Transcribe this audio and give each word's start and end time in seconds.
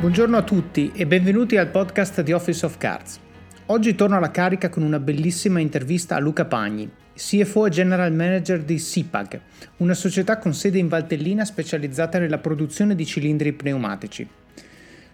Buongiorno 0.00 0.38
a 0.38 0.42
tutti 0.42 0.90
e 0.94 1.06
benvenuti 1.06 1.58
al 1.58 1.68
podcast 1.68 2.22
di 2.22 2.32
Office 2.32 2.64
of 2.64 2.78
Cards. 2.78 3.20
Oggi 3.66 3.94
torno 3.94 4.16
alla 4.16 4.30
carica 4.30 4.70
con 4.70 4.82
una 4.82 4.98
bellissima 4.98 5.60
intervista 5.60 6.16
a 6.16 6.20
Luca 6.20 6.46
Pagni, 6.46 6.90
CFO 7.14 7.66
e 7.66 7.70
General 7.70 8.10
Manager 8.10 8.62
di 8.62 8.78
SIPAG, 8.78 9.40
una 9.76 9.92
società 9.92 10.38
con 10.38 10.54
sede 10.54 10.78
in 10.78 10.88
Valtellina 10.88 11.44
specializzata 11.44 12.18
nella 12.18 12.38
produzione 12.38 12.94
di 12.94 13.04
cilindri 13.04 13.52
pneumatici. 13.52 14.26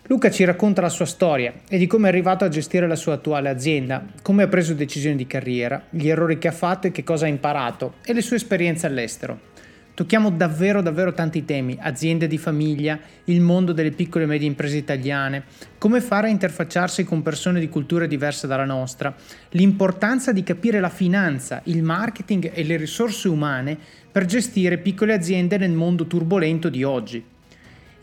Luca 0.05 0.31
ci 0.31 0.45
racconta 0.45 0.83
la 0.83 0.89
sua 0.89 1.05
storia 1.05 1.53
e 1.69 1.79
di 1.79 1.89
come 1.89 2.07
è 2.07 2.13
arrivato 2.13 2.45
a 2.45 2.49
gestire 2.49 2.87
la 2.87 2.95
sua 2.95 3.15
attuale 3.15 3.49
azienda, 3.49 4.07
come 4.23 4.45
ha 4.45 4.49
preso 4.49 4.73
decisioni 4.73 5.17
di 5.17 5.27
carriera, 5.27 5.83
gli 5.91 6.09
errori 6.09 6.39
che 6.39 6.47
ha 6.47 6.53
fatto 6.53 6.87
e 6.87 6.93
che 6.93 7.03
cosa 7.03 7.25
ha 7.25 7.29
imparato 7.29 7.95
e 8.05 8.13
le 8.13 8.23
sue 8.23 8.37
esperienze 8.37 8.87
all'estero. 8.87 9.55
Tocchiamo 9.97 10.29
davvero 10.29 10.83
davvero 10.83 11.15
tanti 11.15 11.47
temi, 11.47 11.79
aziende 11.81 12.27
di 12.27 12.37
famiglia, 12.37 13.01
il 13.25 13.41
mondo 13.41 13.73
delle 13.73 13.93
piccole 13.93 14.25
e 14.25 14.27
medie 14.27 14.47
imprese 14.47 14.77
italiane, 14.77 15.45
come 15.79 16.03
fare 16.03 16.27
a 16.27 16.31
interfacciarsi 16.31 17.03
con 17.03 17.23
persone 17.23 17.61
di 17.61 17.71
culture 17.71 18.07
diverse 18.07 18.47
dalla 18.47 18.67
nostra, 18.67 19.15
l'importanza 19.53 20.33
di 20.33 20.43
capire 20.43 20.81
la 20.81 20.91
finanza, 20.91 21.63
il 21.65 21.83
marketing 21.83 22.51
e 22.53 22.63
le 22.65 22.77
risorse 22.77 23.29
umane 23.29 23.79
per 24.13 24.27
gestire 24.27 24.77
piccole 24.77 25.15
aziende 25.15 25.57
nel 25.57 25.73
mondo 25.73 26.07
turbolento 26.07 26.69
di 26.69 26.85
oggi. 26.85 27.25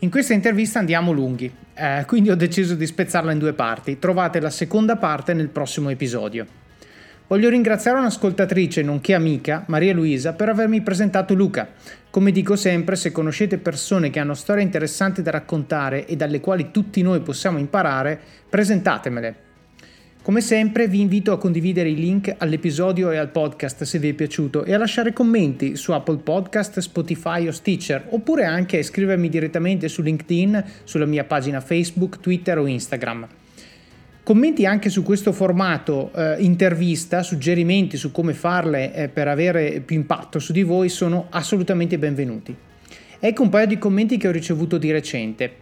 In 0.00 0.10
questa 0.10 0.32
intervista 0.32 0.80
andiamo 0.80 1.12
lunghi, 1.12 1.48
eh, 1.74 2.02
quindi 2.08 2.28
ho 2.28 2.34
deciso 2.34 2.74
di 2.74 2.86
spezzarla 2.86 3.30
in 3.30 3.38
due 3.38 3.52
parti. 3.52 4.00
Trovate 4.00 4.40
la 4.40 4.50
seconda 4.50 4.96
parte 4.96 5.32
nel 5.32 5.48
prossimo 5.48 5.90
episodio. 5.90 6.63
Voglio 7.26 7.48
ringraziare 7.48 7.98
un'ascoltatrice, 7.98 8.82
nonché 8.82 9.14
amica, 9.14 9.64
Maria 9.68 9.94
Luisa, 9.94 10.34
per 10.34 10.50
avermi 10.50 10.82
presentato 10.82 11.32
Luca. 11.32 11.66
Come 12.10 12.30
dico 12.32 12.54
sempre, 12.54 12.96
se 12.96 13.12
conoscete 13.12 13.56
persone 13.56 14.10
che 14.10 14.20
hanno 14.20 14.34
storie 14.34 14.62
interessanti 14.62 15.22
da 15.22 15.30
raccontare 15.30 16.04
e 16.06 16.16
dalle 16.16 16.40
quali 16.40 16.70
tutti 16.70 17.00
noi 17.00 17.20
possiamo 17.20 17.56
imparare, 17.56 18.20
presentatemele. 18.50 19.36
Come 20.20 20.42
sempre 20.42 20.86
vi 20.86 21.00
invito 21.00 21.32
a 21.32 21.38
condividere 21.38 21.88
i 21.88 21.94
link 21.94 22.34
all'episodio 22.36 23.10
e 23.10 23.16
al 23.16 23.30
podcast 23.30 23.84
se 23.84 23.98
vi 23.98 24.10
è 24.10 24.12
piaciuto 24.12 24.64
e 24.64 24.74
a 24.74 24.78
lasciare 24.78 25.14
commenti 25.14 25.76
su 25.76 25.92
Apple 25.92 26.18
Podcast, 26.18 26.78
Spotify 26.80 27.46
o 27.46 27.52
Stitcher 27.52 28.06
oppure 28.10 28.44
anche 28.44 28.76
a 28.76 28.80
iscrivermi 28.80 29.30
direttamente 29.30 29.88
su 29.88 30.02
LinkedIn, 30.02 30.64
sulla 30.84 31.06
mia 31.06 31.24
pagina 31.24 31.62
Facebook, 31.62 32.20
Twitter 32.20 32.58
o 32.58 32.66
Instagram. 32.66 33.26
Commenti 34.24 34.64
anche 34.64 34.88
su 34.88 35.02
questo 35.02 35.32
formato 35.32 36.10
eh, 36.14 36.36
intervista, 36.38 37.22
suggerimenti 37.22 37.98
su 37.98 38.10
come 38.10 38.32
farle 38.32 38.94
eh, 38.94 39.08
per 39.10 39.28
avere 39.28 39.82
più 39.84 39.96
impatto 39.96 40.38
su 40.38 40.54
di 40.54 40.62
voi 40.62 40.88
sono 40.88 41.26
assolutamente 41.28 41.98
benvenuti. 41.98 42.56
Ecco 43.20 43.42
un 43.42 43.50
paio 43.50 43.66
di 43.66 43.76
commenti 43.76 44.16
che 44.16 44.26
ho 44.26 44.30
ricevuto 44.30 44.78
di 44.78 44.90
recente. 44.90 45.56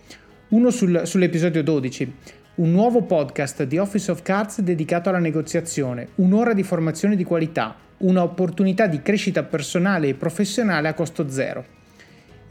Uno 0.51 0.71
sul, 0.71 1.03
sull'episodio 1.05 1.61
12, 1.65 2.15
un 2.55 2.71
nuovo 2.71 3.03
podcast 3.03 3.65
di 3.65 3.79
Office 3.79 4.13
of 4.13 4.23
Cards 4.23 4.61
dedicato 4.61 5.09
alla 5.09 5.19
negoziazione, 5.19 6.11
un'ora 6.17 6.53
di 6.53 6.63
formazione 6.63 7.17
di 7.17 7.25
qualità, 7.25 7.75
un'opportunità 7.97 8.87
di 8.87 9.03
crescita 9.03 9.43
personale 9.43 10.07
e 10.07 10.15
professionale 10.15 10.87
a 10.87 10.95
costo 10.95 11.29
zero. 11.29 11.82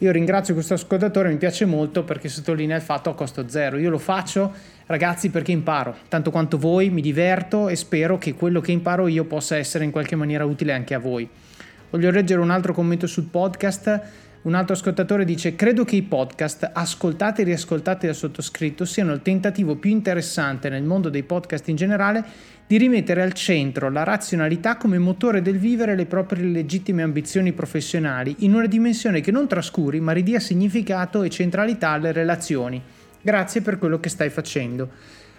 Io 0.02 0.12
ringrazio 0.12 0.56
questo 0.56 0.74
ascoltatore, 0.74 1.30
mi 1.30 1.38
piace 1.38 1.66
molto 1.66 2.04
perché 2.04 2.28
sottolinea 2.28 2.76
il 2.76 2.82
fatto 2.82 3.12
a 3.12 3.14
costo 3.14 3.48
zero. 3.48 3.78
Io 3.78 3.92
lo 3.92 4.00
faccio, 4.00 4.52
ragazzi, 4.88 5.30
perché 5.30 5.52
imparo, 5.52 5.96
tanto 6.08 6.32
quanto 6.32 6.58
voi, 6.58 6.90
mi 6.90 7.02
diverto 7.02 7.70
e 7.70 7.76
spero 7.76 8.18
che 8.18 8.34
quello 8.34 8.62
che 8.62 8.72
imparo 8.72 9.06
io 9.06 9.26
possa 9.26 9.58
essere 9.58 9.84
in 9.84 9.92
qualche 9.92 10.16
maniera 10.16 10.44
utile 10.44 10.74
anche 10.74 10.96
a 10.96 11.00
voi. 11.00 11.30
Voglio 11.92 12.10
leggere 12.10 12.42
un 12.42 12.50
altro 12.50 12.74
commento 12.74 13.06
sul 13.06 13.26
podcast. 13.26 14.02
Un 14.44 14.56
altro 14.56 14.74
ascoltatore 14.74 15.24
dice: 15.24 15.56
Credo 15.56 15.86
che 15.86 15.96
i 15.96 16.02
podcast, 16.02 16.68
ascoltati 16.74 17.42
e 17.42 17.44
riascoltati 17.44 18.08
dal 18.08 18.16
sottoscritto, 18.16 18.86
siano 18.86 19.14
il 19.14 19.22
tentativo 19.22 19.76
più 19.76 19.92
interessante 19.92 20.68
nel 20.68 20.82
mondo 20.82 21.10
dei 21.10 21.22
podcast 21.22 21.68
in 21.68 21.76
generale 21.76 22.24
di 22.66 22.78
rimettere 22.78 23.22
al 23.22 23.34
centro 23.34 23.92
la 23.92 24.04
razionalità 24.04 24.78
come 24.78 24.98
motore 24.98 25.44
del 25.44 25.60
vivere 25.60 25.96
le 25.96 26.08
proprie 26.08 26.44
legittime 26.44 27.04
ambizioni 27.04 27.54
professionali 27.54 28.38
in 28.40 28.56
una 28.56 28.66
dimensione 28.66 29.22
che 29.22 29.30
non 29.30 29.48
trascuri 29.48 30.00
ma 30.00 30.12
ridia 30.12 30.40
significato 30.40 31.22
e 31.22 31.30
centralità 31.30 31.90
alle 31.90 32.12
relazioni. 32.12 32.82
Grazie 33.22 33.62
per 33.62 33.78
quello 33.78 34.00
che 34.00 34.10
stai 34.10 34.32
facendo. 34.32 34.90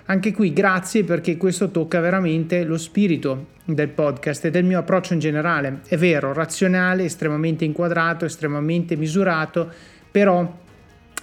Anche 0.07 0.33
qui 0.33 0.53
grazie 0.53 1.05
perché 1.05 1.37
questo 1.37 1.71
tocca 1.71 2.01
veramente 2.01 2.65
lo 2.65 2.77
spirito 2.77 3.47
del 3.65 3.89
podcast 3.89 4.45
e 4.45 4.51
del 4.51 4.65
mio 4.65 4.81
approccio 4.81 5.13
in 5.13 5.21
generale. 5.21 5.81
È 5.87 5.97
vero, 5.97 6.33
razionale, 6.33 7.05
estremamente 7.05 7.65
inquadrato, 7.65 8.25
estremamente 8.25 8.97
misurato, 8.97 9.71
però 10.11 10.61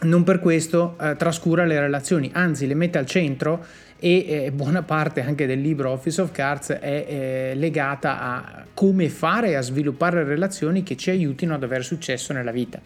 non 0.02 0.24
per 0.24 0.40
questo 0.40 0.96
eh, 1.00 1.16
trascura 1.18 1.66
le 1.66 1.80
relazioni, 1.80 2.30
anzi 2.34 2.68
le 2.68 2.74
mette 2.74 2.98
al 2.98 3.06
centro 3.06 3.66
e 4.00 4.46
eh, 4.46 4.52
buona 4.54 4.82
parte 4.82 5.22
anche 5.22 5.46
del 5.46 5.60
libro 5.60 5.90
Office 5.90 6.22
of 6.22 6.32
Cards 6.32 6.70
è 6.70 7.06
eh, 7.08 7.56
legata 7.56 8.22
a 8.22 8.64
come 8.74 9.10
fare 9.10 9.58
a 9.58 9.62
sviluppare 9.62 10.24
relazioni 10.24 10.84
che 10.84 10.96
ci 10.96 11.10
aiutino 11.10 11.54
ad 11.54 11.64
avere 11.64 11.84
successo 11.84 12.32
nella 12.32 12.52
vita. 12.52 12.80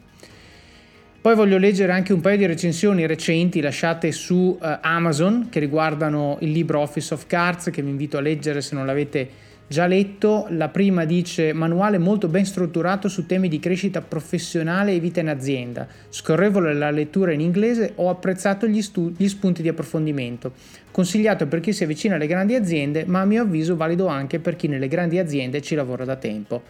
Poi 1.24 1.36
voglio 1.36 1.58
leggere 1.58 1.94
anche 1.94 2.12
un 2.12 2.20
paio 2.20 2.36
di 2.36 2.46
recensioni 2.46 3.08
recenti 3.08 3.62
lasciate 3.62 4.12
su 4.12 4.58
uh, 4.60 4.78
Amazon 4.82 5.48
che 5.50 5.62
riguardano 5.62 6.36
il 6.42 6.52
libro 6.52 6.82
Office 6.82 7.14
of 7.14 7.28
Cards 7.28 7.70
che 7.70 7.82
vi 7.82 7.90
invito 7.90 8.18
a 8.18 8.20
leggere 8.20 8.60
se 8.60 8.76
non 8.76 8.86
l'avete 8.86 9.30
già 9.66 9.88
letto. 9.88 10.48
La 10.50 10.68
prima 10.68 11.06
dice 11.06 11.54
manuale 11.54 11.98
molto 11.98 12.28
ben 12.28 12.44
strutturato 12.44 13.08
su 13.08 13.26
temi 13.26 13.48
di 13.48 13.60
crescita 13.60 14.02
professionale 14.02 14.92
e 14.92 15.00
vita 15.00 15.22
in 15.22 15.30
azienda. 15.30 15.88
Scorrevole 16.10 16.74
la 16.74 16.92
lettura 16.92 17.32
in 17.32 17.40
inglese, 17.40 17.94
ho 17.96 18.10
apprezzato 18.10 18.68
gli, 18.68 18.82
stu- 18.82 19.14
gli 19.16 19.30
spunti 19.30 19.62
di 19.62 19.70
approfondimento. 19.70 20.52
Consigliato 20.92 21.48
per 21.48 21.62
chi 21.62 21.72
si 21.72 21.86
avvicina 21.86 22.16
alle 22.16 22.28
grandi 22.28 22.54
aziende, 22.54 23.06
ma 23.06 23.22
a 23.22 23.26
mio 23.26 23.44
avviso 23.44 23.78
valido 23.78 24.08
anche 24.08 24.40
per 24.40 24.58
chi 24.58 24.68
nelle 24.68 24.90
grandi 24.90 25.18
aziende 25.20 25.62
ci 25.62 25.74
lavora 25.76 26.04
da 26.04 26.18
tempo. 26.18 26.64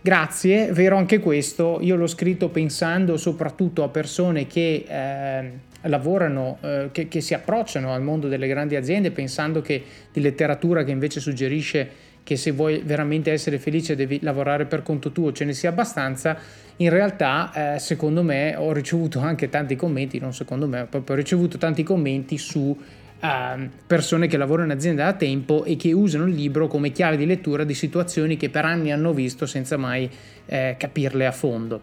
Grazie, 0.00 0.70
vero 0.72 0.96
anche 0.96 1.18
questo, 1.18 1.78
io 1.80 1.96
l'ho 1.96 2.06
scritto 2.06 2.50
pensando 2.50 3.16
soprattutto 3.16 3.82
a 3.82 3.88
persone 3.88 4.46
che 4.46 4.84
eh, 4.86 5.50
lavorano, 5.88 6.58
eh, 6.60 6.88
che, 6.92 7.08
che, 7.08 7.20
si 7.20 7.34
approcciano 7.34 7.92
al 7.92 8.02
mondo 8.02 8.28
delle 8.28 8.46
grandi 8.46 8.76
aziende 8.76 9.10
pensando 9.10 9.60
che 9.60 9.82
di 10.12 10.20
letteratura 10.20 10.84
che 10.84 10.92
invece 10.92 11.18
suggerisce 11.18 12.06
che 12.22 12.36
se 12.36 12.50
vuoi 12.52 12.82
veramente 12.84 13.32
essere 13.32 13.58
felice 13.58 13.96
devi 13.96 14.20
lavorare 14.22 14.66
per 14.66 14.82
conto 14.82 15.12
tuo 15.12 15.32
ce 15.32 15.46
ne 15.46 15.54
sia 15.54 15.70
abbastanza, 15.70 16.36
in 16.76 16.90
realtà 16.90 17.74
eh, 17.74 17.78
secondo 17.78 18.22
me 18.22 18.54
ho 18.54 18.70
ricevuto 18.72 19.18
anche 19.18 19.48
tanti 19.48 19.76
commenti, 19.76 20.18
non 20.18 20.34
secondo 20.34 20.68
me, 20.68 20.86
proprio 20.88 21.16
ho 21.16 21.18
ricevuto 21.18 21.58
tanti 21.58 21.82
commenti 21.82 22.36
su 22.36 22.76
uh, 23.20 23.68
persone 23.86 24.26
che 24.26 24.36
lavorano 24.36 24.72
in 24.72 24.78
azienda 24.78 25.04
da 25.04 25.12
tempo 25.14 25.64
e 25.64 25.76
che 25.76 25.92
usano 25.92 26.26
il 26.26 26.34
libro 26.34 26.66
come 26.66 26.90
chiave 26.92 27.16
di 27.16 27.26
lettura 27.26 27.64
di 27.64 27.74
situazioni 27.74 28.36
che 28.36 28.50
per 28.50 28.64
anni 28.64 28.92
hanno 28.92 29.12
visto 29.12 29.46
senza 29.46 29.76
mai 29.76 30.08
eh, 30.46 30.76
capirle 30.78 31.26
a 31.26 31.32
fondo. 31.32 31.82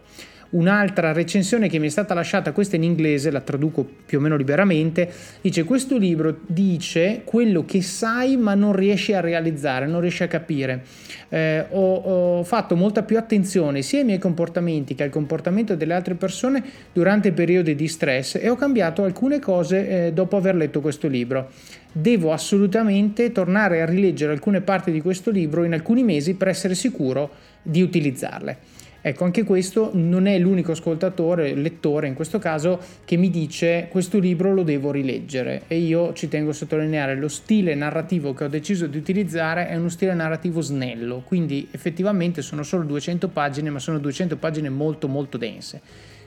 Un'altra 0.55 1.11
recensione 1.11 1.67
che 1.67 1.79
mi 1.79 1.87
è 1.87 1.89
stata 1.89 2.13
lasciata, 2.13 2.53
questa 2.53 2.77
in 2.77 2.83
inglese, 2.83 3.29
la 3.29 3.41
traduco 3.41 3.85
più 4.05 4.19
o 4.19 4.21
meno 4.21 4.37
liberamente, 4.37 5.11
dice 5.41 5.65
questo 5.65 5.97
libro 5.97 6.39
dice 6.47 7.23
quello 7.25 7.65
che 7.65 7.81
sai 7.81 8.37
ma 8.37 8.53
non 8.53 8.71
riesci 8.71 9.11
a 9.11 9.19
realizzare, 9.19 9.85
non 9.85 9.99
riesci 9.99 10.23
a 10.23 10.27
capire. 10.27 10.83
Eh, 11.27 11.65
ho, 11.71 11.95
ho, 11.95 12.43
fatto 12.43 12.77
molta 12.77 13.03
più 13.03 13.17
attenzione 13.17 13.81
sia 13.81 13.99
ai 13.99 14.05
miei 14.05 14.17
comportamenti 14.17 14.95
che 14.95 15.03
al 15.03 15.09
comportamento 15.09 15.75
delle 15.75 15.93
altre 15.93 16.15
persone 16.15 16.63
durante 16.93 17.33
periodi 17.33 17.75
di 17.75 17.87
stress 17.89 18.35
e 18.35 18.47
ho 18.47 18.55
cambiato 18.55 19.03
alcune 19.03 19.39
cose 19.39 20.07
eh, 20.07 20.13
dopo 20.13 20.37
aver 20.37 20.55
letto 20.55 20.79
questo 20.79 21.09
libro. 21.09 21.51
Devo 21.91 22.31
assolutamente 22.31 23.33
tornare 23.33 23.81
a 23.81 23.85
rileggere 23.85 24.31
alcune 24.31 24.61
parti 24.61 24.91
di 24.91 25.01
questo 25.01 25.31
libro 25.31 25.65
in 25.65 25.73
alcuni 25.73 26.03
mesi 26.03 26.35
per 26.35 26.47
essere 26.47 26.75
sicuro 26.75 27.29
di 27.61 27.81
utilizzarle. 27.81 28.74
Ecco, 29.07 29.23
anche 29.23 29.43
questo 29.43 29.91
non 29.93 30.25
è 30.25 30.35
l'unico 30.39 30.71
ascoltatore, 30.71 31.53
lettore 31.53 32.07
in 32.07 32.15
questo 32.15 32.39
caso, 32.39 32.79
che 33.05 33.17
mi 33.17 33.29
dice 33.29 33.85
questo 33.87 34.17
libro 34.17 34.51
lo 34.51 34.63
devo 34.63 34.89
rileggere 34.89 35.61
e 35.67 35.77
io 35.77 36.11
ci 36.13 36.27
tengo 36.27 36.49
a 36.49 36.53
sottolineare 36.53 37.13
lo 37.13 37.27
stile 37.27 37.75
narrativo 37.75 38.33
che 38.33 38.45
ho 38.45 38.47
deciso 38.47 38.87
di 38.87 38.97
utilizzare 38.97 39.67
è 39.67 39.75
uno 39.75 39.89
stile 39.89 40.15
narrativo 40.15 40.59
snello, 40.59 41.21
quindi 41.23 41.67
effettivamente 41.69 42.41
sono 42.41 42.63
solo 42.63 42.83
200 42.83 43.27
pagine, 43.27 43.69
ma 43.69 43.77
sono 43.77 43.99
200 43.99 44.37
pagine 44.37 44.69
molto 44.69 45.07
molto 45.07 45.37
dense. 45.37 45.79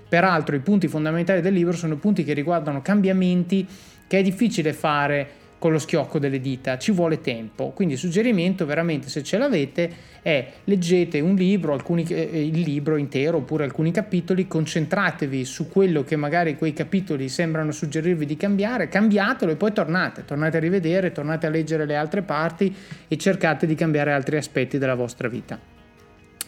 Peraltro 0.08 0.54
i 0.54 0.60
punti 0.60 0.86
fondamentali 0.86 1.40
del 1.40 1.54
libro 1.54 1.72
sono 1.72 1.96
punti 1.96 2.22
che 2.22 2.32
riguardano 2.32 2.80
cambiamenti 2.80 3.66
che 4.06 4.20
è 4.20 4.22
difficile 4.22 4.72
fare 4.72 5.28
con 5.58 5.72
lo 5.72 5.78
schiocco 5.78 6.18
delle 6.18 6.40
dita, 6.40 6.78
ci 6.78 6.92
vuole 6.92 7.20
tempo. 7.20 7.70
Quindi 7.70 7.94
il 7.94 8.00
suggerimento 8.00 8.64
veramente 8.64 9.08
se 9.08 9.22
ce 9.22 9.38
l'avete 9.38 9.90
è 10.22 10.46
leggete 10.64 11.20
un 11.20 11.34
libro, 11.34 11.72
alcuni, 11.72 12.04
eh, 12.08 12.46
il 12.46 12.60
libro 12.60 12.96
intero 12.96 13.38
oppure 13.38 13.64
alcuni 13.64 13.90
capitoli, 13.90 14.46
concentratevi 14.46 15.44
su 15.44 15.68
quello 15.68 16.04
che 16.04 16.16
magari 16.16 16.56
quei 16.56 16.72
capitoli 16.72 17.28
sembrano 17.28 17.72
suggerirvi 17.72 18.24
di 18.24 18.36
cambiare, 18.36 18.88
cambiatelo 18.88 19.52
e 19.52 19.56
poi 19.56 19.72
tornate, 19.72 20.24
tornate 20.24 20.58
a 20.58 20.60
rivedere, 20.60 21.12
tornate 21.12 21.46
a 21.46 21.50
leggere 21.50 21.86
le 21.86 21.96
altre 21.96 22.22
parti 22.22 22.74
e 23.08 23.16
cercate 23.16 23.66
di 23.66 23.74
cambiare 23.74 24.12
altri 24.12 24.36
aspetti 24.36 24.78
della 24.78 24.94
vostra 24.94 25.28
vita. 25.28 25.58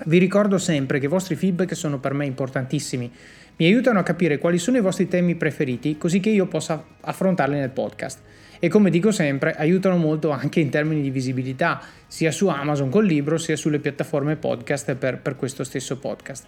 Vi 0.03 0.19
ricordo 0.19 0.57
sempre 0.57 0.99
che 0.99 1.07
i 1.07 1.09
vostri 1.09 1.35
feedback 1.35 1.77
sono 1.77 1.99
per 1.99 2.15
me 2.15 2.25
importantissimi. 2.25 3.11
Mi 3.57 3.67
aiutano 3.67 3.99
a 3.99 4.03
capire 4.03 4.39
quali 4.39 4.57
sono 4.57 4.79
i 4.79 4.81
vostri 4.81 5.09
temi 5.09 5.35
preferiti, 5.35 5.99
così 5.99 6.21
che 6.21 6.31
io 6.31 6.47
possa 6.47 6.83
affrontarli 7.01 7.59
nel 7.59 7.69
podcast 7.69 8.21
e 8.61 8.69
come 8.69 8.91
dico 8.91 9.11
sempre 9.11 9.55
aiutano 9.55 9.97
molto 9.97 10.31
anche 10.31 10.61
in 10.61 10.69
termini 10.69 11.01
di 11.01 11.11
visibilità 11.11 11.83
sia 12.07 12.31
su 12.31 12.47
Amazon 12.49 12.91
col 12.91 13.07
libro 13.07 13.39
sia 13.39 13.57
sulle 13.57 13.79
piattaforme 13.79 14.37
podcast 14.37 14.95
per, 14.95 15.19
per 15.19 15.35
questo 15.37 15.65
stesso 15.65 15.97
podcast. 15.97 16.45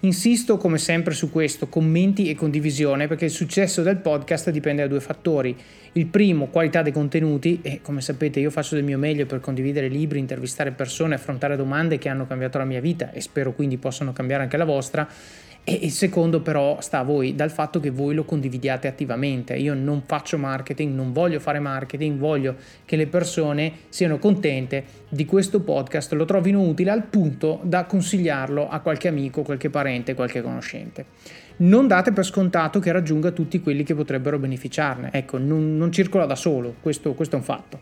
Insisto 0.00 0.56
come 0.56 0.78
sempre 0.78 1.12
su 1.12 1.30
questo, 1.30 1.68
commenti 1.68 2.28
e 2.28 2.34
condivisione 2.34 3.06
perché 3.06 3.26
il 3.26 3.30
successo 3.30 3.82
del 3.82 3.98
podcast 3.98 4.50
dipende 4.50 4.82
da 4.82 4.88
due 4.88 5.00
fattori. 5.00 5.56
Il 5.92 6.06
primo, 6.06 6.46
qualità 6.46 6.82
dei 6.82 6.92
contenuti 6.92 7.60
e 7.62 7.80
come 7.82 8.00
sapete 8.00 8.40
io 8.40 8.50
faccio 8.50 8.74
del 8.74 8.84
mio 8.84 8.96
meglio 8.96 9.26
per 9.26 9.40
condividere 9.40 9.88
libri, 9.88 10.18
intervistare 10.18 10.70
persone, 10.70 11.16
affrontare 11.16 11.54
domande 11.54 11.98
che 11.98 12.08
hanno 12.08 12.26
cambiato 12.26 12.58
la 12.58 12.64
mia 12.64 12.80
vita 12.80 13.12
e 13.12 13.20
spero 13.20 13.52
quindi 13.52 13.76
possano 13.76 14.12
cambiare 14.12 14.42
anche 14.42 14.56
la 14.56 14.64
vostra 14.64 15.06
e 15.64 15.78
il 15.82 15.92
secondo 15.92 16.40
però 16.40 16.80
sta 16.80 16.98
a 16.98 17.02
voi, 17.04 17.36
dal 17.36 17.50
fatto 17.50 17.78
che 17.78 17.90
voi 17.90 18.14
lo 18.14 18.24
condividiate 18.24 18.88
attivamente. 18.88 19.54
Io 19.54 19.74
non 19.74 20.02
faccio 20.04 20.36
marketing, 20.36 20.92
non 20.92 21.12
voglio 21.12 21.38
fare 21.38 21.60
marketing, 21.60 22.18
voglio 22.18 22.56
che 22.84 22.96
le 22.96 23.06
persone 23.06 23.72
siano 23.88 24.18
contente 24.18 24.84
di 25.08 25.24
questo 25.24 25.60
podcast, 25.60 26.12
lo 26.14 26.24
trovino 26.24 26.62
utile 26.62 26.90
al 26.90 27.04
punto 27.04 27.60
da 27.62 27.84
consigliarlo 27.84 28.68
a 28.68 28.80
qualche 28.80 29.06
amico, 29.06 29.42
qualche 29.42 29.70
parente, 29.70 30.14
qualche 30.14 30.42
conoscente. 30.42 31.04
Non 31.58 31.86
date 31.86 32.12
per 32.12 32.24
scontato 32.24 32.80
che 32.80 32.90
raggiunga 32.90 33.30
tutti 33.30 33.60
quelli 33.60 33.84
che 33.84 33.94
potrebbero 33.94 34.38
beneficiarne. 34.38 35.10
Ecco, 35.12 35.38
non, 35.38 35.76
non 35.76 35.92
circola 35.92 36.26
da 36.26 36.34
solo, 36.34 36.74
questo, 36.80 37.14
questo 37.14 37.36
è 37.36 37.38
un 37.38 37.44
fatto. 37.44 37.80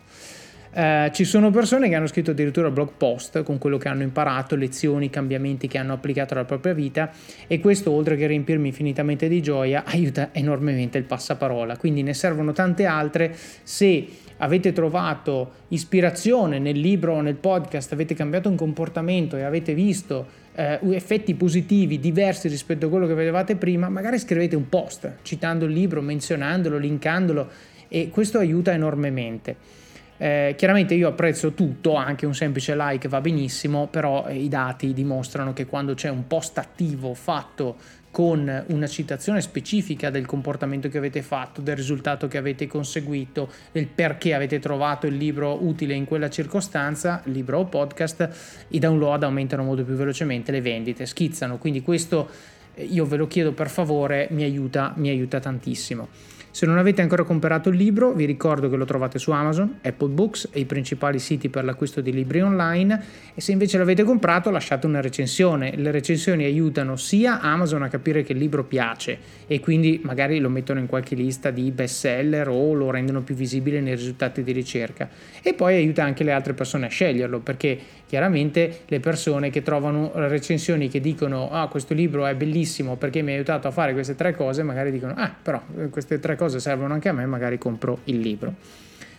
Eh, 0.73 1.11
ci 1.13 1.25
sono 1.25 1.49
persone 1.49 1.89
che 1.89 1.95
hanno 1.95 2.07
scritto 2.07 2.31
addirittura 2.31 2.71
blog 2.71 2.91
post 2.95 3.43
con 3.43 3.57
quello 3.57 3.77
che 3.77 3.89
hanno 3.89 4.03
imparato, 4.03 4.55
lezioni, 4.55 5.09
cambiamenti 5.09 5.67
che 5.67 5.77
hanno 5.77 5.91
applicato 5.93 6.33
alla 6.33 6.45
propria 6.45 6.73
vita 6.73 7.11
e 7.47 7.59
questo 7.59 7.91
oltre 7.91 8.15
che 8.15 8.25
riempirmi 8.25 8.69
infinitamente 8.69 9.27
di 9.27 9.41
gioia 9.41 9.83
aiuta 9.87 10.29
enormemente 10.31 10.97
il 10.97 11.03
passaparola. 11.03 11.75
Quindi 11.75 12.03
ne 12.03 12.13
servono 12.13 12.53
tante 12.53 12.85
altre 12.85 13.35
se 13.63 14.07
avete 14.37 14.71
trovato 14.71 15.51
ispirazione 15.67 16.57
nel 16.57 16.79
libro 16.79 17.15
o 17.15 17.21
nel 17.21 17.35
podcast, 17.35 17.91
avete 17.91 18.15
cambiato 18.15 18.49
un 18.49 18.55
comportamento 18.55 19.35
e 19.35 19.43
avete 19.43 19.73
visto 19.73 20.39
eh, 20.55 20.79
effetti 20.91 21.35
positivi 21.35 21.99
diversi 21.99 22.47
rispetto 22.47 22.85
a 22.85 22.89
quello 22.89 23.07
che 23.07 23.13
vedevate 23.13 23.55
prima, 23.55 23.89
magari 23.89 24.17
scrivete 24.17 24.55
un 24.55 24.67
post 24.69 25.17
citando 25.21 25.65
il 25.65 25.73
libro, 25.73 26.01
menzionandolo, 26.01 26.77
linkandolo 26.77 27.49
e 27.87 28.09
questo 28.09 28.39
aiuta 28.39 28.71
enormemente. 28.71 29.80
Eh, 30.21 30.53
chiaramente 30.55 30.93
io 30.93 31.07
apprezzo 31.07 31.53
tutto, 31.53 31.95
anche 31.95 32.27
un 32.27 32.35
semplice 32.35 32.75
like 32.75 33.07
va 33.07 33.19
benissimo, 33.21 33.87
però 33.87 34.27
eh, 34.27 34.35
i 34.35 34.49
dati 34.49 34.93
dimostrano 34.93 35.51
che 35.51 35.65
quando 35.65 35.95
c'è 35.95 36.09
un 36.09 36.27
post 36.27 36.59
attivo 36.59 37.15
fatto 37.15 37.75
con 38.11 38.65
una 38.67 38.85
citazione 38.85 39.41
specifica 39.41 40.11
del 40.11 40.27
comportamento 40.27 40.89
che 40.89 40.99
avete 40.99 41.23
fatto, 41.23 41.61
del 41.61 41.75
risultato 41.75 42.27
che 42.27 42.37
avete 42.37 42.67
conseguito, 42.67 43.49
del 43.71 43.87
perché 43.87 44.35
avete 44.35 44.59
trovato 44.59 45.07
il 45.07 45.15
libro 45.15 45.57
utile 45.65 45.95
in 45.95 46.05
quella 46.05 46.29
circostanza, 46.29 47.23
libro 47.25 47.57
o 47.57 47.65
podcast, 47.65 48.65
i 48.67 48.77
download 48.77 49.23
aumentano 49.23 49.63
molto 49.63 49.83
più 49.83 49.95
velocemente, 49.95 50.51
le 50.51 50.61
vendite 50.61 51.07
schizzano, 51.07 51.57
quindi 51.57 51.81
questo 51.81 52.29
eh, 52.75 52.83
io 52.83 53.05
ve 53.05 53.17
lo 53.17 53.25
chiedo 53.25 53.53
per 53.53 53.71
favore, 53.71 54.27
mi 54.29 54.43
aiuta, 54.43 54.93
mi 54.97 55.09
aiuta 55.09 55.39
tantissimo. 55.39 56.09
Se 56.51 56.65
non 56.65 56.77
avete 56.77 57.01
ancora 57.01 57.23
comprato 57.23 57.69
il 57.69 57.77
libro, 57.77 58.11
vi 58.11 58.25
ricordo 58.25 58.69
che 58.69 58.75
lo 58.75 58.83
trovate 58.83 59.17
su 59.19 59.31
Amazon, 59.31 59.79
Apple 59.81 60.09
Books 60.09 60.49
e 60.51 60.59
i 60.59 60.65
principali 60.65 61.17
siti 61.17 61.47
per 61.47 61.63
l'acquisto 61.63 62.01
di 62.01 62.11
libri 62.11 62.41
online 62.41 63.01
e 63.33 63.39
se 63.39 63.53
invece 63.53 63.77
l'avete 63.77 64.03
comprato 64.03 64.49
lasciate 64.49 64.85
una 64.85 64.99
recensione. 64.99 65.73
Le 65.77 65.91
recensioni 65.91 66.43
aiutano 66.43 66.97
sia 66.97 67.39
Amazon 67.39 67.83
a 67.83 67.87
capire 67.87 68.23
che 68.23 68.33
il 68.33 68.37
libro 68.37 68.65
piace 68.65 69.17
e 69.47 69.61
quindi 69.61 70.01
magari 70.03 70.39
lo 70.39 70.49
mettono 70.49 70.81
in 70.81 70.87
qualche 70.87 71.15
lista 71.15 71.51
di 71.51 71.71
best 71.71 71.99
seller 71.99 72.49
o 72.49 72.73
lo 72.73 72.91
rendono 72.91 73.21
più 73.21 73.33
visibile 73.33 73.79
nei 73.79 73.95
risultati 73.95 74.43
di 74.43 74.51
ricerca 74.51 75.07
e 75.41 75.53
poi 75.53 75.77
aiuta 75.77 76.03
anche 76.03 76.25
le 76.25 76.33
altre 76.33 76.53
persone 76.53 76.87
a 76.87 76.89
sceglierlo 76.89 77.39
perché 77.39 77.79
chiaramente 78.11 78.81
le 78.87 78.99
persone 78.99 79.49
che 79.49 79.61
trovano 79.61 80.11
recensioni 80.15 80.89
che 80.89 80.99
dicono 80.99 81.49
ah 81.49 81.69
questo 81.69 81.93
libro 81.93 82.25
è 82.25 82.35
bellissimo 82.35 82.97
perché 82.97 83.21
mi 83.21 83.31
ha 83.31 83.35
aiutato 83.35 83.69
a 83.69 83.71
fare 83.71 83.93
queste 83.93 84.15
tre 84.15 84.35
cose 84.35 84.63
magari 84.63 84.91
dicono 84.91 85.13
ah 85.15 85.33
però 85.41 85.61
queste 85.89 86.19
tre 86.19 86.35
cose 86.35 86.59
servono 86.59 86.93
anche 86.93 87.07
a 87.07 87.13
me 87.13 87.25
magari 87.25 87.57
compro 87.57 87.99
il 88.05 88.19
libro 88.19 88.53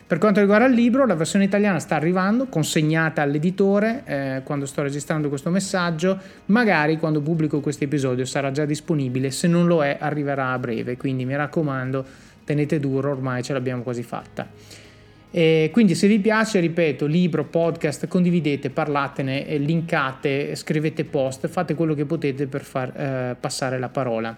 per 0.07 0.19
quanto 0.21 0.41
riguarda 0.41 0.67
il 0.67 0.75
libro, 0.75 1.07
la 1.07 1.15
versione 1.15 1.47
italiana 1.47 1.79
sta 1.79 1.95
arrivando, 1.95 2.45
consegnata 2.45 3.23
all'editore 3.23 4.03
eh, 4.05 4.41
quando 4.45 4.67
sto 4.67 4.83
registrando 4.83 5.31
questo 5.31 5.49
messaggio, 5.49 6.19
magari 6.47 6.99
quando 6.99 7.23
pubblico 7.23 7.61
questo 7.61 7.85
episodio 7.85 8.27
sarà 8.27 8.51
già 8.51 8.67
disponibile, 8.67 9.31
se 9.31 9.49
non 9.49 9.67
lo 9.67 9.83
è 9.83 9.97
arriverà 9.99 10.51
a 10.51 10.59
breve, 10.59 10.99
quindi 10.99 11.25
mi 11.25 11.35
raccomando 11.35 12.05
tenete 12.45 12.79
duro, 12.79 13.11
ormai 13.11 13.43
ce 13.43 13.55
l'abbiamo 13.55 13.83
quasi 13.83 14.03
fatta. 14.03 14.47
E 15.35 15.71
quindi 15.73 15.95
se 15.95 16.09
vi 16.09 16.19
piace, 16.19 16.61
ripeto, 16.61 17.07
libro, 17.07 17.47
podcast, 17.47 18.07
condividete, 18.07 18.69
parlatene, 18.69 19.47
eh, 19.47 19.57
linkate, 19.57 20.55
scrivete 20.55 21.05
post, 21.05 21.49
fate 21.49 21.75
quello 21.75 21.95
che 21.95 22.05
potete 22.05 22.47
per 22.47 22.63
far 22.63 22.93
eh, 22.95 23.37
passare 23.41 23.79
la 23.79 23.89
parola. 23.89 24.37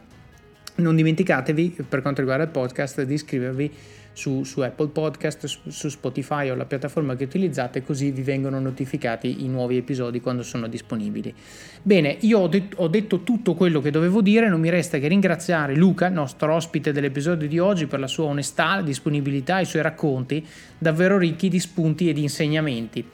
Non 0.77 0.95
dimenticatevi, 0.95 1.85
per 1.89 2.01
quanto 2.01 2.21
riguarda 2.21 2.45
il 2.45 2.51
podcast, 2.51 3.03
di 3.03 3.15
iscrivervi 3.15 3.73
su, 4.15 4.45
su 4.45 4.61
Apple 4.61 4.89
Podcast, 4.89 5.45
su, 5.47 5.71
su, 5.71 5.89
Spotify 5.89 6.49
o 6.49 6.55
la 6.55 6.65
piattaforma 6.65 7.17
che 7.17 7.25
utilizzate, 7.25 7.83
così 7.83 8.13
vi 8.13 8.23
vengono 8.23 8.59
notificati 8.61 9.45
i 9.45 9.49
nuovi 9.49 9.77
episodi 9.77 10.21
quando 10.21 10.43
sono 10.43 10.69
disponibili. 10.69 11.35
Bene, 11.83 12.17
io 12.21 12.39
ho, 12.39 12.47
det- 12.47 12.75
ho 12.77 12.89
detto 12.89 13.23
tutto 13.23 13.55
quello 13.55 13.81
che 13.81 13.91
dovevo 13.91 14.23
dire, 14.23 14.49
non 14.49 14.61
mi 14.61 14.71
resta 14.71 14.99
che 14.99 15.09
ringraziare 15.09 15.75
Luca, 15.75 16.09
nostro 16.09 16.55
ospite 16.55 16.93
dell'episodio 16.93 17.49
di 17.49 17.59
oggi, 17.59 17.87
per 17.87 17.99
la 17.99 18.07
sua 18.07 18.25
onestà, 18.27 18.81
disponibilità 18.81 19.59
e 19.59 19.63
i 19.63 19.67
suoi 19.67 19.83
racconti, 19.83 20.47
davvero 20.79 21.19
ricchi 21.19 21.49
di 21.49 21.59
spunti 21.59 22.09
e 22.09 22.13
di 22.13 22.23
insegnamenti. 22.23 23.07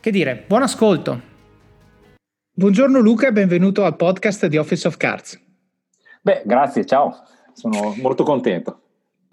Che 0.00 0.10
dire, 0.10 0.44
buon 0.46 0.62
ascolto! 0.62 1.32
Buongiorno 2.56 3.00
Luca 3.00 3.28
e 3.28 3.32
benvenuto 3.32 3.84
al 3.84 3.96
podcast 3.96 4.46
di 4.46 4.56
Office 4.56 4.86
of 4.86 4.96
Cards. 4.96 5.40
Beh, 6.20 6.42
grazie, 6.44 6.84
ciao, 6.84 7.24
sono 7.52 7.94
molto 8.00 8.22
contento. 8.22 8.83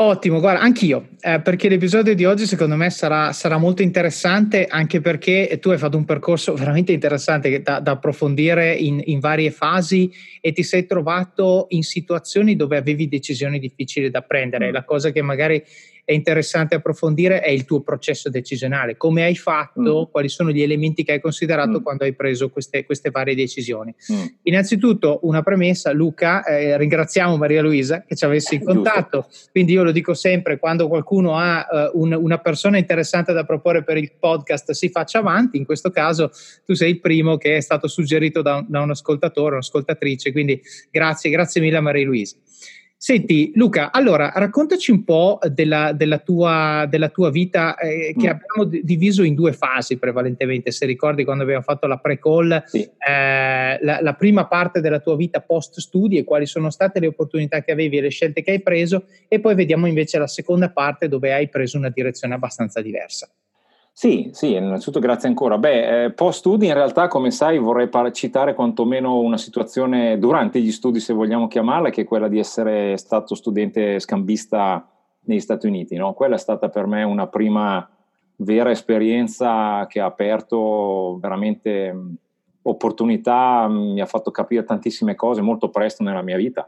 Ottimo, 0.04 0.40
guarda, 0.40 0.62
anch'io, 0.62 1.10
eh, 1.20 1.42
perché 1.42 1.70
l'episodio 1.70 2.16
di 2.16 2.26
oggi 2.26 2.48
secondo 2.48 2.76
me 2.76 2.90
sarà, 2.90 3.34
sarà, 3.34 3.60
molto 3.60 3.84
interessante, 3.84 4.66
anche 4.66 5.00
perché 5.00 5.60
tu 5.62 5.70
hai 5.70 5.78
fatto 5.78 5.96
un 5.96 6.06
percorso 6.06 6.56
veramente 6.56 6.92
interessante 6.92 7.62
da, 7.62 7.80
da 7.80 7.92
approfondire 7.92 8.74
in, 8.74 9.00
in, 9.06 9.20
varie 9.20 9.52
fasi 9.52 10.12
e 10.42 10.54
ti 10.54 10.64
sei 10.64 10.88
trovato 10.88 11.68
in 11.70 11.84
situazioni 11.84 12.56
dove 12.56 12.78
avevi 12.78 13.08
decisioni 13.08 13.60
difficili 13.60 14.10
da 14.10 14.22
prendere. 14.22 14.70
Mm. 14.70 14.74
La 14.74 14.84
cosa 14.84 15.12
che 15.12 15.22
magari 15.22 15.64
è 16.12 16.14
interessante 16.14 16.76
approfondire 16.76 17.40
è 17.40 17.50
il 17.50 17.64
tuo 17.64 17.82
processo 17.82 18.30
decisionale, 18.30 18.98
come 18.98 19.24
hai 19.24 19.36
fatto, 19.36 20.08
mm. 20.08 20.12
quali 20.12 20.28
sono 20.28 20.52
gli 20.52 20.62
elementi 20.62 21.04
che 21.04 21.14
hai 21.14 21.22
considerato 21.22 21.80
mm. 21.80 21.84
quando 21.84 22.04
hai 22.04 22.14
preso 22.14 22.50
queste, 22.50 22.86
queste 22.86 23.10
varie 23.12 23.34
decisioni. 23.34 23.94
Mm. 24.12 24.26
Innanzitutto 24.44 25.20
una 25.24 25.42
premessa, 25.42 25.94
Luca, 25.94 26.44
eh, 26.44 26.78
ringraziamo 26.78 27.38
Maria 27.38 27.62
Luisa 27.62 28.04
che 28.06 28.16
ci 28.16 28.26
avesse 28.26 28.56
in 28.56 28.64
contatto, 28.64 29.28
quindi 29.52 29.72
io 29.72 29.84
lo 29.84 29.92
dico 29.92 30.14
sempre, 30.14 30.60
quando 30.60 30.88
qualcuno 30.90 31.38
ha 31.38 31.66
uh, 31.94 32.02
un, 32.02 32.14
una 32.14 32.40
persona 32.40 32.78
interessante 32.78 33.32
da 33.32 33.46
proporre 33.46 33.84
per 33.84 33.96
il 33.98 34.12
podcast 34.20 34.72
si 34.72 34.90
faccia 34.90 35.20
avanti, 35.20 35.58
in 35.58 35.66
questo 35.66 35.92
caso 35.92 36.30
tu 36.66 36.74
sei 36.74 36.92
il 36.92 37.00
primo 37.00 37.38
che 37.38 37.56
è 37.56 37.62
stato 37.62 37.88
suggerito 37.88 38.42
da, 38.42 38.64
da 38.68 38.82
un 38.82 38.90
ascoltatore, 38.90 39.54
un'ascoltatrice, 39.54 40.34
quindi 40.34 40.62
grazie, 40.90 41.30
grazie 41.30 41.62
mille 41.62 41.78
a 41.78 41.82
Maria 41.82 42.06
Luisa. 42.06 42.36
Senti, 43.04 43.52
Luca, 43.56 43.92
allora 43.92 44.32
raccontaci 44.36 44.92
un 44.92 45.04
po' 45.04 45.40
della, 45.50 45.92
della, 45.92 46.20
tua, 46.20 46.86
della 46.88 47.10
tua, 47.10 47.32
vita 47.32 47.76
eh, 47.76 48.14
che 48.16 48.28
mm. 48.28 48.30
abbiamo 48.30 48.80
diviso 48.84 49.24
in 49.24 49.34
due 49.34 49.54
fasi 49.54 49.98
prevalentemente. 49.98 50.70
Se 50.70 50.86
ricordi 50.86 51.24
quando 51.24 51.42
abbiamo 51.42 51.64
fatto 51.64 51.88
la 51.88 51.98
pre-call, 51.98 52.64
sì. 52.68 52.82
eh, 52.84 53.80
la, 53.82 54.02
la, 54.02 54.14
prima 54.14 54.46
parte 54.46 54.82
della 54.82 55.00
tua 55.00 55.16
vita 55.16 55.42
post 55.42 55.80
studi 55.80 56.20
e 56.20 56.24
quali 56.24 56.46
sono 56.46 56.70
state 56.70 57.00
le 57.00 57.08
opportunità 57.08 57.64
che 57.64 57.72
avevi 57.72 57.98
e 57.98 58.02
le 58.02 58.10
scelte 58.10 58.44
che 58.44 58.52
hai 58.52 58.62
preso, 58.62 59.06
e 59.28 59.40
poi 59.40 59.56
vediamo 59.56 59.88
invece 59.88 60.20
la 60.20 60.28
seconda 60.28 60.70
parte 60.70 61.08
dove 61.08 61.34
hai 61.34 61.50
preso 61.50 61.80
una 61.80 61.90
direzione 61.90 62.36
abbastanza 62.36 62.82
diversa. 62.82 63.28
Sì, 64.02 64.32
sì, 64.34 64.56
innanzitutto 64.56 64.98
grazie 65.00 65.28
ancora. 65.28 65.60
Beh, 65.60 66.06
eh, 66.06 66.12
post 66.12 66.40
studi 66.40 66.66
in 66.66 66.74
realtà, 66.74 67.08
come 67.08 67.30
sai, 67.30 67.60
vorrei 67.60 67.88
par- 67.88 68.10
citare 68.10 68.56
quantomeno 68.56 69.20
una 69.20 69.38
situazione 69.38 70.18
durante 70.18 70.60
gli 70.60 70.72
studi, 70.72 71.00
se 71.00 71.14
vogliamo 71.14 71.48
chiamarla, 71.48 71.92
che 71.92 72.02
è 72.02 72.06
quella 72.06 72.28
di 72.28 72.40
essere 72.40 72.98
stato 72.98 73.36
studente 73.36 74.00
scambista 74.00 74.90
negli 75.26 75.40
Stati 75.40 75.68
Uniti. 75.68 75.98
No? 75.98 76.14
Quella 76.14 76.34
è 76.34 76.40
stata 76.40 76.70
per 76.70 76.88
me 76.88 77.04
una 77.04 77.28
prima 77.28 77.88
vera 78.38 78.72
esperienza 78.72 79.86
che 79.88 80.00
ha 80.00 80.06
aperto 80.06 81.20
veramente 81.22 81.96
opportunità, 82.64 83.68
mi 83.68 84.02
ha 84.02 84.08
fatto 84.08 84.32
capire 84.32 84.64
tantissime 84.64 85.14
cose 85.14 85.42
molto 85.42 85.70
presto 85.70 86.02
nella 86.02 86.24
mia 86.24 86.38
vita. 86.38 86.68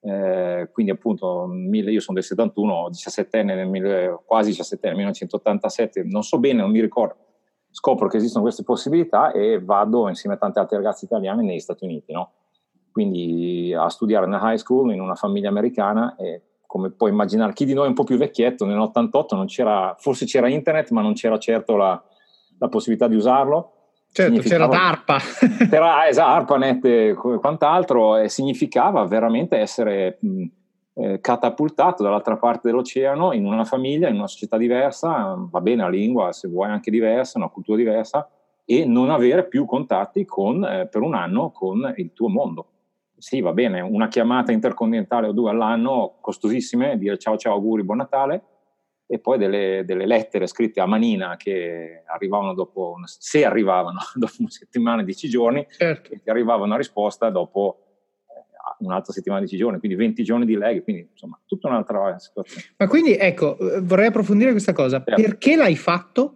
Eh, 0.00 0.68
quindi 0.72 0.92
appunto 0.92 1.50
io 1.52 2.00
sono 2.00 2.18
del 2.18 2.26
71, 2.26 2.90
17enne 2.90 3.68
nel, 3.68 4.20
quasi 4.24 4.50
17 4.50 4.86
nel 4.86 4.96
1987, 4.96 6.04
non 6.04 6.22
so 6.22 6.38
bene, 6.38 6.60
non 6.60 6.70
mi 6.70 6.80
ricordo. 6.80 7.16
scopro 7.70 8.08
che 8.08 8.16
esistono 8.16 8.42
queste 8.42 8.62
possibilità 8.62 9.32
e 9.32 9.60
vado 9.62 10.08
insieme 10.08 10.36
a 10.36 10.38
tanti 10.38 10.58
altri 10.58 10.76
ragazzi 10.76 11.04
italiani 11.04 11.44
negli 11.44 11.60
Stati 11.60 11.84
Uniti, 11.84 12.12
no? 12.12 12.32
quindi 12.98 13.72
a 13.74 13.88
studiare 13.88 14.26
nella 14.26 14.52
high 14.52 14.58
school 14.58 14.92
in 14.92 15.00
una 15.00 15.14
famiglia 15.14 15.48
americana 15.48 16.16
e 16.16 16.42
come 16.66 16.90
puoi 16.90 17.10
immaginare, 17.10 17.52
chi 17.52 17.64
di 17.64 17.72
noi 17.72 17.86
è 17.86 17.88
un 17.88 17.94
po' 17.94 18.04
più 18.04 18.18
vecchietto, 18.18 18.66
nell'88 18.66 19.36
non 19.36 19.46
c'era, 19.46 19.94
forse 19.98 20.26
c'era 20.26 20.48
internet, 20.48 20.90
ma 20.90 21.00
non 21.00 21.14
c'era 21.14 21.38
certo 21.38 21.76
la, 21.76 22.02
la 22.58 22.68
possibilità 22.68 23.08
di 23.08 23.14
usarlo. 23.14 23.77
Certo, 24.10 24.40
c'era 24.40 24.66
DARPA. 24.66 25.18
c'era 25.70 26.08
esatto, 26.08 26.54
ARPANET 26.54 26.84
e 26.84 27.14
quant'altro, 27.14 28.16
e 28.16 28.28
significava 28.28 29.04
veramente 29.04 29.56
essere 29.56 30.18
mh, 30.20 30.44
eh, 30.94 31.20
catapultato 31.20 32.02
dall'altra 32.02 32.36
parte 32.36 32.68
dell'oceano 32.68 33.32
in 33.32 33.44
una 33.44 33.64
famiglia, 33.64 34.08
in 34.08 34.16
una 34.16 34.26
società 34.26 34.56
diversa, 34.56 35.36
va 35.38 35.60
bene 35.60 35.82
la 35.82 35.88
lingua, 35.88 36.32
se 36.32 36.48
vuoi 36.48 36.68
anche 36.68 36.90
diversa, 36.90 37.38
una 37.38 37.48
cultura 37.48 37.78
diversa, 37.78 38.28
e 38.64 38.84
non 38.84 39.10
avere 39.10 39.46
più 39.46 39.64
contatti 39.64 40.24
con, 40.24 40.64
eh, 40.64 40.88
per 40.88 41.02
un 41.02 41.14
anno 41.14 41.50
con 41.50 41.92
il 41.96 42.12
tuo 42.12 42.28
mondo. 42.28 42.66
Sì, 43.16 43.40
va 43.40 43.52
bene, 43.52 43.80
una 43.80 44.08
chiamata 44.08 44.52
intercontinentale 44.52 45.28
o 45.28 45.32
due 45.32 45.50
all'anno, 45.50 46.16
costosissime, 46.20 46.98
dire 46.98 47.18
ciao 47.18 47.36
ciao 47.36 47.54
auguri, 47.54 47.82
buon 47.82 47.98
Natale, 47.98 48.42
e 49.10 49.18
poi 49.18 49.38
delle, 49.38 49.84
delle, 49.86 50.04
lettere 50.04 50.46
scritte 50.46 50.80
a 50.80 50.86
manina 50.86 51.36
che 51.38 52.02
arrivavano 52.06 52.52
dopo, 52.52 52.96
se 53.06 53.42
arrivavano 53.44 53.98
dopo 54.14 54.34
una 54.38 54.50
settimana, 54.50 55.02
dieci 55.02 55.28
giorni, 55.30 55.66
certo. 55.70 56.12
e 56.12 56.20
ti 56.22 56.28
arrivava 56.28 56.64
una 56.64 56.76
risposta 56.76 57.30
dopo 57.30 57.84
un'altra 58.80 59.12
settimana, 59.12 59.40
10 59.40 59.56
giorni, 59.56 59.78
quindi 59.78 59.96
20 59.96 60.22
giorni 60.22 60.46
di 60.46 60.54
leg, 60.54 60.82
quindi 60.82 61.08
insomma 61.10 61.40
tutta 61.46 61.68
un'altra 61.68 62.18
situazione. 62.18 62.62
Ma 62.76 62.86
quindi 62.86 63.16
ecco, 63.16 63.58
eh, 63.58 63.80
vorrei 63.80 64.06
approfondire 64.06 64.50
questa 64.50 64.72
cosa, 64.72 65.02
certo. 65.02 65.20
perché 65.20 65.56
l'hai 65.56 65.74
fatto? 65.74 66.34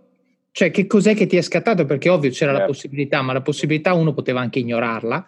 Cioè 0.50 0.71
che 0.71 0.87
cos'è 0.87 1.14
che 1.14 1.26
ti 1.26 1.37
è 1.37 1.43
scattato? 1.43 1.85
Perché 1.85 2.09
ovvio 2.09 2.31
c'era 2.31 2.52
certo. 2.52 2.61
la 2.61 2.67
possibilità, 2.67 3.23
ma 3.23 3.33
la 3.33 3.43
possibilità 3.43 3.93
uno 3.95 4.12
poteva 4.12 4.41
anche 4.41 4.59
ignorarla. 4.59 5.26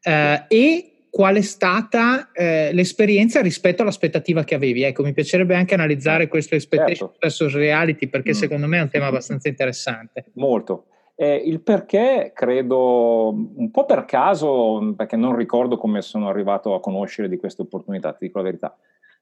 Eh, 0.00 0.44
e 0.48 0.97
qual 1.18 1.34
è 1.34 1.40
stata 1.40 2.30
eh, 2.30 2.72
l'esperienza 2.72 3.40
rispetto 3.40 3.82
all'aspettativa 3.82 4.44
che 4.44 4.54
avevi? 4.54 4.84
Ecco, 4.84 5.02
mi 5.02 5.12
piacerebbe 5.12 5.56
anche 5.56 5.74
analizzare 5.74 6.28
questo 6.28 6.54
expectation 6.54 7.08
certo. 7.08 7.16
versus 7.18 7.54
reality 7.56 8.06
perché 8.06 8.30
mm. 8.30 8.34
secondo 8.34 8.68
me 8.68 8.78
è 8.78 8.82
un 8.82 8.88
tema 8.88 9.06
abbastanza 9.06 9.48
interessante. 9.48 10.26
Molto. 10.34 10.84
Eh, 11.16 11.34
il 11.34 11.60
perché 11.60 12.30
credo 12.32 13.30
un 13.30 13.68
po' 13.72 13.84
per 13.84 14.04
caso, 14.04 14.94
perché 14.96 15.16
non 15.16 15.34
ricordo 15.34 15.76
come 15.76 16.02
sono 16.02 16.28
arrivato 16.28 16.72
a 16.74 16.80
conoscere 16.80 17.28
di 17.28 17.36
queste 17.36 17.62
opportunità, 17.62 18.12
ti 18.12 18.26
dico 18.26 18.38
la 18.38 18.44
verità, 18.44 18.76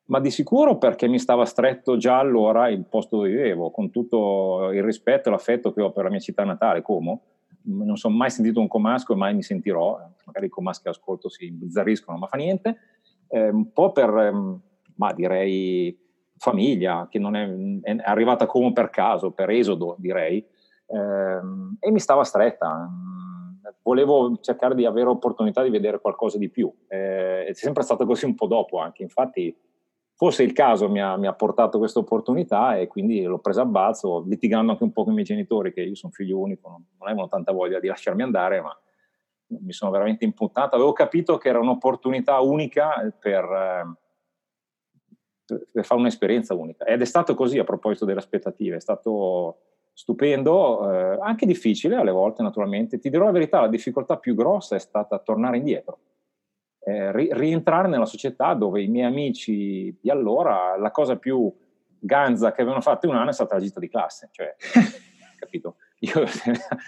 ma 0.09 0.21
di 0.21 0.31
sicuro 0.31 0.77
perché 0.77 1.09
mi 1.09 1.19
stava 1.19 1.47
stretto 1.47 1.97
già 1.97 2.19
allora 2.19 2.69
il 2.69 2.85
posto 2.85 3.17
dove 3.17 3.31
vivevo, 3.31 3.71
con 3.71 3.91
tutto 3.91 4.69
il 4.71 4.83
rispetto 4.83 5.31
e 5.31 5.33
l'affetto 5.33 5.73
che 5.73 5.81
ho 5.81 5.93
per 5.93 6.05
la 6.05 6.11
mia 6.11 6.19
città 6.19 6.45
natale, 6.45 6.83
Como. 6.83 7.23
Non 7.69 7.97
sono 7.97 8.15
mai 8.17 8.31
sentito 8.31 8.61
un 8.61 8.69
comasco 8.69 9.13
e 9.13 9.17
mai 9.17 9.35
mi 9.35 9.43
sentirò, 9.43 9.99
magari 10.25 10.47
i 10.47 10.51
comaschi 10.51 10.85
che 10.85 10.91
ascolto 10.91 11.29
si 11.29 11.51
bizzarriscono, 11.51 12.17
ma 12.19 12.27
fa 12.27 12.37
niente. 12.37 12.79
Eh, 13.29 13.49
un 13.49 13.73
po' 13.73 13.93
per, 13.93 14.09
ehm, 14.09 14.61
ma 14.97 15.13
direi, 15.13 15.99
famiglia, 16.39 17.09
che 17.11 17.19
non 17.19 17.35
è, 17.35 17.49
è 17.83 17.97
arrivata 18.05 18.47
come 18.47 18.73
per 18.73 18.91
caso, 18.91 19.33
per 19.33 19.51
esodo 19.51 19.97
direi, 19.99 20.45
ehm, 20.87 21.77
e 21.81 21.91
mi 21.91 21.99
stava 21.99 22.25
stretta. 22.25 22.89
Volevo 23.83 24.37
cercare 24.41 24.77
di 24.77 24.85
avere 24.85 25.09
opportunità 25.09 25.63
di 25.63 25.71
vedere 25.71 26.01
qualcosa 26.01 26.39
di 26.39 26.49
più. 26.49 26.73
Eh, 26.87 27.47
è 27.47 27.53
sempre 27.53 27.83
stato 27.83 28.07
così 28.07 28.25
un 28.25 28.35
po' 28.37 28.47
dopo 28.47 28.79
anche, 28.79 29.03
infatti 29.03 29.55
forse 30.17 30.43
il 30.43 30.53
caso 30.53 30.89
mi 30.89 31.01
ha, 31.01 31.17
mi 31.17 31.27
ha 31.27 31.35
portato 31.35 31.79
questa 31.79 31.99
opportunità 31.99 32.79
e 32.79 32.87
quindi 32.87 33.23
l'ho 33.23 33.39
presa 33.39 33.63
a 33.63 33.67
balzo, 33.67 34.25
litigando 34.27 34.73
anche 34.73 34.83
un 34.83 34.93
po' 34.93 35.03
con 35.03 35.13
i 35.13 35.15
miei 35.15 35.27
genitori, 35.27 35.73
che 35.73 35.83
io 35.83 35.95
sono 35.95 36.13
figlio 36.13 36.39
unico, 36.39 36.71
non, 36.71 36.85
non 36.99 37.09
avevano 37.09 37.29
tanta 37.29 37.53
voglia 37.53 37.79
di 37.79 37.87
lasciarmi 37.87 38.23
andare, 38.23 38.61
ma 38.63 38.77
mi 39.49 39.73
sono 39.73 39.91
veramente 39.91 40.25
impuntato. 40.25 40.75
Avevo 40.75 40.93
capito 40.93 41.37
che 41.37 41.51
era 41.51 41.61
un'opportunità 41.61 42.41
unica 42.41 43.15
per, 43.19 43.45
eh, 43.45 43.95
per, 45.71 45.85
fare 45.85 46.01
un'esperienza 46.01 46.55
unica. 46.55 46.87
Ed 46.87 47.03
è 47.03 47.05
stato 47.05 47.35
così 47.35 47.59
a 47.59 47.65
proposito 47.65 48.07
delle 48.07 48.19
aspettative, 48.19 48.77
è 48.77 48.81
stato 48.81 49.59
stupendo, 49.93 50.93
eh, 50.93 51.19
anche 51.21 51.45
difficile 51.45 51.97
alle 51.97 52.11
volte 52.11 52.43
naturalmente. 52.43 52.99
Ti 52.99 53.11
dirò 53.11 53.27
la 53.27 53.33
verità, 53.33 53.61
la 53.61 53.69
difficoltà 53.69 54.17
più 54.17 54.35
grossa 54.35 54.77
è 54.77 54.81
stata 54.81 55.19
tornare 55.19 55.59
indietro, 55.59 55.99
eh, 56.89 57.11
ri- 57.11 57.31
rientrare 57.33 57.89
nella 57.89 58.07
società 58.07 58.55
dove 58.55 58.81
i 58.81 58.87
miei 58.87 59.07
amici 59.07 59.93
di 60.01 60.09
allora, 60.09 60.77
la 60.79 60.93
cosa 60.93 61.17
più 61.17 61.53
ganza 61.99 62.53
che 62.53 62.61
avevano 62.61 62.81
fatto 62.81 63.07
in 63.07 63.13
un 63.13 63.19
anno 63.19 63.31
è 63.31 63.33
stata 63.33 63.57
la 63.57 63.61
gita 63.61 63.81
di 63.81 63.89
classe, 63.89 64.29
cioè, 64.31 64.55
capito? 65.37 65.79
Io 66.01 66.13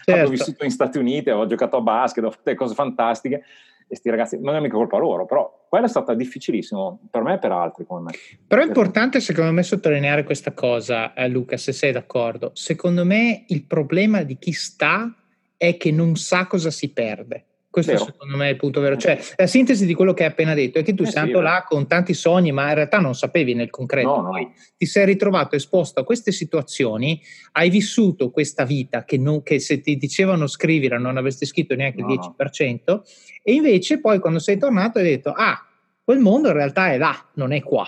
certo. 0.04 0.12
ho 0.12 0.28
vissuto 0.28 0.58
negli 0.60 0.70
Stati 0.70 0.98
Uniti, 0.98 1.30
ho 1.30 1.46
giocato 1.46 1.78
a 1.78 1.80
basket, 1.80 2.22
ho 2.22 2.30
fatto 2.30 2.42
delle 2.44 2.56
cose 2.56 2.74
fantastiche, 2.74 3.42
questi 3.88 4.08
ragazzi, 4.08 4.38
non 4.40 4.54
è 4.54 4.60
mica 4.60 4.76
colpa 4.76 4.98
loro, 4.98 5.26
però 5.26 5.66
quello 5.68 5.86
è 5.86 5.88
stato 5.88 6.14
difficilissimo 6.14 7.08
per 7.10 7.22
me 7.22 7.34
e 7.34 7.38
per 7.38 7.50
altri 7.50 7.84
come 7.84 8.02
me. 8.02 8.12
Però 8.46 8.62
è 8.62 8.66
importante 8.66 9.18
secondo 9.18 9.50
me 9.50 9.64
sottolineare 9.64 10.22
questa 10.22 10.52
cosa, 10.52 11.12
eh, 11.12 11.26
Luca, 11.26 11.56
se 11.56 11.72
sei 11.72 11.90
d'accordo. 11.90 12.52
Secondo 12.54 13.04
me 13.04 13.46
il 13.48 13.64
problema 13.64 14.22
di 14.22 14.38
chi 14.38 14.52
sta 14.52 15.12
è 15.56 15.76
che 15.76 15.90
non 15.90 16.14
sa 16.14 16.46
cosa 16.46 16.70
si 16.70 16.92
perde. 16.92 17.46
Questo 17.70 17.92
vero. 17.92 18.04
secondo 18.04 18.36
me 18.36 18.48
è 18.48 18.50
il 18.50 18.56
punto 18.56 18.80
vero. 18.80 18.96
Cioè, 18.96 19.20
la 19.36 19.46
sintesi 19.46 19.84
di 19.84 19.92
quello 19.92 20.14
che 20.14 20.24
hai 20.24 20.30
appena 20.30 20.54
detto 20.54 20.78
è 20.78 20.82
che 20.82 20.94
tu 20.94 21.02
eh 21.02 21.06
sei 21.06 21.22
andato 21.22 21.40
là 21.40 21.64
con 21.68 21.86
tanti 21.86 22.14
sogni, 22.14 22.50
ma 22.50 22.68
in 22.68 22.74
realtà 22.74 22.98
non 22.98 23.14
sapevi 23.14 23.54
nel 23.54 23.68
concreto. 23.68 24.08
No, 24.08 24.22
no. 24.22 24.30
Poi 24.30 24.50
ti 24.76 24.86
sei 24.86 25.04
ritrovato 25.04 25.54
esposto 25.54 26.00
a 26.00 26.04
queste 26.04 26.32
situazioni, 26.32 27.20
hai 27.52 27.68
vissuto 27.68 28.30
questa 28.30 28.64
vita 28.64 29.04
che, 29.04 29.18
non, 29.18 29.42
che 29.42 29.58
se 29.58 29.80
ti 29.80 29.96
dicevano 29.96 30.46
scrivere 30.46 30.98
non 30.98 31.16
avresti 31.18 31.44
scritto 31.44 31.74
neanche 31.74 32.00
il 32.00 32.06
no, 32.06 32.34
10%, 32.38 32.80
no. 32.86 33.02
e 33.42 33.52
invece 33.52 34.00
poi 34.00 34.18
quando 34.18 34.38
sei 34.38 34.56
tornato 34.56 34.98
hai 34.98 35.04
detto, 35.04 35.30
ah, 35.30 35.62
quel 36.02 36.20
mondo 36.20 36.48
in 36.48 36.54
realtà 36.54 36.90
è 36.90 36.96
là, 36.96 37.14
non 37.34 37.52
è 37.52 37.62
qua. 37.62 37.84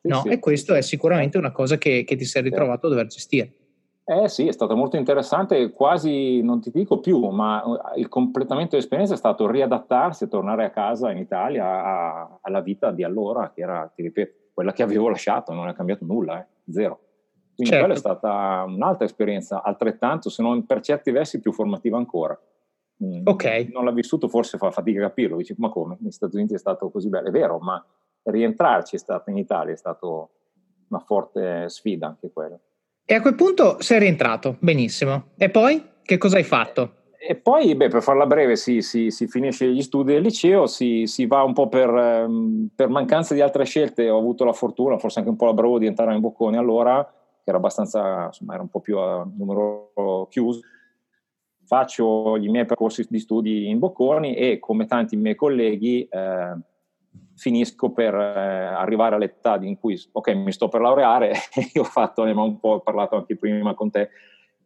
Sì, 0.00 0.08
no? 0.08 0.22
Sì, 0.22 0.28
e 0.28 0.38
questo 0.38 0.74
sì, 0.74 0.78
è 0.78 0.82
sicuramente 0.82 1.38
una 1.38 1.50
cosa 1.50 1.76
che, 1.76 2.04
che 2.04 2.14
ti 2.14 2.24
sei 2.24 2.42
ritrovato 2.42 2.86
a 2.86 2.90
dover 2.90 3.06
gestire. 3.06 3.52
Eh 4.06 4.28
sì, 4.28 4.46
è 4.46 4.52
stato 4.52 4.76
molto 4.76 4.96
interessante, 4.96 5.70
quasi 5.72 6.42
non 6.42 6.60
ti 6.60 6.70
dico 6.70 7.00
più, 7.00 7.26
ma 7.28 7.62
eh, 7.94 8.00
il 8.00 8.08
completamento 8.08 8.72
dell'esperienza 8.72 9.14
è 9.14 9.16
stato 9.16 9.50
riadattarsi 9.50 10.24
e 10.24 10.28
tornare 10.28 10.66
a 10.66 10.70
casa 10.70 11.10
in 11.10 11.16
Italia 11.16 11.64
a, 11.64 12.38
alla 12.42 12.60
vita 12.60 12.90
di 12.90 13.02
allora, 13.02 13.50
che 13.50 13.62
era, 13.62 13.90
ti 13.94 14.02
ripeto, 14.02 14.50
quella 14.52 14.72
che 14.72 14.82
avevo 14.82 15.08
lasciato, 15.08 15.54
non 15.54 15.68
è 15.68 15.74
cambiato 15.74 16.04
nulla, 16.04 16.38
eh, 16.38 16.46
zero. 16.70 17.00
Quindi 17.54 17.72
certo. 17.72 17.78
quella 17.78 17.94
è 17.94 17.96
stata 17.96 18.64
un'altra 18.66 19.06
esperienza, 19.06 19.62
altrettanto, 19.62 20.28
se 20.28 20.42
non 20.42 20.66
per 20.66 20.80
certi 20.80 21.10
versi 21.10 21.40
più 21.40 21.52
formativa 21.52 21.96
ancora. 21.96 22.38
Mm, 23.02 23.22
ok. 23.24 23.70
Non 23.72 23.86
l'ha 23.86 23.92
vissuto, 23.92 24.28
forse 24.28 24.58
fa 24.58 24.70
fatica 24.70 24.98
a 24.98 25.08
capirlo, 25.08 25.38
dici, 25.38 25.54
ma 25.56 25.70
come? 25.70 25.96
Negli 26.00 26.10
Stati 26.10 26.36
Uniti 26.36 26.52
è 26.52 26.58
stato 26.58 26.90
così 26.90 27.08
bello, 27.08 27.28
è 27.28 27.30
vero, 27.30 27.58
ma 27.58 27.82
rientrarci 28.24 28.96
è 28.96 28.98
stato 28.98 29.30
in 29.30 29.38
Italia 29.38 29.72
è 29.72 29.76
stata 29.76 30.06
una 30.06 30.98
forte 31.00 31.70
sfida 31.70 32.08
anche 32.08 32.30
quella. 32.30 32.58
E 33.06 33.14
a 33.14 33.20
quel 33.20 33.34
punto 33.34 33.82
sei 33.82 33.98
rientrato, 33.98 34.56
benissimo. 34.60 35.32
E 35.36 35.50
poi 35.50 35.90
che 36.02 36.16
cosa 36.16 36.38
hai 36.38 36.42
fatto? 36.42 37.02
E 37.18 37.36
poi, 37.36 37.74
beh, 37.74 37.88
per 37.88 38.02
farla 38.02 38.26
breve, 38.26 38.56
si, 38.56 38.80
si, 38.80 39.10
si 39.10 39.26
finisce 39.26 39.66
gli 39.70 39.82
studi 39.82 40.12
del 40.12 40.22
liceo, 40.22 40.66
si, 40.66 41.06
si 41.06 41.26
va 41.26 41.42
un 41.42 41.52
po' 41.52 41.68
per, 41.68 41.88
ehm, 41.88 42.68
per, 42.74 42.88
mancanza 42.88 43.34
di 43.34 43.42
altre 43.42 43.64
scelte. 43.64 44.08
Ho 44.08 44.18
avuto 44.18 44.44
la 44.44 44.54
fortuna, 44.54 44.96
forse 44.96 45.18
anche 45.18 45.30
un 45.30 45.36
po' 45.36 45.44
la 45.44 45.52
bravo 45.52 45.78
di 45.78 45.84
entrare 45.84 46.14
in 46.14 46.20
Bocconi 46.20 46.56
allora, 46.56 47.04
che 47.04 47.48
era 47.50 47.58
abbastanza, 47.58 48.26
insomma, 48.26 48.54
era 48.54 48.62
un 48.62 48.68
po' 48.68 48.80
più 48.80 48.98
a 48.98 49.26
numero 49.36 50.26
chiuso. 50.30 50.60
Faccio 51.66 52.36
i 52.36 52.48
miei 52.48 52.64
percorsi 52.64 53.06
di 53.08 53.18
studi 53.18 53.68
in 53.68 53.78
Bocconi 53.78 54.34
e, 54.34 54.58
come 54.58 54.86
tanti 54.86 55.16
miei 55.16 55.34
colleghi, 55.34 56.06
eh, 56.10 56.56
finisco 57.36 57.90
per 57.90 58.14
eh, 58.14 58.18
arrivare 58.18 59.16
all'età 59.16 59.58
in 59.60 59.78
cui, 59.78 60.00
ok, 60.12 60.28
mi 60.34 60.52
sto 60.52 60.68
per 60.68 60.80
laureare, 60.80 61.32
io 61.74 61.82
ho 61.82 61.84
fatto, 61.84 62.24
ne 62.24 62.32
ho 62.32 62.42
un 62.42 62.58
po' 62.58 62.80
parlato 62.80 63.16
anche 63.16 63.36
prima 63.36 63.74
con 63.74 63.90
te, 63.90 64.10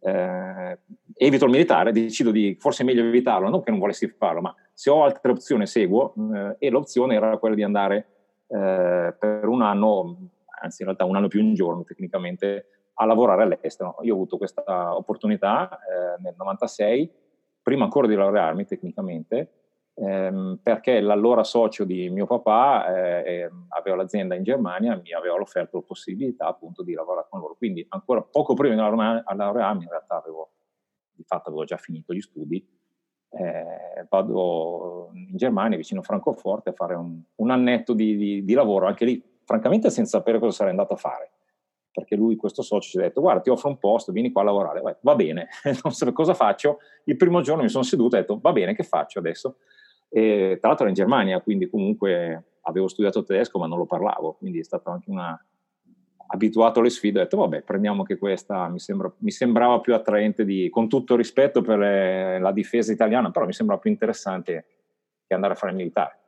eh, 0.01 0.79
evito 1.15 1.45
il 1.45 1.51
militare, 1.51 1.93
decido 1.93 2.31
di, 2.31 2.57
forse 2.59 2.83
è 2.83 2.87
meglio 2.87 3.05
evitarlo, 3.05 3.49
non 3.49 3.63
che 3.63 3.71
non 3.71 3.81
volessi 3.81 4.09
farlo, 4.09 4.41
ma 4.41 4.55
se 4.73 4.91
ho 4.91 5.05
altre 5.05 5.33
opzioni 5.33 5.67
seguo, 5.67 6.15
eh, 6.35 6.57
e 6.59 6.71
l'opzione 6.71 7.15
era 7.15 7.37
quella 7.39 7.55
di 7.55 7.63
andare 7.63 8.07
eh, 8.49 9.15
per 9.19 9.47
un 9.47 9.63
anno, 9.63 10.17
anzi 10.61 10.83
in 10.83 10.89
realtà 10.89 11.05
un 11.05 11.17
anno 11.17 11.29
più 11.29 11.43
un 11.43 11.55
giorno 11.55 11.85
tecnicamente, 11.85 12.67
a 13.01 13.05
lavorare 13.05 13.43
all'estero. 13.43 13.97
Io 14.03 14.13
ho 14.13 14.17
avuto 14.17 14.39
questa 14.39 14.97
opportunità 14.97 15.69
eh, 15.69 16.21
nel 16.21 16.35
96, 16.37 17.11
prima 17.63 17.85
ancora 17.85 18.07
di 18.07 18.15
laurearmi 18.15 18.65
tecnicamente, 18.65 19.58
ehm, 20.01 20.61
perché 20.63 21.01
l'allora 21.01 21.43
socio 21.45 21.85
di 21.85 22.09
mio 22.11 22.27
papà 22.27 22.95
eh, 22.95 23.41
ehm, 23.41 23.67
aveva 23.71 23.97
l'azienda 23.97 24.35
in 24.35 24.45
Germania 24.45 24.97
mi 24.97 25.13
aveva 25.13 25.35
offerto 25.35 25.79
la 25.79 25.83
possibilità 25.83 26.47
appunto 26.47 26.83
di 26.83 26.95
lavorare 26.95 27.27
con 27.29 27.41
loro. 27.41 27.55
Quindi 27.57 27.85
ancora 27.89 28.23
poco 28.23 28.55
prima 28.55 28.75
di 28.75 28.81
laurearmi, 28.81 29.83
in 29.83 29.91
realtà 29.91 30.17
avevo, 30.17 30.53
di 31.13 31.25
fatto 31.25 31.49
avevo 31.49 31.65
già 31.65 31.77
finito 31.77 32.15
gli 32.15 32.21
studi, 32.21 32.67
eh, 33.31 34.07
vado 34.09 35.11
in 35.13 35.37
Germania, 35.37 35.77
vicino 35.77 36.01
a 36.01 36.05
Francoforte, 36.05 36.71
a 36.71 36.73
fare 36.73 36.95
un, 36.95 37.21
un 37.37 37.51
annetto 37.51 37.93
di, 37.93 38.17
di, 38.17 38.45
di, 38.45 38.55
lavoro, 38.55 38.87
anche 38.87 39.05
lì 39.05 39.23
francamente 39.45 39.91
senza 39.91 40.19
sapere 40.19 40.39
cosa 40.39 40.53
sarei 40.53 40.71
andato 40.71 40.95
a 40.95 40.97
fare. 40.97 41.33
perché 41.91 42.17
lui, 42.17 42.37
questo 42.37 42.63
socio, 42.63 42.91
ci 42.91 42.99
ha 42.99 43.03
detto 43.03 43.21
guarda 43.21 43.41
ti 43.41 43.51
offro 43.51 43.69
un 43.69 43.79
posto, 43.79 44.13
vieni 44.13 44.31
qua 44.31 44.43
a 44.43 44.45
lavorare, 44.45 44.81
Vai, 44.81 44.95
va 45.01 45.15
bene, 45.15 45.49
non 45.83 45.93
so 45.93 46.11
cosa 46.13 46.33
faccio, 46.33 46.79
il 47.05 47.17
primo 47.17 47.41
giorno 47.41 47.63
mi 47.63 47.69
sono 47.69 47.85
seduto 47.85 48.15
e 48.15 48.19
ho 48.19 48.23
detto 48.23 48.39
va 48.41 48.53
bene, 48.53 48.75
che 48.75 48.85
faccio 48.85 49.19
adesso? 49.19 49.57
E, 50.09 50.57
tra 50.59 50.69
l'altro 50.69 50.87
era 50.87 50.89
in 50.89 51.03
Germania, 51.03 51.41
quindi 51.41 51.69
comunque 51.69 52.45
avevo 52.63 52.89
studiato 52.89 53.23
tedesco 53.23 53.59
ma 53.59 53.67
non 53.67 53.79
lo 53.79 53.87
parlavo, 53.87 54.35
quindi 54.35 54.61
è 54.61 54.65
stato 54.65 54.91
anche 54.91 55.11
una, 55.11 55.39
abituato 56.31 56.81
alle 56.81 56.91
sfide, 56.91 57.21
ho 57.21 57.23
detto 57.23 57.37
vabbè 57.39 57.63
prendiamo 57.63 58.01
anche 58.01 58.19
questa, 58.19 58.69
mi, 58.69 58.79
sembra, 58.79 59.13
mi 59.19 59.31
sembrava 59.31 59.81
più 59.81 59.95
attraente 59.95 60.45
di, 60.45 60.69
con 60.71 60.89
tutto 60.89 61.17
rispetto 61.17 61.63
per 61.63 61.79
le, 61.79 62.39
la 62.39 62.53
difesa 62.53 62.93
italiana, 62.93 63.31
però 63.31 63.47
mi 63.47 63.53
sembra 63.53 63.79
più 63.79 63.91
interessante 63.91 64.67
che 65.27 65.35
andare 65.35 65.55
a 65.55 65.57
fare 65.57 65.73
il 65.73 65.79
militare. 65.79 66.19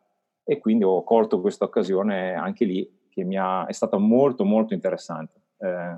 E 0.45 0.59
quindi 0.59 0.85
ho 0.85 1.05
colto 1.05 1.41
questa 1.41 1.65
occasione 1.65 2.35
anche 2.35 2.65
lì 2.65 3.09
che 3.11 3.25
mi 3.25 3.37
ha, 3.37 3.67
è 3.67 3.73
stata 3.73 3.99
molto 3.99 4.45
molto 4.45 4.75
interessante. 4.75 5.41
Eh, 5.59 5.97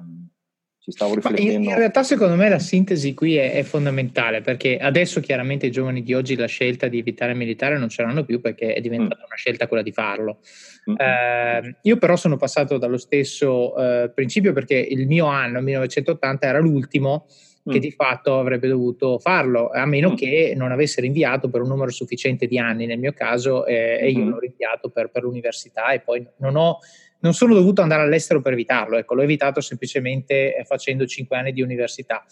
ci 0.82 0.90
stavo 0.90 1.14
riflettendo. 1.14 1.52
In, 1.52 1.62
in, 1.62 1.76
realtà 1.76 2.02
secondo 2.02 2.34
me 2.34 2.48
la 2.48 2.58
sintesi 2.58 3.14
qui 3.14 3.36
è, 3.36 3.52
è, 3.52 3.62
fondamentale 3.62 4.40
perché 4.40 4.78
adesso 4.78 5.20
chiaramente 5.20 5.66
i 5.66 5.70
giovani 5.70 6.02
di 6.02 6.12
oggi 6.12 6.34
la 6.34 6.46
scelta 6.46 6.88
di 6.88 6.98
evitare 6.98 7.30
il 7.30 7.38
militare 7.38 7.78
non 7.78 7.88
ce 7.88 8.02
l'hanno 8.02 8.24
più 8.24 8.40
perché 8.40 8.74
è 8.74 8.80
diventata 8.80 9.20
mm. 9.20 9.26
una 9.26 9.36
scelta 9.36 9.68
quella 9.68 9.84
di 9.84 9.92
farlo. 9.92 10.40
Mm. 10.90 10.94
Eh, 10.98 11.76
io 11.82 11.96
però 11.98 12.16
sono 12.16 12.36
passato 12.36 12.78
dallo 12.78 12.98
stesso 12.98 13.76
eh, 13.76 14.10
principio 14.12 14.52
perché 14.52 14.74
il 14.74 15.06
mio 15.06 15.26
anno, 15.26 15.60
1980, 15.60 16.46
era 16.48 16.58
l'ultimo 16.58 17.26
che 17.64 17.78
mm. 17.78 17.80
di 17.80 17.92
fatto 17.92 18.40
avrebbe 18.40 18.66
dovuto 18.66 19.20
farlo, 19.20 19.70
a 19.70 19.86
meno 19.86 20.10
mm. 20.10 20.14
che 20.16 20.54
non 20.56 20.72
avesse 20.72 21.00
rinviato 21.00 21.48
per 21.48 21.60
un 21.60 21.68
numero 21.68 21.92
sufficiente 21.92 22.48
di 22.48 22.58
anni 22.58 22.86
nel 22.86 22.98
mio 22.98 23.12
caso 23.12 23.66
eh, 23.66 23.98
e 24.00 24.10
io 24.10 24.18
mm-hmm. 24.18 24.28
l'ho 24.30 24.38
rinviato 24.40 24.88
per, 24.88 25.10
per 25.10 25.22
l'università 25.22 25.92
e 25.92 26.00
poi 26.00 26.26
non 26.38 26.56
ho 26.56 26.80
non 27.22 27.34
sono 27.34 27.54
dovuto 27.54 27.82
andare 27.82 28.02
all'estero 28.02 28.40
per 28.40 28.52
evitarlo, 28.52 28.96
ecco, 28.98 29.14
l'ho 29.14 29.22
evitato 29.22 29.60
semplicemente 29.60 30.56
eh, 30.56 30.64
facendo 30.64 31.06
cinque 31.06 31.36
anni 31.36 31.52
di 31.52 31.62
università. 31.62 32.24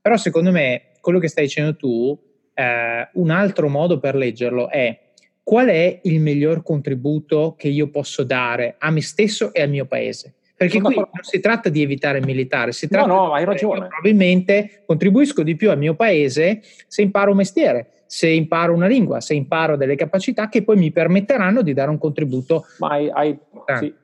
Però 0.00 0.16
secondo 0.16 0.50
me, 0.50 0.92
quello 1.00 1.18
che 1.18 1.28
stai 1.28 1.44
dicendo 1.44 1.76
tu, 1.76 2.18
eh, 2.54 3.08
un 3.12 3.30
altro 3.30 3.68
modo 3.68 3.98
per 3.98 4.14
leggerlo 4.14 4.70
è 4.70 4.98
qual 5.42 5.68
è 5.68 6.00
il 6.02 6.20
miglior 6.20 6.62
contributo 6.62 7.54
che 7.56 7.68
io 7.68 7.88
posso 7.88 8.24
dare 8.24 8.76
a 8.78 8.90
me 8.90 9.02
stesso 9.02 9.52
e 9.52 9.62
al 9.62 9.68
mio 9.68 9.86
paese. 9.86 10.34
Perché 10.56 10.80
qui 10.80 10.94
non 10.94 11.06
si 11.20 11.38
tratta 11.38 11.68
di 11.68 11.82
evitare 11.82 12.18
il 12.18 12.24
militare, 12.24 12.72
si 12.72 12.88
tratta 12.88 13.06
no, 13.06 13.26
no, 13.26 13.32
hai 13.34 13.44
ragione. 13.44 13.88
probabilmente 13.88 14.84
contribuisco 14.86 15.42
di 15.42 15.54
più 15.54 15.70
al 15.70 15.76
mio 15.76 15.94
paese 15.94 16.62
se 16.86 17.02
imparo 17.02 17.32
un 17.32 17.36
mestiere, 17.36 18.04
se 18.06 18.28
imparo 18.28 18.72
una 18.72 18.86
lingua, 18.86 19.20
se 19.20 19.34
imparo 19.34 19.76
delle 19.76 19.96
capacità 19.96 20.48
che 20.48 20.62
poi 20.62 20.76
mi 20.76 20.90
permetteranno 20.92 21.60
di 21.60 21.74
dare 21.74 21.90
un 21.90 21.98
contributo. 21.98 22.64
Ma 22.78 22.88
hai, 22.88 23.10
hai 23.12 23.38
sì 23.78 23.94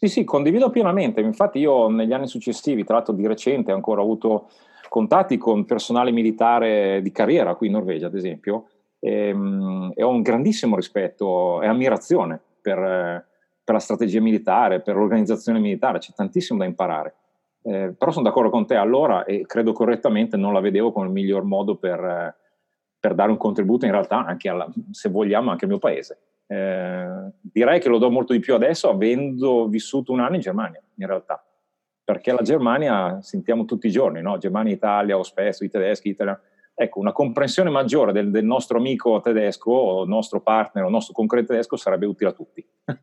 sì, 0.00 0.06
sì, 0.06 0.24
condivido 0.24 0.70
pienamente. 0.70 1.20
Infatti 1.20 1.58
io 1.58 1.88
negli 1.88 2.12
anni 2.12 2.28
successivi, 2.28 2.84
tra 2.84 2.94
l'altro 2.94 3.14
di 3.14 3.26
recente, 3.26 3.72
ho 3.72 3.74
ancora 3.74 4.00
avuto 4.00 4.48
contatti 4.88 5.36
con 5.36 5.64
personale 5.64 6.12
militare 6.12 7.00
di 7.02 7.10
carriera 7.10 7.56
qui 7.56 7.66
in 7.66 7.72
Norvegia, 7.72 8.06
ad 8.06 8.14
esempio, 8.14 8.66
e, 9.00 9.28
ehm, 9.28 9.92
e 9.96 10.02
ho 10.04 10.10
un 10.10 10.22
grandissimo 10.22 10.76
rispetto 10.76 11.60
e 11.62 11.66
ammirazione 11.66 12.40
per, 12.60 12.78
per, 13.64 13.74
la 13.74 13.80
strategia 13.80 14.20
militare, 14.20 14.80
per 14.80 14.94
l'organizzazione 14.94 15.58
militare, 15.58 15.98
c'è 15.98 16.12
tantissimo 16.12 16.60
da 16.60 16.64
imparare. 16.64 17.14
Eh, 17.62 17.92
però 17.98 18.12
sono 18.12 18.24
d'accordo 18.24 18.50
con 18.50 18.66
te 18.66 18.76
allora 18.76 19.24
e 19.24 19.44
credo 19.46 19.72
correttamente 19.72 20.36
non 20.36 20.52
la 20.52 20.60
vedevo 20.60 20.92
come 20.92 21.06
il 21.06 21.12
miglior 21.12 21.42
modo 21.42 21.74
per, 21.74 22.36
per 23.00 23.14
dare 23.14 23.32
un 23.32 23.36
contributo 23.36 23.84
in 23.84 23.90
realtà 23.90 24.24
anche, 24.24 24.48
alla, 24.48 24.68
se 24.92 25.08
vogliamo, 25.08 25.50
anche 25.50 25.64
al 25.64 25.70
mio 25.70 25.80
paese. 25.80 26.18
Eh, 26.50 27.30
direi 27.42 27.78
che 27.78 27.90
lo 27.90 27.98
do 27.98 28.10
molto 28.10 28.32
di 28.32 28.40
più 28.40 28.54
adesso 28.54 28.88
avendo 28.88 29.68
vissuto 29.68 30.12
un 30.12 30.20
anno 30.20 30.36
in 30.36 30.40
Germania, 30.40 30.82
in 30.96 31.06
realtà. 31.06 31.44
Perché 32.02 32.32
la 32.32 32.40
Germania 32.40 33.18
sentiamo 33.20 33.66
tutti 33.66 33.86
i 33.86 33.90
giorni, 33.90 34.22
no? 34.22 34.38
Germania, 34.38 34.72
Italia, 34.72 35.18
o 35.18 35.22
spesso 35.22 35.62
i 35.62 35.68
tedeschi, 35.68 36.08
italiani. 36.08 36.38
Ecco, 36.80 37.00
una 37.00 37.10
comprensione 37.10 37.70
maggiore 37.70 38.12
del, 38.12 38.30
del, 38.30 38.44
nostro 38.44 38.78
amico 38.78 39.20
tedesco 39.20 39.72
o 39.72 40.04
nostro 40.06 40.40
partner 40.40 40.84
o 40.84 40.88
nostro 40.88 41.12
concorrente 41.12 41.50
tedesco 41.50 41.76
sarebbe 41.76 42.06
utile 42.06 42.30
a 42.30 42.32
tutti. 42.32 42.64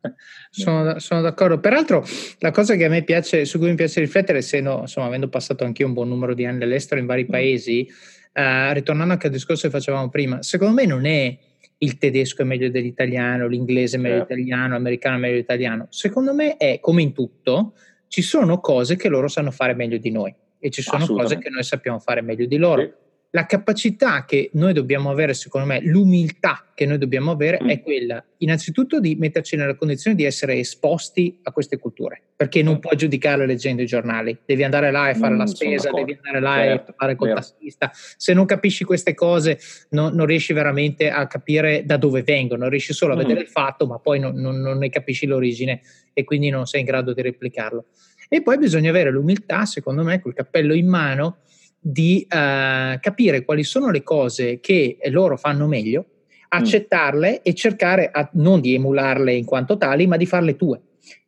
sono, 0.50 0.98
sono, 0.98 1.20
d'accordo. 1.20 1.60
Peraltro, 1.60 2.02
la 2.38 2.50
cosa 2.50 2.74
che 2.74 2.86
a 2.86 2.88
me 2.88 3.04
piace, 3.04 3.44
su 3.44 3.58
cui 3.58 3.68
mi 3.68 3.74
piace 3.74 4.00
riflettere, 4.00 4.38
essendo, 4.38 4.78
insomma, 4.80 5.08
avendo 5.08 5.28
passato 5.28 5.64
anche 5.64 5.84
un 5.84 5.92
buon 5.92 6.08
numero 6.08 6.32
di 6.32 6.46
anni 6.46 6.62
all'estero 6.62 6.98
in 6.98 7.06
vari 7.06 7.24
mm. 7.24 7.30
paesi, 7.30 7.86
eh, 8.32 8.72
ritornando 8.72 9.12
anche 9.12 9.26
al 9.26 9.32
discorso 9.34 9.66
che 9.66 9.72
facevamo 9.72 10.08
prima, 10.08 10.42
secondo 10.42 10.74
me 10.74 10.86
non 10.86 11.04
è 11.04 11.38
il 11.78 11.98
tedesco 11.98 12.42
è 12.42 12.44
meglio 12.44 12.70
dell'italiano, 12.70 13.46
l'inglese 13.46 13.96
è 13.96 14.00
meglio 14.00 14.18
certo. 14.18 14.34
dell'italiano, 14.34 14.72
l'americano 14.74 15.16
è 15.16 15.18
meglio 15.18 15.32
dell'italiano. 15.34 15.86
Secondo 15.90 16.34
me 16.34 16.56
è 16.56 16.78
come 16.80 17.02
in 17.02 17.12
tutto, 17.12 17.74
ci 18.08 18.22
sono 18.22 18.60
cose 18.60 18.96
che 18.96 19.08
loro 19.08 19.28
sanno 19.28 19.50
fare 19.50 19.74
meglio 19.74 19.98
di 19.98 20.10
noi 20.10 20.34
e 20.58 20.70
ci 20.70 20.82
sono 20.82 21.06
cose 21.06 21.38
che 21.38 21.50
noi 21.50 21.62
sappiamo 21.62 21.98
fare 21.98 22.22
meglio 22.22 22.46
di 22.46 22.56
loro. 22.56 22.82
Sì 22.82 23.04
la 23.36 23.44
capacità 23.44 24.24
che 24.24 24.48
noi 24.54 24.72
dobbiamo 24.72 25.10
avere, 25.10 25.34
secondo 25.34 25.66
me, 25.66 25.78
l'umiltà 25.82 26.64
che 26.74 26.86
noi 26.86 26.96
dobbiamo 26.96 27.32
avere 27.32 27.62
mm. 27.62 27.68
è 27.68 27.82
quella, 27.82 28.24
innanzitutto, 28.38 28.98
di 28.98 29.14
metterci 29.14 29.56
nella 29.56 29.74
condizione 29.74 30.16
di 30.16 30.24
essere 30.24 30.54
esposti 30.54 31.38
a 31.42 31.52
queste 31.52 31.76
culture, 31.76 32.18
perché 32.34 32.62
non 32.62 32.76
mm. 32.76 32.78
puoi 32.78 32.96
giudicarle 32.96 33.44
leggendo 33.44 33.82
i 33.82 33.86
giornali, 33.86 34.38
devi 34.46 34.64
andare 34.64 34.90
là 34.90 35.10
e 35.10 35.14
fare 35.16 35.34
mm, 35.34 35.38
la 35.38 35.46
spesa, 35.46 35.90
devi 35.90 36.18
andare 36.22 36.40
là 36.40 36.62
certo, 36.64 36.90
e 36.90 36.94
parlare 36.94 37.18
col 37.18 37.28
certo. 37.28 37.42
tassista. 37.42 37.90
Se 37.92 38.32
non 38.32 38.46
capisci 38.46 38.84
queste 38.84 39.12
cose, 39.12 39.58
no, 39.90 40.08
non 40.08 40.24
riesci 40.24 40.54
veramente 40.54 41.10
a 41.10 41.26
capire 41.26 41.84
da 41.84 41.98
dove 41.98 42.22
vengono, 42.22 42.70
riesci 42.70 42.94
solo 42.94 43.12
a 43.12 43.16
mm. 43.16 43.18
vedere 43.18 43.40
il 43.40 43.48
fatto, 43.48 43.86
ma 43.86 43.98
poi 43.98 44.18
non, 44.18 44.34
non, 44.36 44.58
non 44.60 44.78
ne 44.78 44.88
capisci 44.88 45.26
l'origine 45.26 45.82
e 46.14 46.24
quindi 46.24 46.48
non 46.48 46.64
sei 46.64 46.80
in 46.80 46.86
grado 46.86 47.12
di 47.12 47.20
replicarlo. 47.20 47.84
E 48.30 48.40
poi 48.40 48.56
bisogna 48.56 48.88
avere 48.88 49.10
l'umiltà, 49.10 49.66
secondo 49.66 50.02
me, 50.02 50.20
col 50.20 50.34
cappello 50.34 50.74
in 50.74 50.88
mano, 50.88 51.40
di 51.88 52.26
uh, 52.28 52.98
capire 52.98 53.44
quali 53.44 53.62
sono 53.62 53.90
le 53.90 54.02
cose 54.02 54.58
che 54.58 54.98
loro 55.10 55.36
fanno 55.36 55.68
meglio, 55.68 56.04
accettarle 56.48 57.30
mm. 57.30 57.40
e 57.42 57.54
cercare 57.54 58.10
a, 58.12 58.28
non 58.32 58.60
di 58.60 58.74
emularle 58.74 59.32
in 59.32 59.44
quanto 59.44 59.76
tali, 59.76 60.08
ma 60.08 60.16
di 60.16 60.26
farle 60.26 60.56
tue. 60.56 60.80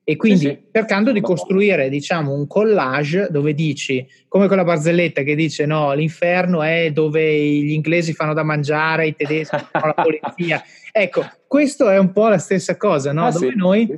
E 0.02 0.16
quindi 0.16 0.38
sì, 0.38 0.46
sì. 0.46 0.58
cercando 0.72 1.12
di 1.12 1.20
costruire, 1.20 1.88
diciamo, 1.88 2.32
un 2.32 2.48
collage 2.48 3.28
dove 3.30 3.54
dici, 3.54 4.04
come 4.26 4.48
quella 4.48 4.64
barzelletta 4.64 5.22
che 5.22 5.36
dice 5.36 5.64
no, 5.64 5.92
l'inferno 5.92 6.62
è 6.62 6.90
dove 6.90 7.38
gli 7.40 7.72
inglesi 7.72 8.12
fanno 8.12 8.34
da 8.34 8.42
mangiare, 8.42 9.06
i 9.06 9.14
tedeschi 9.14 9.62
fanno 9.70 9.92
la 9.94 10.02
polizia. 10.02 10.60
Ecco, 10.90 11.24
questo 11.46 11.88
è 11.88 11.98
un 11.98 12.10
po' 12.10 12.26
la 12.26 12.38
stessa 12.38 12.76
cosa, 12.76 13.12
no? 13.12 13.26
Ah, 13.26 13.30
dove 13.30 13.50
sì, 13.50 13.56
noi 13.56 13.94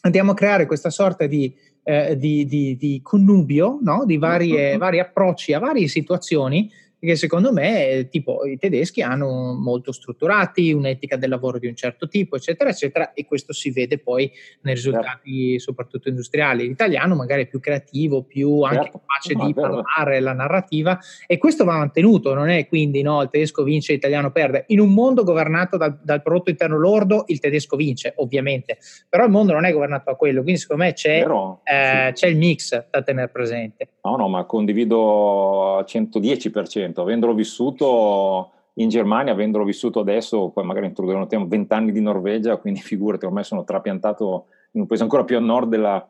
andiamo 0.00 0.32
a 0.32 0.34
creare 0.34 0.66
questa 0.66 0.90
sorta 0.90 1.26
di 1.26 1.54
eh, 1.82 2.16
di, 2.16 2.46
di, 2.46 2.76
di, 2.76 3.00
connubio, 3.02 3.78
no? 3.82 4.04
di 4.04 4.16
varie, 4.16 4.70
mm-hmm. 4.70 4.78
vari 4.78 5.00
approcci 5.00 5.52
a 5.52 5.58
varie 5.58 5.88
situazioni 5.88 6.70
che 7.06 7.16
secondo 7.16 7.52
me 7.52 8.06
tipo 8.10 8.44
i 8.46 8.56
tedeschi 8.56 9.02
hanno 9.02 9.54
molto 9.54 9.90
strutturati, 9.90 10.72
un'etica 10.72 11.16
del 11.16 11.30
lavoro 11.30 11.58
di 11.58 11.66
un 11.66 11.74
certo 11.74 12.06
tipo, 12.06 12.36
eccetera, 12.36 12.70
eccetera, 12.70 13.12
e 13.12 13.24
questo 13.24 13.52
si 13.52 13.72
vede 13.72 13.98
poi 13.98 14.30
nei 14.62 14.74
risultati 14.74 15.50
certo. 15.50 15.62
soprattutto 15.64 16.08
industriali. 16.08 16.66
L'italiano 16.66 17.16
magari 17.16 17.42
è 17.42 17.46
più 17.46 17.58
creativo, 17.58 18.22
più 18.22 18.60
anche 18.60 18.82
certo. 18.84 18.98
capace 19.00 19.34
no, 19.34 19.46
di 19.46 19.54
parlare 19.54 20.20
la 20.20 20.32
narrativa 20.32 20.98
e 21.26 21.38
questo 21.38 21.64
va 21.64 21.76
mantenuto, 21.76 22.34
non 22.34 22.48
è 22.48 22.68
quindi 22.68 23.02
no, 23.02 23.22
il 23.22 23.30
tedesco 23.30 23.64
vince, 23.64 23.94
l'italiano 23.94 24.30
perde. 24.30 24.64
In 24.68 24.78
un 24.78 24.92
mondo 24.92 25.24
governato 25.24 25.76
dal, 25.76 25.98
dal 26.02 26.22
prodotto 26.22 26.50
interno 26.50 26.78
lordo 26.78 27.24
il 27.26 27.40
tedesco 27.40 27.74
vince, 27.74 28.12
ovviamente, 28.18 28.78
però 29.08 29.24
il 29.24 29.30
mondo 29.30 29.52
non 29.52 29.64
è 29.64 29.72
governato 29.72 30.10
da 30.10 30.16
quello, 30.16 30.42
quindi 30.42 30.60
secondo 30.60 30.84
me 30.84 30.92
c'è, 30.92 31.20
Però, 31.22 31.60
eh, 31.64 32.12
sì. 32.14 32.24
c'è 32.24 32.28
il 32.28 32.36
mix 32.36 32.86
da 32.90 33.02
tenere 33.02 33.28
presente. 33.28 33.88
No, 34.02 34.16
no, 34.16 34.28
ma 34.28 34.44
condivido 34.44 35.78
al 35.78 35.84
110%, 35.86 36.91
avendolo 37.00 37.34
vissuto 37.34 38.50
in 38.74 38.88
Germania, 38.88 39.32
avendolo 39.32 39.64
vissuto 39.64 40.00
adesso, 40.00 40.50
poi 40.50 40.64
magari 40.64 40.86
introdurremo 40.86 41.26
tema, 41.26 41.44
20 41.46 41.72
anni 41.74 41.92
di 41.92 42.00
Norvegia, 42.00 42.56
quindi 42.56 42.80
figurati, 42.82 43.26
ormai 43.26 43.44
sono 43.44 43.64
trapiantato 43.64 44.46
in 44.72 44.82
un 44.82 44.86
paese 44.86 45.02
ancora 45.02 45.24
più 45.24 45.36
a 45.36 45.40
nord 45.40 45.68
della, 45.68 46.06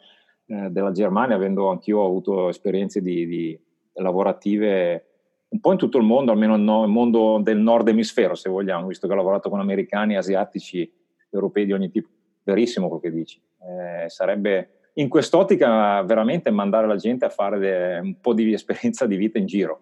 eh, 0.46 0.68
della 0.70 0.92
Germania, 0.92 1.36
avendo 1.36 1.70
anch'io 1.70 2.04
avuto 2.04 2.48
esperienze 2.48 3.00
di, 3.00 3.26
di, 3.26 3.60
lavorative 3.94 5.06
un 5.48 5.60
po' 5.60 5.72
in 5.72 5.78
tutto 5.78 5.98
il 5.98 6.04
mondo, 6.04 6.32
almeno 6.32 6.56
nel 6.56 6.88
mondo 6.88 7.38
del 7.42 7.58
nord 7.58 7.86
emisfero, 7.88 8.34
se 8.34 8.48
vogliamo, 8.48 8.86
visto 8.86 9.06
che 9.06 9.12
ho 9.12 9.16
lavorato 9.16 9.50
con 9.50 9.60
americani, 9.60 10.16
asiatici, 10.16 10.90
europei 11.28 11.66
di 11.66 11.72
ogni 11.72 11.90
tipo. 11.90 12.08
Verissimo 12.42 12.86
quello 12.86 13.02
che 13.02 13.10
dici. 13.10 13.38
Eh, 13.60 14.08
sarebbe 14.08 14.90
in 14.94 15.10
quest'ottica 15.10 16.02
veramente 16.02 16.50
mandare 16.50 16.86
la 16.86 16.96
gente 16.96 17.26
a 17.26 17.28
fare 17.28 17.58
de, 17.58 18.00
un 18.02 18.18
po' 18.18 18.32
di 18.32 18.50
esperienza 18.52 19.06
di 19.06 19.16
vita 19.16 19.38
in 19.38 19.46
giro 19.46 19.80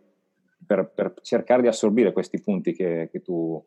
per, 0.70 0.88
per 0.94 1.14
cercare 1.22 1.62
di 1.62 1.66
assorbire 1.66 2.12
questi 2.12 2.40
punti 2.40 2.72
che, 2.72 3.08
che, 3.10 3.20
tu, 3.22 3.60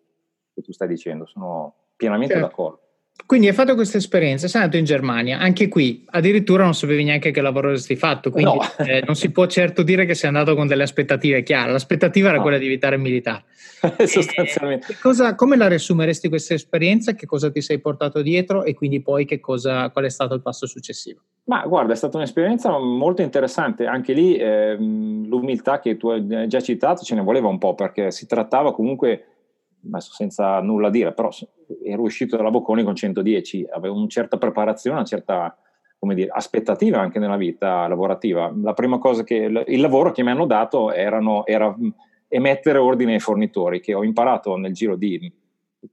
che, 0.53 0.61
tu, 0.61 0.71
stai 0.71 0.87
dicendo. 0.87 1.25
Sono 1.25 1.89
pienamente 1.97 2.35
certo. 2.35 2.47
d'accordo. 2.47 2.82
Quindi 3.25 3.47
hai 3.47 3.53
fatto 3.53 3.75
questa 3.75 3.97
esperienza, 3.97 4.47
sei 4.47 4.61
andato 4.61 4.77
in 4.77 4.85
Germania, 4.85 5.39
anche 5.39 5.67
qui 5.67 6.03
addirittura 6.07 6.63
non 6.63 6.73
sapevi 6.73 7.03
neanche 7.03 7.31
che 7.31 7.41
lavoro 7.41 7.67
avresti 7.67 7.95
fatto, 7.95 8.31
quindi 8.31 8.55
no. 8.55 8.85
eh, 8.85 9.03
non 9.05 9.15
si 9.15 9.31
può 9.31 9.45
certo 9.47 9.81
dire 9.81 10.05
che 10.05 10.13
sei 10.13 10.29
andato 10.29 10.55
con 10.55 10.67
delle 10.67 10.83
aspettative 10.83 11.41
chiare, 11.41 11.71
l'aspettativa 11.71 12.27
era 12.27 12.37
no. 12.37 12.41
quella 12.41 12.57
di 12.57 12.63
diventare 12.63 12.97
militare. 12.97 13.43
Sostanzialmente. 14.05 14.97
Cosa, 15.01 15.35
come 15.35 15.55
la 15.57 15.67
riassumeresti 15.67 16.27
questa 16.27 16.53
esperienza? 16.53 17.13
Che 17.13 17.25
cosa 17.25 17.51
ti 17.51 17.61
sei 17.61 17.79
portato 17.79 18.21
dietro 18.21 18.63
e 18.63 18.73
quindi 18.73 19.01
poi 19.01 19.25
che 19.25 19.39
cosa, 19.39 19.89
qual 19.89 20.05
è 20.05 20.09
stato 20.09 20.33
il 20.33 20.41
passo 20.41 20.65
successivo? 20.65 21.21
Ma 21.45 21.65
guarda, 21.65 21.93
è 21.93 21.95
stata 21.95 22.17
un'esperienza 22.17 22.77
molto 22.77 23.21
interessante, 23.21 23.85
anche 23.85 24.13
lì 24.13 24.35
eh, 24.35 24.75
l'umiltà 24.75 25.79
che 25.79 25.97
tu 25.97 26.09
hai 26.09 26.47
già 26.47 26.61
citato 26.61 27.03
ce 27.03 27.15
ne 27.15 27.21
voleva 27.21 27.47
un 27.47 27.57
po' 27.57 27.75
perché 27.75 28.11
si 28.11 28.25
trattava 28.25 28.73
comunque 28.73 29.27
senza 29.99 30.61
nulla 30.61 30.89
dire, 30.89 31.13
però 31.13 31.29
ero 31.83 32.01
uscito 32.01 32.35
dalla 32.35 32.49
Bocconi 32.49 32.83
con 32.83 32.95
110, 32.95 33.67
avevo 33.71 33.95
una 33.95 34.07
certa 34.07 34.37
preparazione, 34.37 34.97
una 34.97 35.05
certa 35.05 35.57
come 36.03 36.15
dire, 36.15 36.31
aspettativa 36.33 36.99
anche 36.99 37.17
nella 37.17 37.37
vita 37.37 37.87
lavorativa. 37.87 38.53
La 38.61 38.73
prima 38.73 38.97
cosa 38.97 39.23
che 39.23 39.35
il 39.35 39.79
lavoro 39.79 40.11
che 40.11 40.21
mi 40.21 40.31
hanno 40.31 40.45
dato 40.45 40.91
erano, 40.91 41.45
era 41.45 41.73
emettere 42.27 42.77
ordine 42.77 43.13
ai 43.13 43.19
fornitori, 43.21 43.79
che 43.79 43.93
ho 43.93 44.03
imparato 44.03 44.57
nel 44.57 44.73
giro 44.73 44.97
di 44.97 45.31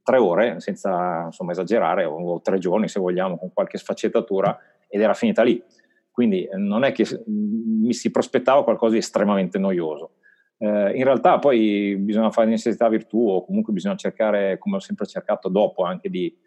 tre 0.03 0.17
ore, 0.17 0.59
senza 0.59 1.27
insomma, 1.27 1.53
esagerare, 1.53 2.03
o 2.03 2.41
tre 2.41 2.57
giorni 2.57 2.89
se 2.89 2.99
vogliamo, 2.99 3.37
con 3.37 3.53
qualche 3.53 3.77
sfaccettatura, 3.77 4.57
ed 4.89 4.99
era 4.99 5.13
finita 5.13 5.43
lì. 5.43 5.63
Quindi 6.11 6.45
non 6.57 6.83
è 6.83 6.91
che 6.91 7.05
mi 7.27 7.93
si 7.93 8.11
prospettava 8.11 8.65
qualcosa 8.65 8.91
di 8.91 8.99
estremamente 8.99 9.57
noioso. 9.59 10.15
Eh, 10.63 10.95
in 10.95 11.03
realtà 11.03 11.39
poi 11.39 11.95
bisogna 11.97 12.29
fare 12.29 12.47
necessità 12.47 12.87
virtù 12.87 13.27
o 13.27 13.43
comunque 13.43 13.73
bisogna 13.73 13.95
cercare, 13.95 14.59
come 14.59 14.75
ho 14.75 14.79
sempre 14.79 15.07
cercato 15.07 15.49
dopo, 15.49 15.83
anche 15.83 16.07
di 16.07 16.37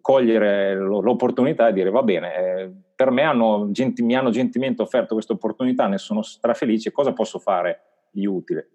cogliere 0.00 0.76
l'opportunità 0.76 1.66
e 1.66 1.72
dire 1.72 1.90
va 1.90 2.04
bene, 2.04 2.34
eh, 2.36 2.72
per 2.94 3.10
me 3.10 3.22
hanno, 3.22 3.68
genti, 3.72 4.04
mi 4.04 4.14
hanno 4.14 4.30
gentilmente 4.30 4.82
offerto 4.82 5.14
questa 5.14 5.32
opportunità, 5.32 5.88
ne 5.88 5.98
sono 5.98 6.22
strafelice, 6.22 6.92
cosa 6.92 7.12
posso 7.12 7.40
fare 7.40 8.04
di 8.12 8.24
utile? 8.24 8.70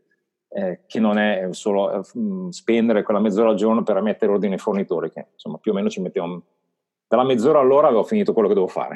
Eh, 0.50 0.82
che 0.86 1.00
non 1.00 1.18
è 1.18 1.48
solo 1.52 1.94
eh, 1.94 2.02
spendere 2.50 3.04
quella 3.04 3.22
mezz'ora 3.22 3.52
al 3.52 3.56
giorno 3.56 3.84
per 3.84 4.02
mettere 4.02 4.34
ordine 4.34 4.56
ai 4.56 4.60
fornitori, 4.60 5.10
che 5.10 5.28
insomma 5.32 5.58
più 5.58 5.72
o 5.72 5.74
meno 5.74 5.90
ci 5.90 6.02
mettiamo 6.02 6.44
dalla 7.08 7.24
mezz'ora 7.24 7.60
all'ora 7.60 7.88
avevo 7.88 8.04
finito 8.04 8.34
quello 8.34 8.50
che 8.50 8.56
devo 8.56 8.68
fare. 8.68 8.96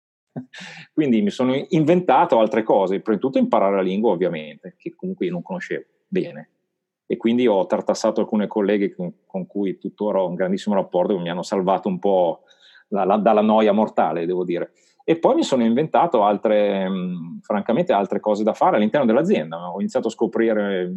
Quindi 0.93 1.21
mi 1.21 1.29
sono 1.29 1.53
inventato 1.69 2.39
altre 2.39 2.63
cose, 2.63 2.99
prima 3.01 3.17
di 3.17 3.23
tutto 3.23 3.37
imparare 3.37 3.75
la 3.75 3.81
lingua 3.81 4.11
ovviamente, 4.11 4.75
che 4.77 4.93
comunque 4.95 5.25
io 5.25 5.31
non 5.31 5.41
conoscevo 5.41 5.83
bene. 6.07 6.49
E 7.05 7.17
quindi 7.17 7.45
ho 7.45 7.65
tartassato 7.65 8.21
alcune 8.21 8.47
colleghe 8.47 8.93
con, 8.95 9.13
con 9.25 9.45
cui 9.45 9.77
tuttora 9.77 10.21
ho 10.21 10.29
un 10.29 10.35
grandissimo 10.35 10.75
rapporto, 10.75 11.15
che 11.15 11.21
mi 11.21 11.29
hanno 11.29 11.43
salvato 11.43 11.89
un 11.89 11.99
po' 11.99 12.43
la, 12.89 13.03
la, 13.03 13.17
dalla 13.17 13.41
noia 13.41 13.73
mortale, 13.73 14.25
devo 14.25 14.45
dire. 14.45 14.71
E 15.03 15.17
poi 15.17 15.35
mi 15.35 15.43
sono 15.43 15.63
inventato 15.63 16.23
altre, 16.23 16.87
mh, 16.87 17.39
francamente, 17.41 17.91
altre 17.91 18.21
cose 18.21 18.43
da 18.43 18.53
fare 18.53 18.77
all'interno 18.77 19.05
dell'azienda. 19.05 19.71
Ho 19.71 19.79
iniziato 19.79 20.07
a 20.07 20.11
scoprire 20.11 20.93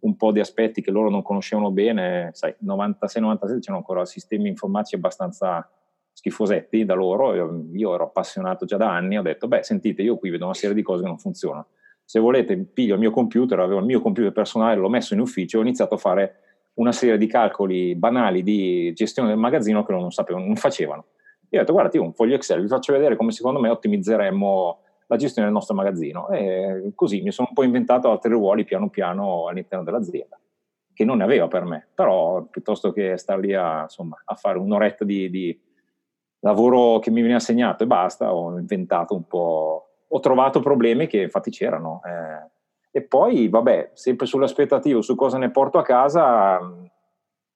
un 0.00 0.16
po' 0.16 0.32
di 0.32 0.40
aspetti 0.40 0.82
che 0.82 0.90
loro 0.90 1.08
non 1.08 1.22
conoscevano 1.22 1.70
bene, 1.70 2.30
sai, 2.34 2.54
96-97 2.62 3.60
c'erano 3.60 3.78
ancora 3.78 4.04
sistemi 4.04 4.48
informatici 4.48 4.96
abbastanza 4.96 5.66
schifosetti 6.24 6.86
da 6.86 6.94
loro, 6.94 7.34
io, 7.74 7.94
ero 7.94 8.04
appassionato 8.04 8.64
già 8.64 8.78
da 8.78 8.90
anni, 8.90 9.18
ho 9.18 9.22
detto, 9.22 9.46
beh, 9.46 9.62
sentite, 9.62 10.00
io 10.00 10.16
qui 10.16 10.30
vedo 10.30 10.46
una 10.46 10.54
serie 10.54 10.74
di 10.74 10.80
cose 10.80 11.02
che 11.02 11.08
non 11.08 11.18
funzionano. 11.18 11.66
Se 12.02 12.18
volete, 12.18 12.56
piglio 12.56 12.94
il 12.94 13.00
mio 13.00 13.10
computer, 13.10 13.58
avevo 13.60 13.80
il 13.80 13.84
mio 13.84 14.00
computer 14.00 14.32
personale, 14.32 14.76
l'ho 14.76 14.88
messo 14.88 15.12
in 15.12 15.20
ufficio, 15.20 15.58
ho 15.58 15.60
iniziato 15.60 15.94
a 15.94 15.98
fare 15.98 16.36
una 16.74 16.92
serie 16.92 17.18
di 17.18 17.26
calcoli 17.26 17.94
banali 17.94 18.42
di 18.42 18.92
gestione 18.94 19.28
del 19.28 19.36
magazzino 19.36 19.84
che 19.84 19.92
non 19.92 20.10
sapevano, 20.10 20.46
non 20.46 20.56
facevano. 20.56 21.04
Io 21.50 21.58
ho 21.58 21.60
detto, 21.60 21.72
guarda, 21.72 21.90
io 21.98 22.02
un 22.02 22.14
foglio 22.14 22.36
Excel, 22.36 22.62
vi 22.62 22.68
faccio 22.68 22.92
vedere 22.92 23.16
come 23.16 23.30
secondo 23.30 23.60
me 23.60 23.68
ottimizzeremmo 23.68 24.78
la 25.06 25.16
gestione 25.16 25.46
del 25.46 25.56
nostro 25.56 25.74
magazzino. 25.74 26.28
E 26.30 26.92
così 26.94 27.20
mi 27.20 27.32
sono 27.32 27.48
un 27.50 27.54
po' 27.54 27.64
inventato 27.64 28.10
altri 28.10 28.32
ruoli 28.32 28.64
piano 28.64 28.88
piano 28.88 29.46
all'interno 29.46 29.84
dell'azienda, 29.84 30.40
che 30.92 31.04
non 31.04 31.18
ne 31.18 31.24
aveva 31.24 31.48
per 31.48 31.64
me. 31.64 31.86
Però 31.94 32.42
piuttosto 32.44 32.92
che 32.92 33.18
star 33.18 33.38
lì 33.38 33.54
a, 33.54 33.82
insomma, 33.82 34.20
a 34.24 34.34
fare 34.34 34.58
un'oretta 34.58 35.04
di, 35.04 35.30
di 35.30 35.63
lavoro 36.44 36.98
che 36.98 37.10
mi 37.10 37.20
viene 37.20 37.36
assegnato 37.36 37.84
e 37.84 37.86
basta, 37.86 38.34
ho 38.34 38.56
inventato 38.58 39.14
un 39.14 39.26
po', 39.26 39.88
ho 40.06 40.20
trovato 40.20 40.60
problemi 40.60 41.06
che 41.06 41.22
infatti 41.22 41.50
c'erano. 41.50 42.02
Eh, 42.04 42.50
e 42.90 43.02
poi, 43.02 43.48
vabbè, 43.48 43.92
sempre 43.94 44.26
sull'aspettativo, 44.26 45.00
su 45.00 45.14
cosa 45.14 45.38
ne 45.38 45.50
porto 45.50 45.78
a 45.78 45.82
casa, 45.82 46.60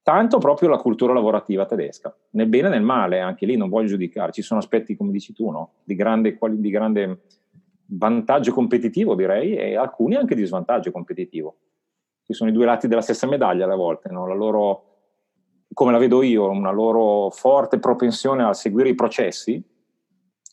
tanto 0.03 0.39
proprio 0.39 0.71
la 0.71 0.79
cultura 0.79 1.13
lavorativa 1.13 1.67
tedesca, 1.67 2.15
nel 2.31 2.49
bene 2.49 2.69
e 2.69 2.71
nel 2.71 2.83
male, 2.83 3.21
anche 3.21 3.45
lì 3.45 3.57
non 3.57 3.69
voglio 3.69 3.89
giudicare, 3.89 4.33
ci 4.33 4.43
sono 4.43 4.59
aspetti, 4.59 4.97
come 4.97 5.13
dici 5.13 5.35
tu, 5.35 5.51
no? 5.51 5.73
di, 5.85 5.95
grande, 5.95 6.39
di 6.53 6.71
grande 6.71 7.21
vantaggio 7.91 8.53
competitivo, 8.53 9.15
direi, 9.15 9.55
e 9.55 9.77
alcuni 9.77 10.15
anche 10.17 10.35
di 10.35 10.45
svantaggio 10.45 10.91
competitivo. 10.91 11.57
Ci 12.23 12.33
sono 12.33 12.49
i 12.49 12.55
due 12.55 12.65
lati 12.65 12.89
della 12.89 13.03
stessa 13.03 13.27
medaglia 13.27 13.67
alle 13.67 13.77
volte, 13.77 14.09
no? 14.09 14.27
la 14.27 14.35
loro 14.35 14.98
come 15.79 15.93
la 15.93 15.99
vedo 15.99 16.25
io, 16.25 16.51
una 16.51 16.73
loro 16.73 17.31
forte 17.31 17.79
propensione 17.79 18.43
a 18.43 18.53
seguire 18.53 18.89
i 18.89 18.97
processi, 18.97 19.63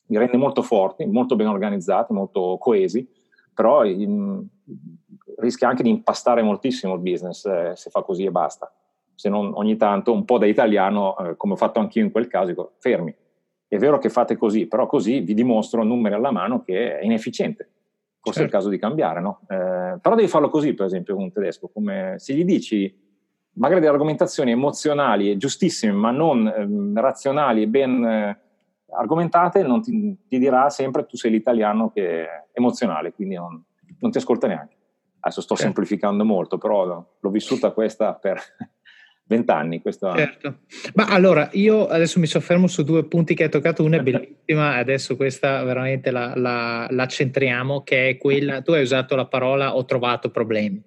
mi 0.07 0.17
rende 0.19 0.37
molto 0.37 0.61
forti, 0.61 1.03
molto 1.07 1.35
ben 1.35 1.47
organizzati, 1.47 2.13
molto 2.13 2.57
coesi, 2.59 3.09
però 3.51 3.83
in, 3.85 4.45
rischia 5.37 5.67
anche 5.67 5.81
di 5.81 5.89
impastare 5.89 6.43
moltissimo 6.43 6.93
il 6.93 6.99
business 6.99 7.43
eh, 7.45 7.71
se 7.73 7.89
fa 7.89 8.03
così 8.03 8.23
e 8.25 8.29
basta. 8.29 8.71
Se 9.15 9.27
non 9.27 9.51
ogni 9.55 9.77
tanto, 9.77 10.13
un 10.13 10.25
po' 10.25 10.37
da 10.37 10.45
italiano, 10.45 11.17
eh, 11.17 11.35
come 11.37 11.53
ho 11.53 11.57
fatto 11.57 11.79
anch'io 11.79 12.03
in 12.03 12.11
quel 12.11 12.27
caso, 12.27 12.49
dico 12.49 12.73
fermi. 12.77 13.11
È 13.67 13.77
vero 13.77 13.97
che 13.97 14.09
fate 14.09 14.37
così, 14.37 14.67
però 14.67 14.85
così 14.85 15.21
vi 15.21 15.33
dimostro 15.33 15.83
numeri 15.83 16.13
alla 16.13 16.29
mano 16.29 16.61
che 16.61 16.99
è 16.99 17.03
inefficiente. 17.03 17.67
Forse 18.21 18.41
certo. 18.41 18.41
è 18.41 18.43
il 18.43 18.49
certo. 18.51 18.57
caso 18.57 18.69
di 18.69 18.77
cambiare, 18.77 19.21
no? 19.21 19.39
Eh, 19.47 19.97
però 19.99 20.13
devi 20.13 20.27
farlo 20.27 20.49
così, 20.49 20.75
per 20.75 20.85
esempio, 20.85 21.15
con 21.15 21.23
un 21.23 21.31
tedesco. 21.31 21.67
Come 21.73 22.13
se 22.19 22.35
gli 22.35 22.45
dici 22.45 23.04
magari 23.55 23.79
delle 23.79 23.91
argomentazioni 23.91 24.51
emozionali 24.51 25.29
e 25.29 25.37
giustissime, 25.37 25.91
ma 25.91 26.11
non 26.11 26.47
eh, 26.47 26.99
razionali 26.99 27.63
e 27.63 27.67
ben 27.67 28.03
eh, 28.03 28.39
argomentate, 28.91 29.63
non 29.63 29.81
ti, 29.81 30.17
ti, 30.27 30.39
dirà 30.39 30.69
sempre 30.69 31.05
tu 31.05 31.17
sei 31.17 31.31
l'italiano 31.31 31.91
che 31.91 32.23
è 32.23 32.27
emozionale, 32.53 33.13
quindi 33.13 33.35
non, 33.35 33.63
non 33.99 34.11
ti 34.11 34.17
ascolta 34.17 34.47
neanche. 34.47 34.75
Adesso 35.19 35.41
sto 35.41 35.55
semplificando 35.55 36.23
molto, 36.23 36.57
però 36.57 36.85
l'ho 37.19 37.29
vissuta 37.29 37.71
questa 37.71 38.13
per 38.13 38.39
vent'anni. 39.27 39.81
Questa... 39.81 40.15
Certo. 40.15 40.59
Ma 40.93 41.07
allora, 41.07 41.49
io 41.53 41.87
adesso 41.87 42.19
mi 42.19 42.27
soffermo 42.27 42.67
su 42.67 42.83
due 42.83 43.05
punti 43.05 43.35
che 43.35 43.43
hai 43.43 43.49
toccato, 43.49 43.83
una 43.83 43.97
è 43.97 44.01
bellissima, 44.03 44.75
adesso 44.75 45.15
questa 45.15 45.63
veramente 45.63 46.11
la, 46.11 46.33
la, 46.35 46.87
la 46.89 47.07
centriamo, 47.07 47.83
che 47.83 48.09
è 48.09 48.17
quella, 48.17 48.61
tu 48.61 48.71
hai 48.71 48.81
usato 48.81 49.15
la 49.15 49.25
parola 49.25 49.75
ho 49.75 49.85
trovato 49.85 50.29
problemi. 50.29 50.81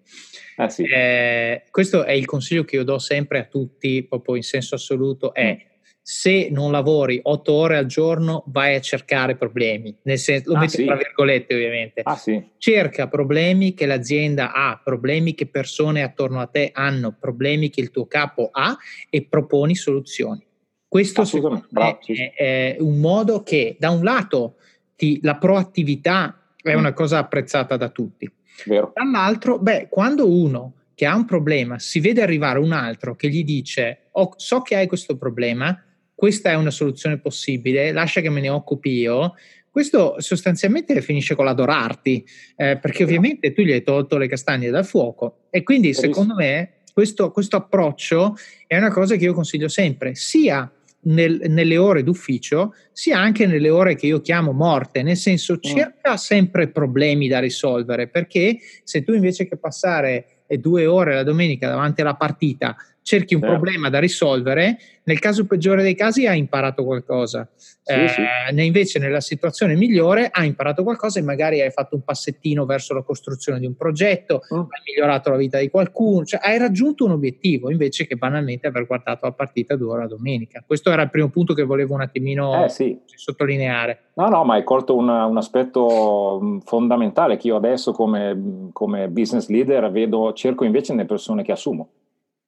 Ah, 0.56 0.68
sì. 0.68 0.82
eh, 0.82 1.64
questo 1.70 2.04
è 2.04 2.12
il 2.12 2.26
consiglio 2.26 2.64
che 2.64 2.76
io 2.76 2.84
do 2.84 2.98
sempre 2.98 3.38
a 3.38 3.44
tutti, 3.44 4.02
proprio 4.02 4.34
in 4.34 4.42
senso 4.42 4.74
assoluto, 4.74 5.32
è 5.32 5.54
mm. 5.54 5.68
Se 6.10 6.48
non 6.50 6.70
lavori 6.70 7.20
otto 7.22 7.52
ore 7.52 7.76
al 7.76 7.84
giorno 7.84 8.42
vai 8.46 8.74
a 8.74 8.80
cercare 8.80 9.36
problemi, 9.36 9.94
nel 10.04 10.16
senso, 10.16 10.52
lo 10.52 10.56
ah, 10.56 10.60
metto 10.60 10.76
sì. 10.78 10.86
tra 10.86 10.96
virgolette 10.96 11.52
ovviamente, 11.52 12.00
ah, 12.02 12.16
sì. 12.16 12.42
cerca 12.56 13.08
problemi 13.08 13.74
che 13.74 13.84
l'azienda 13.84 14.54
ha, 14.54 14.80
problemi 14.82 15.34
che 15.34 15.48
persone 15.48 16.02
attorno 16.02 16.40
a 16.40 16.46
te 16.46 16.70
hanno, 16.72 17.14
problemi 17.20 17.68
che 17.68 17.82
il 17.82 17.90
tuo 17.90 18.06
capo 18.06 18.48
ha 18.50 18.74
e 19.10 19.26
proponi 19.26 19.74
soluzioni. 19.74 20.42
Questo 20.88 21.26
secondo 21.26 21.66
me 21.68 21.98
è, 21.98 22.32
è, 22.34 22.76
un 22.78 23.00
modo 23.00 23.42
che 23.42 23.76
da 23.78 23.90
un 23.90 24.02
lato 24.02 24.56
ti, 24.96 25.18
la 25.20 25.36
proattività 25.36 26.54
è 26.56 26.74
mm. 26.74 26.78
una 26.78 26.94
cosa 26.94 27.18
apprezzata 27.18 27.76
da 27.76 27.90
tutti, 27.90 28.32
Vero. 28.64 28.92
dall'altro, 28.94 29.58
beh, 29.58 29.88
quando 29.90 30.26
uno 30.26 30.72
che 30.94 31.04
ha 31.04 31.14
un 31.14 31.26
problema 31.26 31.78
si 31.78 32.00
vede 32.00 32.22
arrivare 32.22 32.58
un 32.58 32.72
altro 32.72 33.14
che 33.14 33.28
gli 33.28 33.44
dice 33.44 34.04
oh, 34.12 34.32
so 34.36 34.62
che 34.62 34.74
hai 34.74 34.86
questo 34.86 35.18
problema, 35.18 35.82
questa 36.18 36.50
è 36.50 36.54
una 36.54 36.72
soluzione 36.72 37.18
possibile, 37.18 37.92
lascia 37.92 38.20
che 38.20 38.28
me 38.28 38.40
ne 38.40 38.48
occupi 38.48 38.90
io, 38.90 39.36
questo 39.70 40.16
sostanzialmente 40.18 41.00
finisce 41.00 41.36
con 41.36 41.44
l'adorarti, 41.44 42.26
eh, 42.56 42.76
perché 42.76 43.04
ovviamente 43.04 43.52
tu 43.52 43.62
gli 43.62 43.70
hai 43.70 43.84
tolto 43.84 44.18
le 44.18 44.26
castagne 44.26 44.68
dal 44.68 44.84
fuoco 44.84 45.42
e 45.48 45.62
quindi 45.62 45.94
secondo 45.94 46.34
me 46.34 46.78
questo, 46.92 47.30
questo 47.30 47.54
approccio 47.54 48.34
è 48.66 48.76
una 48.76 48.90
cosa 48.90 49.14
che 49.14 49.26
io 49.26 49.32
consiglio 49.32 49.68
sempre, 49.68 50.16
sia 50.16 50.68
nel, 51.02 51.40
nelle 51.46 51.76
ore 51.76 52.02
d'ufficio, 52.02 52.74
sia 52.90 53.20
anche 53.20 53.46
nelle 53.46 53.70
ore 53.70 53.94
che 53.94 54.06
io 54.06 54.20
chiamo 54.20 54.50
morte, 54.50 55.04
nel 55.04 55.16
senso 55.16 55.54
mm. 55.54 55.60
cerca 55.60 56.16
sempre 56.16 56.66
problemi 56.66 57.28
da 57.28 57.38
risolvere, 57.38 58.08
perché 58.08 58.58
se 58.82 59.04
tu 59.04 59.12
invece 59.12 59.46
che 59.46 59.56
passare 59.56 60.38
due 60.48 60.84
ore 60.84 61.14
la 61.14 61.22
domenica 61.22 61.68
davanti 61.68 62.00
alla 62.00 62.16
partita 62.16 62.74
cerchi 63.08 63.34
un 63.34 63.40
certo. 63.40 63.56
problema 63.56 63.88
da 63.88 64.00
risolvere, 64.00 64.76
nel 65.04 65.18
caso 65.18 65.46
peggiore 65.46 65.82
dei 65.82 65.94
casi 65.94 66.26
hai 66.26 66.38
imparato 66.38 66.84
qualcosa. 66.84 67.48
Sì, 67.56 67.94
eh, 67.94 68.08
sì. 68.08 68.22
Invece 68.62 68.98
nella 68.98 69.22
situazione 69.22 69.76
migliore 69.76 70.28
hai 70.30 70.46
imparato 70.46 70.82
qualcosa 70.82 71.18
e 71.18 71.22
magari 71.22 71.62
hai 71.62 71.70
fatto 71.70 71.94
un 71.94 72.02
passettino 72.02 72.66
verso 72.66 72.92
la 72.92 73.00
costruzione 73.00 73.60
di 73.60 73.64
un 73.64 73.76
progetto, 73.76 74.42
mm. 74.52 74.58
hai 74.58 74.82
migliorato 74.84 75.30
la 75.30 75.38
vita 75.38 75.58
di 75.58 75.70
qualcuno, 75.70 76.26
cioè 76.26 76.40
hai 76.42 76.58
raggiunto 76.58 77.06
un 77.06 77.12
obiettivo 77.12 77.70
invece 77.70 78.06
che 78.06 78.16
banalmente 78.16 78.66
aver 78.66 78.86
guardato 78.86 79.24
la 79.24 79.32
partita 79.32 79.74
due 79.74 79.92
ore 79.92 80.02
la 80.02 80.08
domenica. 80.08 80.62
Questo 80.66 80.90
era 80.90 81.00
il 81.00 81.08
primo 81.08 81.30
punto 81.30 81.54
che 81.54 81.62
volevo 81.62 81.94
un 81.94 82.02
attimino 82.02 82.62
eh, 82.62 82.68
sì. 82.68 83.00
sottolineare. 83.06 84.10
No, 84.16 84.28
no, 84.28 84.44
ma 84.44 84.56
hai 84.56 84.64
colto 84.64 84.94
una, 84.94 85.24
un 85.24 85.38
aspetto 85.38 86.40
mm, 86.42 86.58
fondamentale 86.58 87.38
che 87.38 87.46
io 87.46 87.56
adesso 87.56 87.92
come, 87.92 88.68
come 88.74 89.08
business 89.08 89.48
leader 89.48 89.90
vedo, 89.90 90.34
cerco 90.34 90.64
invece 90.64 90.92
nelle 90.92 91.06
persone 91.06 91.42
che 91.42 91.52
assumo 91.52 91.88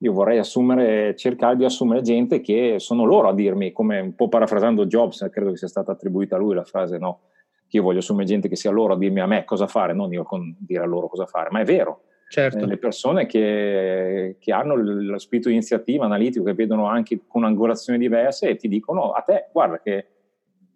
io 0.03 0.13
vorrei 0.13 0.39
assumere, 0.39 1.15
cercare 1.15 1.55
di 1.55 1.63
assumere 1.63 2.01
gente 2.01 2.41
che 2.41 2.75
sono 2.79 3.03
loro 3.03 3.29
a 3.29 3.33
dirmi, 3.33 3.71
come 3.71 3.99
un 3.99 4.15
po' 4.15 4.29
parafrasando 4.29 4.87
Jobs, 4.87 5.27
credo 5.31 5.51
che 5.51 5.57
sia 5.57 5.67
stata 5.67 5.91
attribuita 5.91 6.35
a 6.35 6.39
lui 6.39 6.55
la 6.55 6.63
frase, 6.63 6.97
no? 6.97 7.21
Che 7.67 7.77
io 7.77 7.83
voglio 7.83 7.99
assumere 7.99 8.25
gente 8.25 8.49
che 8.49 8.55
sia 8.55 8.71
loro 8.71 8.93
a 8.93 8.97
dirmi 8.97 9.19
a 9.19 9.27
me 9.27 9.45
cosa 9.45 9.67
fare, 9.67 9.93
non 9.93 10.11
io 10.11 10.23
con 10.23 10.55
dire 10.59 10.83
a 10.83 10.87
loro 10.87 11.07
cosa 11.07 11.27
fare, 11.27 11.49
ma 11.51 11.59
è 11.59 11.65
vero. 11.65 12.01
Certo. 12.29 12.63
Eh, 12.63 12.65
le 12.65 12.77
persone 12.77 13.27
che, 13.27 14.37
che, 14.39 14.51
hanno 14.51 14.73
lo 14.75 15.19
spirito 15.19 15.49
di 15.49 15.55
iniziativa 15.55 16.05
analitico, 16.05 16.45
che 16.45 16.53
vedono 16.53 16.87
anche 16.87 17.21
con 17.27 17.43
angolazioni 17.43 17.99
diverse 17.99 18.49
e 18.49 18.55
ti 18.55 18.67
dicono 18.67 19.11
a 19.11 19.21
te, 19.21 19.49
guarda 19.51 19.79
che 19.81 20.07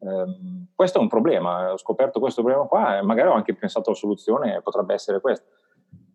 ehm, 0.01 0.67
questo 0.75 0.99
è 0.99 1.01
un 1.01 1.07
problema, 1.07 1.71
ho 1.71 1.77
scoperto 1.77 2.19
questo 2.19 2.43
problema 2.43 2.67
qua 2.67 2.99
e 2.99 3.01
magari 3.01 3.29
ho 3.29 3.33
anche 3.33 3.55
pensato 3.55 3.89
alla 3.89 3.97
soluzione, 3.97 4.61
potrebbe 4.61 4.93
essere 4.93 5.19
questo 5.19 5.45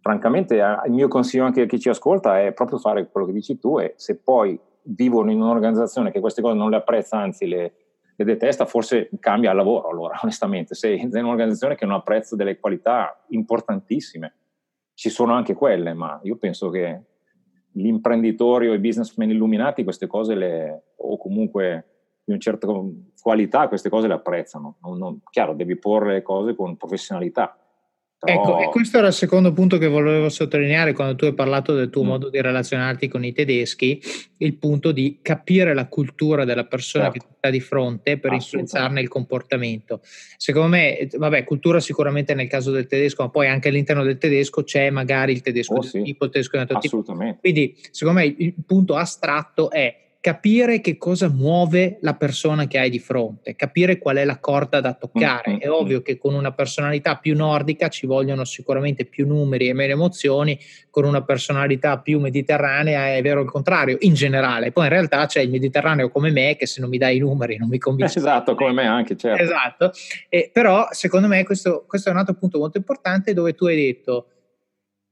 francamente 0.01 0.57
il 0.57 0.93
mio 0.93 1.09
consiglio 1.09 1.45
anche 1.45 1.63
a 1.63 1.67
chi 1.67 1.79
ci 1.79 1.89
ascolta 1.89 2.41
è 2.41 2.53
proprio 2.53 2.79
fare 2.79 3.09
quello 3.09 3.27
che 3.27 3.33
dici 3.33 3.59
tu 3.59 3.79
e 3.79 3.95
se 3.97 4.17
poi 4.17 4.59
vivono 4.83 5.31
in 5.31 5.41
un'organizzazione 5.41 6.11
che 6.11 6.21
queste 6.21 6.43
cose 6.43 6.57
non 6.57 6.71
le 6.71 6.77
apprezza, 6.77 7.19
anzi 7.19 7.47
le, 7.47 7.73
le 8.17 8.25
detesta, 8.25 8.65
forse 8.65 9.11
cambia 9.21 9.51
il 9.51 9.57
lavoro 9.57 9.89
allora, 9.89 10.19
onestamente. 10.23 10.75
Se 10.75 10.91
in 10.91 11.11
un'organizzazione 11.13 11.77
che 11.77 11.87
non 11.87 11.97
apprezza 11.97 12.37
delle 12.37 12.59
qualità 12.59 13.25
importantissime, 13.29 14.35
ci 14.95 15.11
sono 15.11 15.35
anche 15.35 15.55
quelle, 15.55 15.95
ma 15.95 16.19
io 16.25 16.37
penso 16.37 16.69
che 16.71 17.03
gli 17.73 17.87
imprenditori 17.87 18.69
o 18.69 18.75
i 18.75 18.79
businessmen 18.79 19.31
illuminati 19.31 19.85
queste 19.85 20.07
cose 20.07 20.35
le, 20.35 20.83
o 20.97 21.17
comunque 21.17 21.87
di 22.25 22.33
una 22.33 22.41
certa 22.41 22.67
qualità 23.23 23.69
queste 23.69 23.89
cose 23.89 24.09
le 24.09 24.15
apprezzano. 24.15 24.77
Non, 24.83 24.99
non, 24.99 25.21
chiaro, 25.31 25.55
devi 25.55 25.77
porre 25.77 26.15
le 26.15 26.23
cose 26.23 26.55
con 26.55 26.77
professionalità 26.77 27.57
Ecco, 28.23 28.61
e 28.61 28.69
questo 28.69 28.99
era 28.99 29.07
il 29.07 29.15
secondo 29.15 29.51
punto 29.55 29.79
che 29.79 29.87
volevo 29.87 30.29
sottolineare 30.29 30.93
quando 30.93 31.17
tu 31.17 31.25
hai 31.25 31.33
parlato 31.33 31.75
del 31.75 31.89
tuo 31.89 32.05
mm. 32.05 32.07
modo 32.07 32.29
di 32.29 32.39
relazionarti 32.39 33.09
con 33.09 33.25
i 33.25 33.33
tedeschi, 33.33 33.99
il 34.39 34.57
punto 34.57 34.93
di 34.93 35.21
capire 35.23 35.73
la 35.73 35.87
cultura 35.87 36.45
della 36.45 36.67
persona 36.67 37.05
certo. 37.05 37.19
che 37.19 37.27
ti 37.27 37.35
sta 37.39 37.49
di 37.49 37.61
fronte 37.61 38.19
per 38.19 38.35
influenzarne 38.35 39.01
il 39.01 39.09
comportamento. 39.09 40.01
Secondo 40.37 40.69
me, 40.69 41.09
vabbè, 41.11 41.45
cultura 41.45 41.81
sicuramente 41.81 42.35
nel 42.35 42.49
caso 42.49 42.71
del 42.71 42.87
tedesco, 42.87 43.23
ma 43.23 43.31
poi 43.31 43.49
anche 43.49 43.69
all'interno 43.69 44.03
del 44.03 44.19
tedesco 44.19 44.65
c'è 44.65 44.91
magari 44.91 45.33
il 45.33 45.41
tedesco 45.41 45.75
oh, 45.75 45.81
di 45.81 45.87
sì. 45.87 46.03
tipo, 46.03 46.27
il 46.27 46.31
tedesco 46.31 46.59
di 46.59 46.63
un 46.63 46.69
altro 46.69 46.79
tipo. 46.79 47.37
Quindi, 47.41 47.75
secondo 47.91 48.21
me, 48.21 48.27
il 48.27 48.55
punto 48.67 48.97
astratto 48.97 49.71
è 49.71 50.09
capire 50.21 50.83
che 50.83 50.99
cosa 50.99 51.31
muove 51.31 51.97
la 52.03 52.15
persona 52.15 52.67
che 52.67 52.79
hai 52.79 52.91
di 52.91 52.99
fronte, 52.99 53.57
capire 53.57 53.99
qual 53.99 54.17
è 54.17 54.25
la 54.27 54.39
corda 54.39 54.81
da 54.81 54.93
toccare. 54.93 55.53
Mm-hmm. 55.53 55.61
È 55.61 55.71
ovvio 55.71 56.03
che 56.03 56.19
con 56.19 56.35
una 56.35 56.53
personalità 56.53 57.17
più 57.17 57.35
nordica 57.35 57.89
ci 57.89 58.07
vogliono 58.07 58.45
sicuramente 58.45 59.07
più 59.07 59.27
numeri 59.27 59.69
e 59.69 59.73
meno 59.73 59.95
emozioni, 59.95 60.59
con 60.91 61.05
una 61.05 61.23
personalità 61.23 61.99
più 62.01 62.21
mediterranea 62.21 63.15
è 63.15 63.23
vero 63.23 63.41
il 63.41 63.49
contrario, 63.49 63.97
in 64.01 64.13
generale. 64.13 64.73
Poi 64.73 64.85
in 64.85 64.91
realtà 64.91 65.25
c'è 65.25 65.41
il 65.41 65.49
Mediterraneo 65.49 66.11
come 66.11 66.31
me 66.31 66.55
che 66.57 66.67
se 66.67 66.83
non 66.83 66.91
mi 66.91 66.99
dai 66.99 67.17
i 67.17 67.21
numeri 67.21 67.57
non 67.57 67.69
mi 67.69 67.79
convince. 67.79 68.19
Esatto, 68.19 68.55
come 68.55 68.73
me 68.73 68.87
anche, 68.87 69.17
certo. 69.17 69.43
Esatto. 69.43 69.93
Eh, 70.29 70.51
però 70.53 70.89
secondo 70.91 71.29
me 71.29 71.45
questo, 71.45 71.87
questo 71.89 72.11
è 72.11 72.13
un 72.13 72.19
altro 72.19 72.35
punto 72.35 72.59
molto 72.59 72.77
importante 72.77 73.33
dove 73.33 73.55
tu 73.55 73.65
hai 73.65 73.77
detto, 73.77 74.27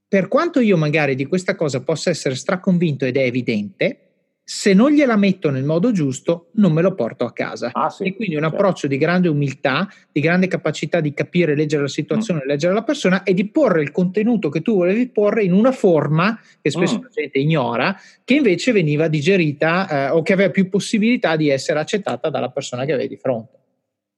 per 0.07 0.29
quanto 0.29 0.61
io 0.61 0.77
magari 0.77 1.15
di 1.15 1.25
questa 1.25 1.55
cosa 1.55 1.83
possa 1.83 2.11
essere 2.11 2.35
straconvinto 2.35 3.07
ed 3.07 3.17
è 3.17 3.23
evidente, 3.23 4.08
se 4.51 4.73
non 4.73 4.93
gliela 4.93 5.17
metto 5.17 5.51
nel 5.51 5.65
modo 5.65 5.93
giusto, 5.93 6.47
non 6.53 6.73
me 6.73 6.81
lo 6.81 6.95
porto 6.95 7.27
a 7.27 7.35
casa. 7.35 7.69
Ah, 7.71 7.91
sì, 7.91 8.05
e 8.05 8.17
quindi 8.17 8.35
un 8.35 8.41
certo. 8.41 8.57
approccio 8.57 8.87
di 8.87 8.97
grande 8.97 9.29
umiltà, 9.29 9.87
di 10.11 10.23
grande 10.23 10.47
capacità 10.47 11.01
di 11.01 11.13
capire, 11.13 11.55
leggere 11.55 11.83
la 11.83 11.89
situazione, 11.89 12.41
mm. 12.43 12.49
leggere 12.49 12.73
la 12.73 12.83
persona 12.83 13.25
e 13.25 13.35
di 13.35 13.47
porre 13.51 13.83
il 13.83 13.91
contenuto 13.91 14.49
che 14.49 14.63
tu 14.63 14.77
volevi 14.77 15.11
porre 15.11 15.45
in 15.45 15.53
una 15.53 15.71
forma 15.71 16.41
che 16.63 16.71
spesso 16.71 16.97
mm. 16.97 17.03
la 17.03 17.09
gente 17.11 17.39
ignora, 17.39 17.95
che 18.25 18.37
invece 18.37 18.73
veniva 18.73 19.07
digerita 19.09 19.87
eh, 19.87 20.11
o 20.13 20.23
che 20.23 20.33
aveva 20.33 20.49
più 20.51 20.71
possibilità 20.71 21.37
di 21.37 21.51
essere 21.51 21.79
accettata 21.81 22.31
dalla 22.31 22.49
persona 22.49 22.87
che 22.87 22.95
avevi 22.95 23.09
di 23.09 23.17
fronte. 23.19 23.59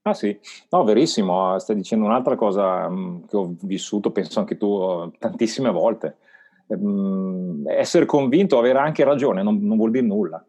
Ah 0.03 0.13
sì, 0.13 0.39
no, 0.69 0.85
verissimo, 0.85 1.59
stai 1.59 1.75
dicendo 1.75 2.05
un'altra 2.05 2.37
cosa 2.37 2.87
mh, 2.87 2.95
mm, 2.95 3.17
che 3.27 3.35
ho 3.35 3.53
vissuto, 3.63 4.11
penso 4.11 4.39
anche 4.39 4.55
tu, 4.55 5.11
tantissime 5.19 5.71
volte 5.71 6.15
ehm, 6.71 7.63
essere 7.67 8.05
convinto, 8.05 8.57
avere 8.57 8.79
anche 8.79 9.03
ragione, 9.03 9.43
non, 9.43 9.59
non 9.61 9.77
vuol 9.77 9.91
dire 9.91 10.05
nulla. 10.05 10.43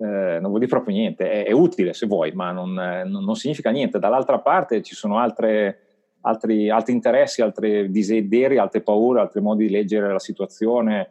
Eh, 0.00 0.38
non 0.40 0.50
vuol 0.50 0.60
dire 0.60 0.70
proprio 0.70 0.94
niente, 0.94 1.28
è, 1.28 1.46
è 1.46 1.52
utile 1.52 1.92
se 1.92 2.06
vuoi, 2.06 2.30
ma 2.30 2.52
non, 2.52 2.72
non, 2.72 3.24
non, 3.24 3.34
significa 3.34 3.70
niente. 3.70 3.98
Dall'altra 3.98 4.38
parte 4.38 4.80
ci 4.82 4.94
sono 4.94 5.18
altre, 5.18 5.78
altri, 6.20 6.70
altri, 6.70 6.92
interessi, 6.92 7.42
altri 7.42 7.90
desideri, 7.90 8.58
altre 8.58 8.80
paure, 8.80 9.20
altri 9.20 9.40
modi 9.40 9.66
di 9.66 9.72
leggere 9.72 10.12
la 10.12 10.20
situazione, 10.20 11.10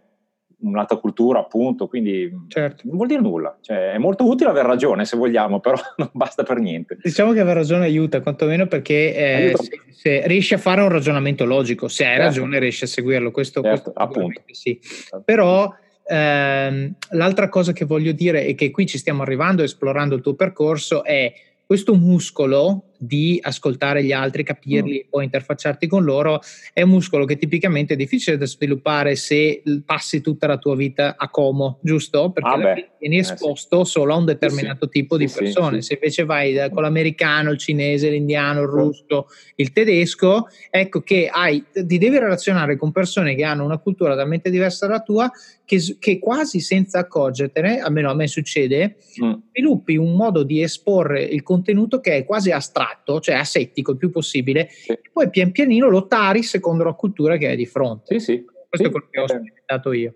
un'altra 0.59 0.97
cultura, 0.97 1.39
appunto. 1.39 1.87
Quindi 1.87 2.31
certo. 2.47 2.83
non 2.85 2.95
vuol 2.95 3.07
dire 3.07 3.21
nulla. 3.21 3.57
Cioè, 3.61 3.91
è 3.91 3.97
molto 3.97 4.27
utile 4.27 4.49
aver 4.49 4.65
ragione 4.65 5.05
se 5.05 5.17
vogliamo, 5.17 5.59
però 5.59 5.77
non 5.97 6.09
basta 6.13 6.43
per 6.43 6.59
niente. 6.59 6.97
Diciamo 7.01 7.33
che 7.33 7.39
aver 7.39 7.55
ragione 7.55 7.85
aiuta, 7.85 8.21
quantomeno 8.21 8.67
perché 8.67 9.15
eh, 9.15 9.53
se, 9.55 9.81
se, 9.91 10.27
riesci 10.27 10.53
a 10.53 10.57
fare 10.57 10.81
un 10.81 10.89
ragionamento 10.89 11.45
logico, 11.45 11.87
se 11.87 12.03
hai 12.03 12.15
certo. 12.15 12.25
ragione 12.25 12.59
riesci 12.59 12.83
a 12.85 12.87
seguirlo. 12.87 13.31
Questo, 13.31 13.61
certo, 13.61 13.91
questo 13.91 13.99
appunto. 14.01 14.41
Sì. 14.51 14.79
Però. 15.23 15.73
Ehm, 16.09 16.95
l'altra 17.09 17.49
cosa 17.49 17.73
che 17.73 17.83
voglio 17.83 18.13
dire 18.13 18.45
è 18.45 18.55
che 18.55 18.71
qui 18.71 18.85
ci 18.85 18.97
stiamo 18.97 19.23
arrivando 19.23 19.61
esplorando 19.61 20.15
il 20.15 20.21
tuo 20.21 20.35
percorso 20.35 21.03
è 21.03 21.33
questo 21.65 21.95
muscolo 21.95 22.86
di 22.97 23.39
ascoltare 23.41 24.03
gli 24.03 24.11
altri, 24.11 24.43
capirli 24.43 25.03
mm. 25.05 25.09
poi 25.09 25.23
interfacciarti 25.25 25.87
con 25.87 26.03
loro, 26.03 26.41
è 26.73 26.81
un 26.81 26.89
muscolo 26.89 27.25
che 27.25 27.37
tipicamente 27.37 27.93
è 27.93 27.97
difficile 27.97 28.37
da 28.37 28.45
sviluppare 28.45 29.15
se 29.15 29.61
passi 29.85 30.21
tutta 30.21 30.47
la 30.47 30.57
tua 30.57 30.75
vita 30.75 31.15
a 31.17 31.29
Como, 31.29 31.79
giusto? 31.81 32.31
Perché 32.31 32.49
ah 32.49 32.95
vieni 32.99 33.19
esposto 33.19 33.81
eh, 33.81 33.85
sì. 33.85 33.91
solo 33.91 34.13
a 34.13 34.17
un 34.17 34.25
determinato 34.25 34.85
sì, 34.85 34.91
tipo 34.99 35.17
sì, 35.17 35.25
di 35.25 35.31
persone. 35.31 35.81
Se 35.81 35.93
invece 35.93 36.25
vai 36.25 36.53
da, 36.53 36.69
con 36.69 36.81
l'americano, 36.81 37.51
il 37.51 37.57
cinese, 37.57 38.09
l'indiano, 38.09 38.61
il 38.61 38.67
russo, 38.67 39.27
il 39.55 39.71
tedesco, 39.71 40.47
ecco 40.69 41.01
che 41.01 41.29
hai, 41.31 41.63
ti 41.71 41.97
devi 41.97 42.17
relazionare 42.17 42.75
con 42.75 42.91
persone 42.91 43.35
che 43.35 43.43
hanno 43.43 43.63
una 43.63 43.77
cultura 43.77 44.15
talmente 44.15 44.49
diversa 44.49 44.87
dalla 44.87 45.01
tua 45.01 45.31
che, 45.65 45.97
che 45.99 46.19
quasi 46.19 46.59
senza 46.59 46.99
accorgertene, 46.99 47.79
almeno 47.79 48.09
a 48.09 48.15
me 48.15 48.27
succede, 48.27 48.97
mm. 49.23 49.33
sviluppi 49.49 49.97
un 49.97 50.15
modo 50.15 50.43
di 50.43 50.61
esporre 50.61 51.21
il 51.23 51.43
contenuto 51.43 51.99
che 51.99 52.15
è 52.15 52.25
quasi 52.25 52.51
astratto, 52.51 52.86
cioè 53.19 53.35
asettico 53.35 53.91
il 53.91 53.97
più 53.97 54.09
possibile, 54.09 54.67
sì. 54.69 54.91
e 54.91 55.01
poi 55.11 55.29
pian 55.29 55.51
pianino 55.51 55.87
lo 55.89 56.07
tari 56.07 56.43
secondo 56.43 56.83
la 56.83 56.93
cultura 56.93 57.37
che 57.37 57.47
hai 57.47 57.55
di 57.55 57.65
fronte. 57.65 58.19
Sì, 58.19 58.33
sì. 58.33 58.45
Questo 58.45 58.77
sì. 58.77 58.83
è 58.85 58.89
quello 58.89 59.07
che 59.09 59.19
ho 59.19 59.27
sperimentato 59.27 59.91
io. 59.93 60.13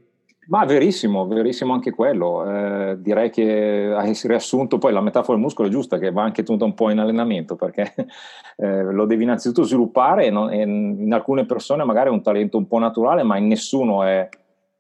Ma 0.48 0.66
verissimo, 0.66 1.28
verissimo 1.28 1.74
anche 1.74 1.92
quello. 1.92 2.44
Eh, 2.46 3.00
direi 3.00 3.30
che 3.30 3.94
hai 3.96 4.20
riassunto 4.24 4.80
poi 4.80 4.92
la 4.92 5.00
metafora 5.00 5.34
del 5.38 5.46
muscolo 5.46 5.70
è 5.70 5.72
giusta, 5.72 5.98
che 5.98 6.12
va 6.12 6.24
anche 6.24 6.44
tenuta 6.44 6.66
un 6.66 6.74
po' 6.74 6.90
in 6.90 7.00
allenamento, 7.00 7.56
perché 7.56 7.94
eh, 8.58 8.84
lo 8.84 9.06
devi 9.06 9.24
innanzitutto 9.24 9.64
sviluppare 9.64 10.26
e, 10.26 10.30
non, 10.30 10.52
e 10.52 10.64
in 10.64 11.14
alcune 11.14 11.46
persone 11.46 11.86
magari 11.86 12.10
è 12.10 12.12
un 12.12 12.22
talento 12.22 12.58
un 12.58 12.68
po' 12.68 12.80
naturale, 12.80 13.24
ma 13.24 13.38
in 13.38 13.48
nessuno, 13.48 14.04
è, 14.04 14.28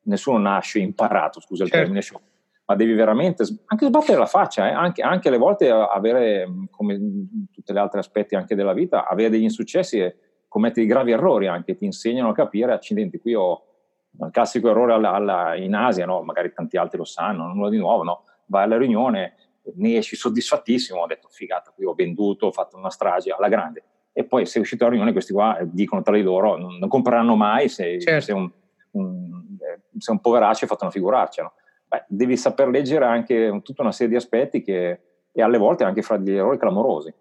nessuno 0.03 0.39
nasce 0.39 0.79
imparato, 0.79 1.39
scusa 1.39 1.63
il 1.63 1.69
certo. 1.69 1.85
termine, 1.85 2.05
ma 2.65 2.75
devi 2.75 2.93
veramente 2.93 3.43
anche 3.65 3.85
sbattere 3.85 4.17
la 4.17 4.25
faccia, 4.25 4.67
eh? 4.67 4.73
anche, 4.73 5.01
anche, 5.01 5.27
alle 5.27 5.37
volte 5.37 5.69
avere, 5.69 6.49
come 6.69 6.99
tutti 7.61 7.73
gli 7.73 7.77
altri 7.77 7.99
aspetti 7.99 8.35
anche 8.35 8.55
della 8.55 8.73
vita, 8.73 9.07
avere 9.07 9.29
degli 9.29 9.43
insuccessi 9.43 9.99
e 9.99 10.15
commettere 10.47 10.85
gravi 10.85 11.11
errori 11.11 11.47
anche, 11.47 11.77
ti 11.77 11.85
insegnano 11.85 12.29
a 12.29 12.33
capire, 12.33 12.73
accidenti, 12.73 13.19
qui 13.19 13.33
ho 13.33 13.65
il 14.19 14.29
classico 14.31 14.69
errore 14.69 14.93
alla, 14.93 15.13
alla, 15.13 15.55
in 15.55 15.73
Asia, 15.73 16.05
no? 16.05 16.21
magari 16.21 16.51
tanti 16.51 16.75
altri 16.75 16.97
lo 16.97 17.05
sanno, 17.05 17.47
nulla 17.47 17.69
di 17.69 17.77
nuovo, 17.77 18.03
no? 18.03 18.23
vai 18.47 18.63
alla 18.63 18.77
riunione, 18.77 19.35
ne 19.75 19.95
esci 19.95 20.15
soddisfattissimo, 20.15 20.99
ho 20.99 21.05
detto 21.05 21.29
figata, 21.29 21.71
qui 21.73 21.85
ho 21.85 21.93
venduto, 21.93 22.47
ho 22.47 22.51
fatto 22.51 22.75
una 22.77 22.89
strage 22.89 23.31
alla 23.31 23.47
grande. 23.47 23.83
E 24.11 24.25
poi 24.25 24.45
sei 24.45 24.61
uscito 24.61 24.83
alla 24.83 24.91
riunione, 24.91 25.13
questi 25.13 25.31
qua 25.31 25.57
dicono 25.63 26.01
tra 26.01 26.15
di 26.15 26.21
loro, 26.21 26.57
non, 26.57 26.77
non 26.77 26.89
compreranno 26.89 27.35
mai 27.35 27.69
se 27.69 28.01
certo. 28.01 28.25
sei, 28.25 28.35
un, 28.35 28.51
un, 28.91 29.57
eh, 29.61 29.79
un 30.05 30.19
poveraccio 30.19 30.59
e 30.59 30.63
hai 30.63 30.67
fatto 30.67 30.83
una 30.83 30.91
figuraccia. 30.91 31.43
No? 31.43 31.53
Beh, 31.87 32.05
devi 32.07 32.35
saper 32.35 32.67
leggere 32.67 33.05
anche 33.05 33.61
tutta 33.63 33.83
una 33.83 33.93
serie 33.93 34.09
di 34.11 34.17
aspetti 34.17 34.61
che, 34.61 34.99
e 35.31 35.41
alle 35.41 35.57
volte 35.57 35.85
anche 35.85 36.01
fra 36.01 36.17
degli 36.17 36.35
errori 36.35 36.57
clamorosi. 36.57 37.13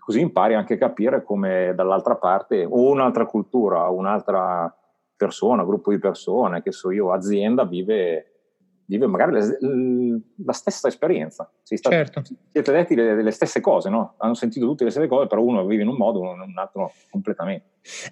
Così 0.00 0.20
impari 0.20 0.54
anche 0.54 0.74
a 0.74 0.78
capire 0.78 1.22
come 1.22 1.72
dall'altra 1.76 2.16
parte 2.16 2.64
o 2.64 2.90
un'altra 2.90 3.26
cultura, 3.26 3.88
un'altra 3.88 4.74
persona, 5.14 5.64
gruppo 5.64 5.90
di 5.90 5.98
persone, 5.98 6.62
che 6.62 6.72
so 6.72 6.90
io, 6.90 7.12
azienda 7.12 7.64
vive, 7.64 8.39
vive 8.90 9.06
magari 9.06 9.32
le, 9.32 10.20
la 10.44 10.52
stessa 10.52 10.88
esperienza. 10.88 11.50
Si 11.62 11.76
sta, 11.76 11.90
certo. 11.90 12.22
Siete 12.50 12.72
detti 12.72 12.94
le, 12.96 13.22
le, 13.22 13.30
stesse 13.30 13.60
cose, 13.60 13.88
no? 13.88 14.14
Hanno 14.18 14.34
sentito 14.34 14.66
tutte 14.66 14.84
le 14.84 14.90
stesse 14.90 15.06
cose, 15.06 15.28
però 15.28 15.42
uno 15.42 15.64
vive 15.64 15.82
in 15.82 15.88
un 15.88 15.96
modo, 15.96 16.20
uno 16.20 16.32
in 16.32 16.50
un 16.50 16.58
altro 16.58 16.92
completamente. 17.08 17.66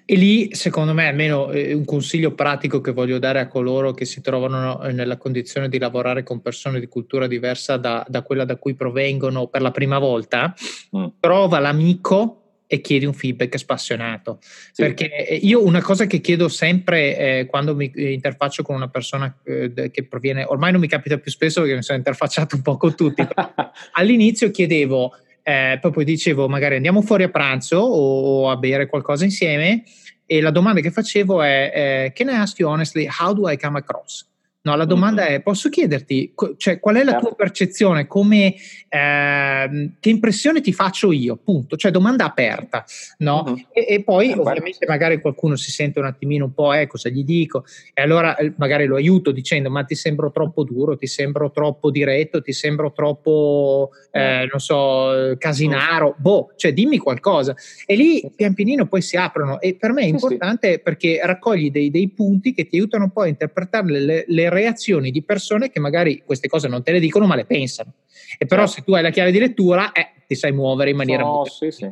E 0.05 0.15
lì, 0.15 0.55
secondo 0.55 0.95
me, 0.95 1.09
almeno 1.09 1.51
eh, 1.51 1.75
un 1.75 1.85
consiglio 1.85 2.33
pratico 2.33 2.81
che 2.81 2.93
voglio 2.93 3.19
dare 3.19 3.41
a 3.41 3.49
coloro 3.49 3.93
che 3.93 4.05
si 4.05 4.21
trovano 4.21 4.79
nella 4.93 5.17
condizione 5.17 5.69
di 5.69 5.79
lavorare 5.79 6.23
con 6.23 6.41
persone 6.41 6.79
di 6.79 6.87
cultura 6.87 7.27
diversa 7.27 7.77
da, 7.77 8.05
da 8.09 8.23
quella 8.23 8.45
da 8.45 8.57
cui 8.57 8.75
provengono 8.75 9.49
per 9.49 9.63
la 9.63 9.73
prima 9.73 9.99
volta, 9.99 10.55
mm. 10.97 11.07
trova 11.19 11.59
l'amico 11.59 12.48
e 12.71 12.83
chiedi 12.83 13.07
un 13.07 13.15
feedback 13.15 13.59
spassionato. 13.59 14.39
Sì. 14.41 14.83
Perché 14.83 15.07
io 15.41 15.65
una 15.65 15.81
cosa 15.81 16.05
che 16.07 16.21
chiedo 16.21 16.49
sempre 16.49 17.17
eh, 17.17 17.47
quando 17.47 17.75
mi 17.75 17.91
interfaccio 17.95 18.63
con 18.63 18.77
una 18.77 18.89
persona 18.89 19.35
eh, 19.43 19.91
che 19.91 20.05
proviene, 20.05 20.45
ormai 20.45 20.71
non 20.71 20.81
mi 20.81 20.87
capita 20.87 21.17
più 21.17 21.31
spesso 21.31 21.61
perché 21.61 21.77
mi 21.77 21.83
sono 21.83 21.99
interfacciato 21.99 22.55
un 22.57 22.63
po' 22.63 22.77
con 22.77 22.95
tutti, 22.95 23.27
all'inizio 23.93 24.51
chiedevo, 24.51 25.15
eh, 25.43 25.79
poi 25.81 26.05
dicevo 26.05 26.47
magari 26.47 26.77
andiamo 26.77 27.01
fuori 27.01 27.23
a 27.23 27.31
pranzo 27.31 27.79
o, 27.79 28.43
o, 28.43 28.51
a 28.51 28.57
bere 28.57 28.87
qualcosa 28.87 29.25
insieme 29.25 29.83
e 30.27 30.43
la 30.43 30.51
domanda 30.51 30.81
che 30.83 30.91
facevo 30.91 31.41
è, 31.41 31.73
eh, 31.75 32.13
can 32.13 32.29
I 32.29 32.39
ask 32.39 32.59
you 32.59 32.69
honestly, 32.69 33.09
how 33.09 33.33
do 33.33 33.51
I 33.51 33.57
come 33.57 33.79
across? 33.79 34.29
No, 34.61 34.75
la 34.75 34.85
domanda 34.85 35.27
è: 35.27 35.41
posso 35.41 35.69
chiederti 35.69 36.35
cioè, 36.57 36.81
qual 36.81 36.97
è 36.97 37.05
la 37.05 37.13
certo. 37.13 37.27
tua 37.29 37.37
percezione? 37.37 38.09
Come, 38.09 38.55
eh, 38.89 39.91
che 40.01 40.09
impressione 40.11 40.61
ti 40.61 40.73
faccio 40.73 41.13
io? 41.13 41.37
Punto. 41.37 41.77
Cioè, 41.77 41.93
domanda 41.93 42.25
aperta. 42.25 42.85
No? 43.19 43.45
Mm-hmm. 43.47 43.57
E, 43.73 43.87
e, 43.89 44.03
poi, 44.03 44.33
eh, 44.33 44.35
ovviamente, 44.39 44.85
magari 44.87 45.21
qualcuno 45.21 45.55
si 45.55 45.71
sente 45.71 46.01
un 46.01 46.07
attimino 46.07 46.47
un 46.47 46.55
po', 46.55 46.73
eh, 46.73 46.89
cosa 46.89 47.09
gli 47.09 47.23
dico? 47.23 47.65
E 47.95 48.03
allora 48.03 48.37
eh, 48.37 48.53
magari 48.57 48.87
lo 48.87 48.97
aiuto 48.97 49.31
dicendo: 49.31 49.71
Ma 49.71 49.85
ti 49.85 49.95
sembro 49.95 50.33
troppo 50.33 50.65
duro, 50.65 50.97
ti 50.97 51.07
sembro 51.07 51.53
troppo 51.53 51.93
diretto, 51.93 52.43
ti 52.43 52.53
sembro 52.53 52.93
troppo, 52.93 53.91
eh, 54.11 54.45
mm. 54.45 54.49
non 54.51 54.61
so, 54.61 55.37
casinaro. 55.39 56.17
Mm. 56.19 56.23
Boh, 56.23 56.53
cioè, 56.57 56.73
dimmi 56.73 56.99
qualcosa. 56.99 57.55
E 57.87 57.95
lì 57.95 58.29
pian 58.35 58.55
pianino 58.55 58.87
poi 58.87 59.03
si 59.03 59.17
aprono. 59.17 59.61
E 59.61 59.77
per 59.77 59.93
me 59.93 60.03
è 60.03 60.07
importante 60.07 60.73
sì. 60.73 60.79
perché 60.81 61.21
raccogli 61.23 61.71
dei, 61.71 61.91
dei, 61.91 62.09
punti 62.09 62.53
che 62.53 62.67
ti 62.67 62.77
aiutano 62.77 63.11
poi 63.11 63.27
a 63.27 63.29
interpretare 63.29 64.01
le, 64.01 64.25
le 64.27 64.48
reazioni 64.49 65.11
di 65.11 65.23
persone 65.23 65.71
che 65.71 65.81
magari 65.81 66.23
queste 66.25 66.49
cose 66.49 66.69
non 66.69 66.83
te 66.83 66.93
le 66.93 67.01
dicono 67.01 67.27
ma 67.27 67.35
le 67.35 67.45
pensano. 67.45 67.93
E 68.39 68.47
però 68.47 68.63
certo. 68.63 68.77
se 68.77 68.85
tu 68.85 68.95
hai 68.95 69.03
la 69.03 69.11
chiave 69.11 69.31
di 69.31 69.39
lettura, 69.39 69.93
eh, 69.93 70.13
ti 70.27 70.35
sai 70.35 70.53
muovere 70.53 70.91
in 70.91 70.97
maniera 70.97 71.23
no, 71.23 71.33
molto 71.33 71.51
sì, 71.51 71.71
sì. 71.71 71.91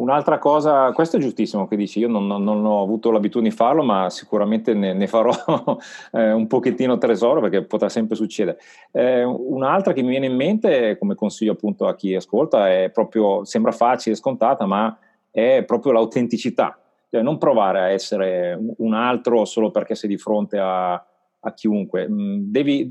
Un'altra 0.00 0.38
cosa, 0.38 0.92
questo 0.92 1.16
è 1.16 1.20
giustissimo 1.20 1.66
che 1.66 1.76
dici, 1.76 1.98
io 1.98 2.08
non, 2.08 2.26
non, 2.26 2.42
non 2.42 2.64
ho 2.64 2.82
avuto 2.82 3.10
l'abitudine 3.10 3.50
di 3.50 3.54
farlo, 3.54 3.82
ma 3.82 4.08
sicuramente 4.08 4.72
ne, 4.72 4.94
ne 4.94 5.06
farò 5.06 5.30
eh, 6.12 6.32
un 6.32 6.46
pochettino 6.46 6.96
tesoro 6.96 7.40
perché 7.40 7.64
potrà 7.64 7.88
sempre 7.88 8.16
succedere. 8.16 8.58
Eh, 8.92 9.24
un'altra 9.24 9.92
che 9.92 10.00
mi 10.02 10.08
viene 10.08 10.26
in 10.26 10.36
mente, 10.36 10.96
come 10.96 11.14
consiglio 11.14 11.52
appunto 11.52 11.86
a 11.86 11.94
chi 11.94 12.14
ascolta, 12.14 12.70
è 12.70 12.90
proprio, 12.90 13.44
sembra 13.44 13.72
facile, 13.72 14.14
scontata, 14.14 14.64
ma 14.64 14.96
è 15.30 15.64
proprio 15.66 15.92
l'autenticità. 15.92 16.78
Cioè 17.10 17.22
non 17.22 17.38
provare 17.38 17.80
a 17.80 17.90
essere 17.90 18.58
un 18.76 18.94
altro 18.94 19.44
solo 19.44 19.70
perché 19.70 19.96
sei 19.96 20.08
di 20.08 20.16
fronte 20.16 20.58
a, 20.58 21.04
a 21.40 21.54
chiunque. 21.54 22.08
Mm, 22.08 22.50
devi, 22.50 22.90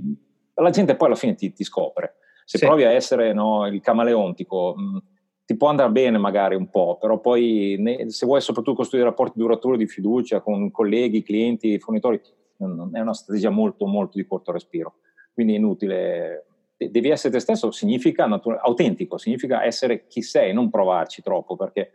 la 0.56 0.70
gente 0.70 0.96
poi 0.96 1.08
alla 1.08 1.16
fine 1.16 1.36
ti, 1.36 1.52
ti 1.54 1.64
scopre. 1.64 2.16
Se 2.46 2.58
sì. 2.58 2.66
provi 2.66 2.84
a 2.84 2.92
essere 2.92 3.34
no, 3.34 3.68
il 3.68 3.82
camaleontico, 3.82 4.76
mm, 4.78 4.98
ti 5.46 5.58
può 5.58 5.70
andare 5.70 5.92
bene 5.92 6.18
magari 6.18 6.56
un 6.56 6.70
po', 6.70 6.98
però 7.00 7.20
poi 7.20 7.76
ne, 7.80 8.10
se 8.12 8.26
vuoi 8.26 8.42
soprattutto 8.42 8.78
costruire 8.78 9.08
rapporti 9.08 9.40
duraturi 9.40 9.78
di 9.78 9.88
fiducia 9.88 10.42
con 10.42 10.70
colleghi, 10.70 11.24
clienti, 11.24 11.80
fornitori, 11.80 12.22
è 12.58 13.00
una 13.00 13.14
strategia 13.14 13.50
molto, 13.50 13.86
molto 13.88 14.18
di 14.18 14.26
corto 14.26 14.52
respiro. 14.52 14.96
Quindi 15.34 15.54
è 15.54 15.58
inutile. 15.58 16.46
Devi 16.76 17.10
essere 17.10 17.34
te 17.34 17.40
stesso, 17.40 17.72
significa 17.72 18.26
natura, 18.26 18.62
autentico, 18.62 19.18
significa 19.18 19.64
essere 19.64 20.08
chi 20.08 20.22
sei, 20.22 20.54
non 20.54 20.70
provarci 20.70 21.22
troppo, 21.22 21.56
perché 21.56 21.92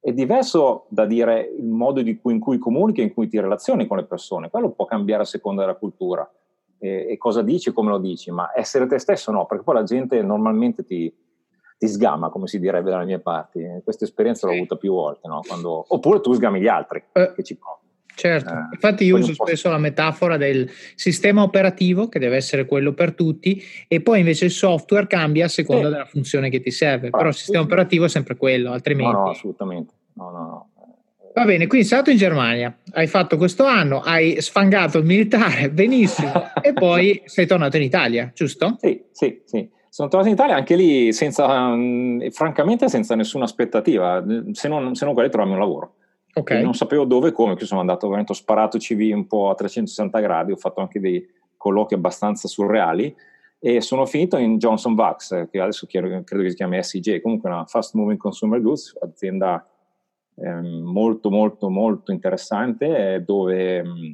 è 0.00 0.12
diverso 0.12 0.86
da 0.88 1.04
dire 1.04 1.52
il 1.56 1.68
modo 1.68 2.02
cui, 2.20 2.32
in 2.32 2.40
cui 2.40 2.58
comunichi, 2.58 3.02
in 3.02 3.12
cui 3.12 3.28
ti 3.28 3.38
relazioni 3.38 3.86
con 3.86 3.98
le 3.98 4.04
persone. 4.04 4.48
Quello 4.48 4.70
può 4.70 4.86
cambiare 4.86 5.22
a 5.22 5.26
seconda 5.26 5.60
della 5.60 5.76
cultura 5.76 6.28
e, 6.78 7.06
e 7.10 7.18
cosa 7.18 7.42
dici 7.42 7.68
e 7.68 7.72
come 7.72 7.90
lo 7.90 7.98
dici, 7.98 8.30
ma 8.30 8.50
essere 8.54 8.86
te 8.86 8.98
stesso 8.98 9.30
no, 9.30 9.44
perché 9.44 9.62
poi 9.62 9.74
la 9.74 9.82
gente 9.82 10.22
normalmente 10.22 10.84
ti, 10.84 11.14
ti 11.76 11.86
sgama, 11.86 12.30
come 12.30 12.46
si 12.46 12.58
direbbe 12.58 12.90
dalle 12.90 13.04
mie 13.04 13.18
parti. 13.18 13.62
Questa 13.84 14.04
esperienza 14.04 14.46
l'ho 14.46 14.54
avuta 14.54 14.76
più 14.76 14.92
volte, 14.92 15.28
no? 15.28 15.42
Quando, 15.46 15.84
oppure 15.86 16.20
tu 16.20 16.32
sgami 16.32 16.60
gli 16.60 16.68
altri 16.68 17.04
eh, 17.12 17.32
che 17.34 17.42
ci 17.42 17.56
provano. 17.56 17.79
Certo, 18.20 18.52
eh, 18.52 18.68
infatti 18.72 19.04
io 19.04 19.16
uso 19.16 19.32
spesso 19.32 19.70
la 19.70 19.78
metafora 19.78 20.36
del 20.36 20.70
sistema 20.94 21.42
operativo 21.42 22.10
che 22.10 22.18
deve 22.18 22.36
essere 22.36 22.66
quello 22.66 22.92
per 22.92 23.14
tutti 23.14 23.62
e 23.88 24.02
poi 24.02 24.18
invece 24.18 24.44
il 24.44 24.50
software 24.50 25.06
cambia 25.06 25.46
a 25.46 25.48
seconda 25.48 25.86
eh. 25.86 25.90
della 25.90 26.04
funzione 26.04 26.50
che 26.50 26.60
ti 26.60 26.70
serve, 26.70 27.06
ah, 27.06 27.16
però 27.16 27.28
il 27.28 27.34
sistema 27.34 27.60
sì, 27.60 27.64
operativo 27.64 28.04
è 28.04 28.08
sempre 28.10 28.36
quello, 28.36 28.72
altrimenti... 28.72 29.12
No, 29.12 29.22
no, 29.22 29.30
assolutamente. 29.30 29.94
No, 30.12 30.30
no, 30.30 30.38
no. 30.38 30.68
Va 31.32 31.44
bene, 31.46 31.66
quindi 31.66 31.86
sei 31.86 31.96
stato 31.96 32.10
in 32.10 32.18
Germania, 32.18 32.76
hai 32.92 33.06
fatto 33.06 33.38
questo 33.38 33.64
anno, 33.64 34.00
hai 34.00 34.38
sfangato 34.42 34.98
il 34.98 35.06
militare, 35.06 35.70
benissimo, 35.72 36.30
e 36.60 36.74
poi 36.74 37.22
sei 37.24 37.46
tornato 37.46 37.78
in 37.78 37.84
Italia, 37.84 38.30
giusto? 38.34 38.76
Sì, 38.80 39.02
sì, 39.12 39.40
sì. 39.46 39.66
Sono 39.88 40.08
tornato 40.08 40.28
in 40.28 40.36
Italia 40.36 40.56
anche 40.56 40.76
lì 40.76 41.10
senza, 41.14 41.74
francamente 42.32 42.90
senza 42.90 43.14
nessuna 43.14 43.44
aspettativa, 43.44 44.22
se 44.52 44.68
non, 44.68 44.94
se 44.94 45.06
non 45.06 45.14
quella 45.14 45.28
di 45.28 45.34
trovarmi 45.34 45.54
un 45.54 45.60
lavoro. 45.60 45.94
Okay. 46.32 46.62
non 46.62 46.74
sapevo 46.74 47.04
dove 47.04 47.28
e 47.28 47.32
come, 47.32 47.56
che 47.56 47.64
sono 47.64 47.80
andato, 47.80 48.06
ho 48.06 48.32
sparato 48.32 48.78
CV 48.78 49.10
un 49.12 49.26
po' 49.26 49.50
a 49.50 49.54
360 49.54 50.20
gradi, 50.20 50.52
ho 50.52 50.56
fatto 50.56 50.80
anche 50.80 51.00
dei 51.00 51.26
colloqui 51.56 51.94
abbastanza 51.94 52.48
surreali 52.48 53.14
e 53.58 53.80
sono 53.82 54.06
finito 54.06 54.38
in 54.38 54.56
Johnson 54.56 54.94
Vax, 54.94 55.50
che 55.50 55.60
adesso 55.60 55.86
credo, 55.86 56.22
che 56.24 56.50
si 56.50 56.56
chiami 56.56 56.82
SIG, 56.82 57.20
comunque 57.20 57.50
una 57.50 57.66
fast 57.66 57.94
moving 57.94 58.16
consumer 58.16 58.60
goods, 58.62 58.96
azienda 59.02 59.66
eh, 60.36 60.60
molto 60.60 61.30
molto 61.30 61.68
molto 61.68 62.12
interessante 62.12 63.22
dove 63.26 63.82
mh, 63.82 63.88
mm, 63.88 64.12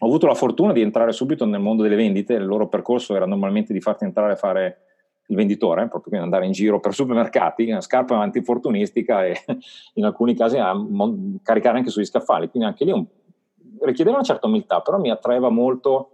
ho 0.00 0.06
avuto 0.06 0.26
la 0.28 0.34
fortuna 0.34 0.72
di 0.72 0.80
entrare 0.80 1.10
subito 1.10 1.44
nel 1.44 1.60
mondo 1.60 1.82
delle 1.82 1.96
vendite, 1.96 2.34
il 2.34 2.46
loro 2.46 2.68
percorso 2.68 3.16
era 3.16 3.26
normalmente 3.26 3.72
di 3.72 3.80
farti 3.80 4.04
entrare 4.04 4.34
a 4.34 4.36
fare 4.36 4.78
il 5.28 5.36
venditore, 5.36 5.82
proprio 5.82 6.10
quindi 6.10 6.24
andare 6.24 6.46
in 6.46 6.52
giro 6.52 6.80
per 6.80 6.94
supermercati, 6.94 7.74
scarpa 7.80 8.18
antinfortunistica 8.18 9.24
e 9.24 9.36
in 9.94 10.04
alcuni 10.04 10.34
casi 10.34 10.56
a 10.56 10.72
mon- 10.72 11.38
caricare 11.42 11.78
anche 11.78 11.90
sugli 11.90 12.04
scaffali, 12.04 12.48
quindi 12.48 12.68
anche 12.68 12.84
lì 12.84 12.92
un, 12.92 13.04
richiedeva 13.80 14.16
una 14.16 14.24
certa 14.24 14.46
umiltà, 14.46 14.80
però 14.80 14.98
mi 14.98 15.10
attraeva 15.10 15.50
molto 15.50 16.10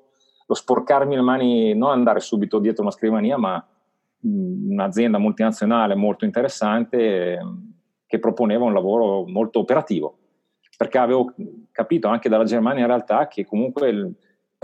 lo 0.46 0.54
sporcarmi 0.54 1.14
le 1.14 1.22
mani, 1.22 1.74
non 1.74 1.90
andare 1.90 2.20
subito 2.20 2.58
dietro 2.58 2.82
una 2.82 2.90
scrivania, 2.90 3.38
ma 3.38 3.64
un'azienda 4.20 5.18
multinazionale 5.18 5.94
molto 5.94 6.24
interessante 6.24 7.38
che 8.06 8.18
proponeva 8.18 8.64
un 8.64 8.72
lavoro 8.72 9.26
molto 9.26 9.60
operativo, 9.60 10.18
perché 10.76 10.98
avevo 10.98 11.32
capito 11.70 12.08
anche 12.08 12.28
dalla 12.28 12.44
Germania 12.44 12.82
in 12.82 12.88
realtà 12.88 13.26
che 13.28 13.46
comunque 13.46 13.88
il, 13.88 14.14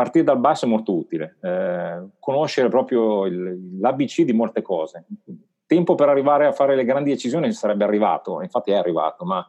partire 0.00 0.24
dal 0.24 0.38
basso 0.38 0.64
è 0.64 0.68
molto 0.68 0.94
utile, 0.94 1.36
eh, 1.42 2.06
conoscere 2.18 2.70
proprio 2.70 3.26
il, 3.26 3.78
l'ABC 3.78 4.22
di 4.22 4.32
molte 4.32 4.62
cose. 4.62 5.04
Tempo 5.66 5.94
per 5.94 6.08
arrivare 6.08 6.46
a 6.46 6.52
fare 6.52 6.74
le 6.74 6.86
grandi 6.86 7.10
decisioni 7.10 7.52
sarebbe 7.52 7.84
arrivato, 7.84 8.40
infatti 8.40 8.70
è 8.70 8.76
arrivato, 8.76 9.26
ma 9.26 9.46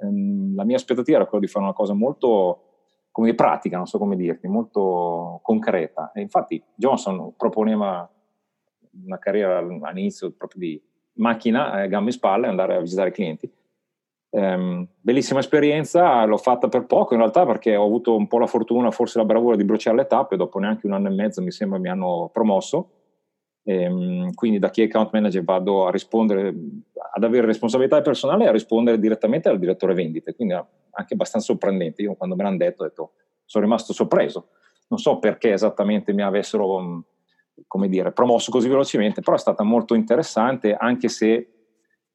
ehm, 0.00 0.54
la 0.54 0.62
mia 0.62 0.76
aspettativa 0.76 1.16
era 1.16 1.26
quella 1.26 1.44
di 1.44 1.50
fare 1.50 1.64
una 1.64 1.74
cosa 1.74 1.92
molto 1.92 2.66
come 3.10 3.34
pratica, 3.34 3.76
non 3.78 3.86
so 3.86 3.98
come 3.98 4.14
dirti, 4.14 4.46
molto 4.46 5.40
concreta. 5.42 6.12
E 6.14 6.20
infatti 6.20 6.62
Johnson 6.76 7.34
proponeva 7.36 8.08
una 9.04 9.18
carriera 9.18 9.58
all'inizio 9.58 10.30
proprio 10.30 10.60
di 10.60 10.82
macchina, 11.14 11.82
eh, 11.82 11.88
gambe 11.88 12.10
e 12.10 12.12
spalle, 12.12 12.46
andare 12.46 12.76
a 12.76 12.80
visitare 12.80 13.08
i 13.08 13.12
clienti. 13.12 13.52
Um, 14.32 14.86
bellissima 15.00 15.40
esperienza, 15.40 16.24
l'ho 16.24 16.36
fatta 16.36 16.68
per 16.68 16.86
poco 16.86 17.14
in 17.14 17.20
realtà 17.20 17.44
perché 17.44 17.74
ho 17.74 17.84
avuto 17.84 18.14
un 18.14 18.28
po' 18.28 18.38
la 18.38 18.46
fortuna, 18.46 18.92
forse 18.92 19.18
la 19.18 19.24
bravura 19.24 19.56
di 19.56 19.64
bruciare 19.64 19.96
le 19.96 20.06
tappe, 20.06 20.36
dopo 20.36 20.60
neanche 20.60 20.86
un 20.86 20.92
anno 20.92 21.08
e 21.08 21.10
mezzo 21.10 21.42
mi 21.42 21.50
sembra 21.50 21.80
mi 21.80 21.88
hanno 21.88 22.30
promosso, 22.32 22.90
e, 23.64 23.88
um, 23.88 24.32
quindi 24.34 24.60
da 24.60 24.70
chi 24.70 24.82
account 24.82 25.10
manager 25.12 25.42
vado 25.42 25.86
a 25.86 25.90
rispondere, 25.90 26.54
ad 27.12 27.24
avere 27.24 27.46
responsabilità 27.46 28.00
personale 28.02 28.44
e 28.44 28.48
a 28.48 28.52
rispondere 28.52 29.00
direttamente 29.00 29.48
al 29.48 29.58
direttore 29.58 29.94
vendite, 29.94 30.34
quindi 30.36 30.54
anche 30.54 31.14
abbastanza 31.14 31.48
sorprendente, 31.48 32.02
io 32.02 32.14
quando 32.14 32.36
me 32.36 32.44
l'hanno 32.44 32.56
detto 32.56 32.84
detto 32.84 33.12
sono 33.44 33.64
rimasto 33.64 33.92
sorpreso, 33.92 34.50
non 34.88 35.00
so 35.00 35.18
perché 35.18 35.52
esattamente 35.52 36.12
mi 36.12 36.22
avessero 36.22 37.04
come 37.66 37.88
dire, 37.88 38.12
promosso 38.12 38.52
così 38.52 38.68
velocemente, 38.68 39.22
però 39.22 39.36
è 39.36 39.40
stata 39.40 39.64
molto 39.64 39.94
interessante 39.94 40.74
anche 40.74 41.08
se 41.08 41.59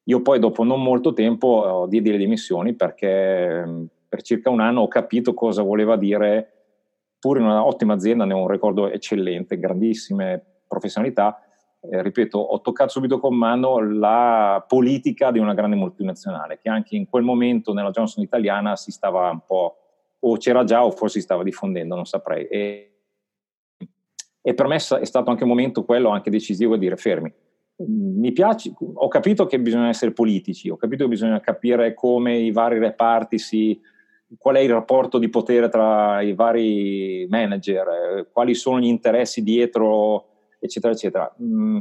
io 0.07 0.21
poi 0.21 0.39
dopo 0.39 0.63
non 0.63 0.81
molto 0.81 1.13
tempo 1.13 1.85
diedi 1.89 2.11
le 2.11 2.17
dimissioni 2.17 2.75
perché 2.75 3.63
um, 3.65 3.87
per 4.07 4.21
circa 4.21 4.49
un 4.49 4.59
anno 4.59 4.81
ho 4.81 4.87
capito 4.87 5.33
cosa 5.33 5.63
voleva 5.63 5.97
dire, 5.97 6.51
pur 7.19 7.39
in 7.39 7.45
un'ottima 7.45 7.93
azienda, 7.93 8.23
ne 8.23 8.33
ho 8.33 8.37
un 8.37 8.47
ricordo 8.47 8.89
eccellente, 8.89 9.57
grandissime 9.57 10.61
professionalità, 10.67 11.41
eh, 11.81 12.01
ripeto, 12.01 12.37
ho 12.37 12.61
toccato 12.61 12.91
subito 12.91 13.19
con 13.19 13.35
mano 13.35 13.79
la 13.79 14.63
politica 14.67 15.31
di 15.31 15.39
una 15.39 15.53
grande 15.53 15.75
multinazionale 15.75 16.59
che 16.59 16.69
anche 16.69 16.95
in 16.95 17.09
quel 17.09 17.23
momento 17.23 17.73
nella 17.73 17.91
Johnson 17.91 18.23
italiana 18.23 18.75
si 18.75 18.91
stava 18.91 19.29
un 19.29 19.41
po', 19.45 19.77
o 20.19 20.37
c'era 20.37 20.63
già 20.63 20.85
o 20.85 20.91
forse 20.91 21.19
si 21.19 21.25
stava 21.25 21.43
diffondendo, 21.43 21.95
non 21.95 22.05
saprei. 22.05 22.47
E, 22.47 22.91
e 24.41 24.53
per 24.53 24.67
me 24.67 24.75
è 24.75 24.79
stato 24.79 25.29
anche 25.29 25.43
un 25.43 25.49
momento 25.49 25.83
quello 25.83 26.09
anche 26.09 26.29
decisivo 26.29 26.75
di 26.75 26.81
dire 26.81 26.95
fermi, 26.95 27.33
mi 27.77 28.31
piace, 28.31 28.73
ho 28.77 29.07
capito 29.07 29.45
che 29.45 29.59
bisogna 29.59 29.89
essere 29.89 30.11
politici, 30.11 30.69
ho 30.69 30.77
capito 30.77 31.03
che 31.03 31.09
bisogna 31.09 31.39
capire 31.41 31.93
come 31.93 32.37
i 32.37 32.51
vari 32.51 32.79
reparti 32.79 33.37
si, 33.37 33.79
qual 34.37 34.55
è 34.55 34.59
il 34.59 34.71
rapporto 34.71 35.17
di 35.17 35.29
potere 35.29 35.67
tra 35.67 36.21
i 36.21 36.33
vari 36.33 37.27
manager, 37.29 38.29
quali 38.31 38.53
sono 38.53 38.79
gli 38.79 38.85
interessi 38.85 39.43
dietro, 39.43 40.27
eccetera, 40.59 40.93
eccetera. 40.93 41.35
Mm, 41.41 41.79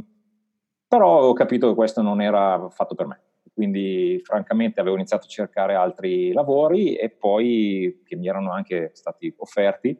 però 0.87 1.23
ho 1.23 1.33
capito 1.33 1.69
che 1.69 1.75
questo 1.75 2.01
non 2.01 2.21
era 2.21 2.67
fatto 2.69 2.95
per 2.95 3.07
me. 3.07 3.21
Quindi, 3.53 4.19
francamente, 4.21 4.81
avevo 4.81 4.97
iniziato 4.97 5.27
a 5.27 5.29
cercare 5.29 5.75
altri 5.75 6.33
lavori 6.33 6.95
e 6.95 7.09
poi 7.09 8.01
che 8.03 8.17
mi 8.17 8.27
erano 8.27 8.51
anche 8.51 8.91
stati 8.93 9.33
offerti 9.37 9.97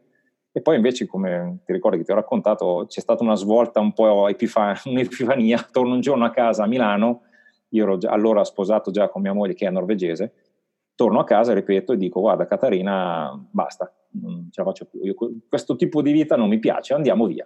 e 0.57 0.61
poi 0.61 0.77
invece, 0.77 1.05
come 1.05 1.57
ti 1.65 1.73
ricordi 1.73 1.97
che 1.97 2.05
ti 2.05 2.13
ho 2.13 2.15
raccontato, 2.15 2.85
c'è 2.87 3.01
stata 3.01 3.21
una 3.21 3.35
svolta 3.35 3.81
un 3.81 3.91
po' 3.91 4.29
epifania, 4.29 4.79
un'epifania. 4.85 5.67
Torno 5.69 5.95
un 5.95 5.99
giorno 5.99 6.23
a 6.23 6.29
casa 6.29 6.63
a 6.63 6.65
Milano, 6.65 7.23
io 7.71 7.83
ero 7.83 7.97
già, 7.97 8.11
allora 8.11 8.41
sposato 8.45 8.89
già 8.89 9.09
con 9.09 9.21
mia 9.21 9.33
moglie 9.33 9.53
che 9.53 9.67
è 9.67 9.69
norvegese, 9.69 10.31
torno 10.95 11.19
a 11.19 11.25
casa, 11.25 11.53
ripeto, 11.53 11.91
e 11.91 11.97
dico 11.97 12.21
guarda 12.21 12.47
Catarina, 12.47 13.37
basta, 13.51 13.93
non 14.11 14.47
ce 14.49 14.61
la 14.61 14.67
faccio 14.67 14.85
più, 14.85 15.01
io, 15.03 15.13
questo 15.49 15.75
tipo 15.75 16.01
di 16.01 16.13
vita 16.13 16.37
non 16.37 16.47
mi 16.47 16.59
piace, 16.59 16.93
andiamo 16.93 17.25
via. 17.25 17.45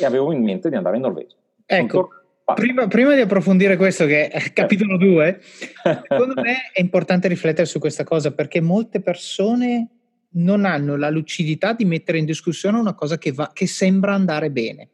E 0.00 0.04
avevo 0.04 0.32
in 0.32 0.42
mente 0.42 0.68
di 0.68 0.74
andare 0.74 0.96
in 0.96 1.02
Norvegia. 1.02 1.36
Ecco, 1.64 2.08
prima, 2.56 2.88
prima, 2.88 3.14
di 3.14 3.20
approfondire 3.20 3.76
questo 3.76 4.04
che 4.04 4.26
è 4.26 4.40
capitolo 4.52 4.96
2, 4.96 5.38
secondo 6.08 6.42
me 6.42 6.72
è 6.72 6.80
importante 6.80 7.28
riflettere 7.28 7.66
su 7.66 7.78
questa 7.78 8.02
cosa 8.02 8.32
perché 8.32 8.60
molte 8.60 9.00
persone 9.00 10.01
non 10.32 10.64
hanno 10.64 10.96
la 10.96 11.10
lucidità 11.10 11.72
di 11.72 11.84
mettere 11.84 12.18
in 12.18 12.24
discussione 12.24 12.78
una 12.78 12.94
cosa 12.94 13.18
che, 13.18 13.32
va, 13.32 13.50
che 13.52 13.66
sembra 13.66 14.14
andare 14.14 14.50
bene. 14.50 14.88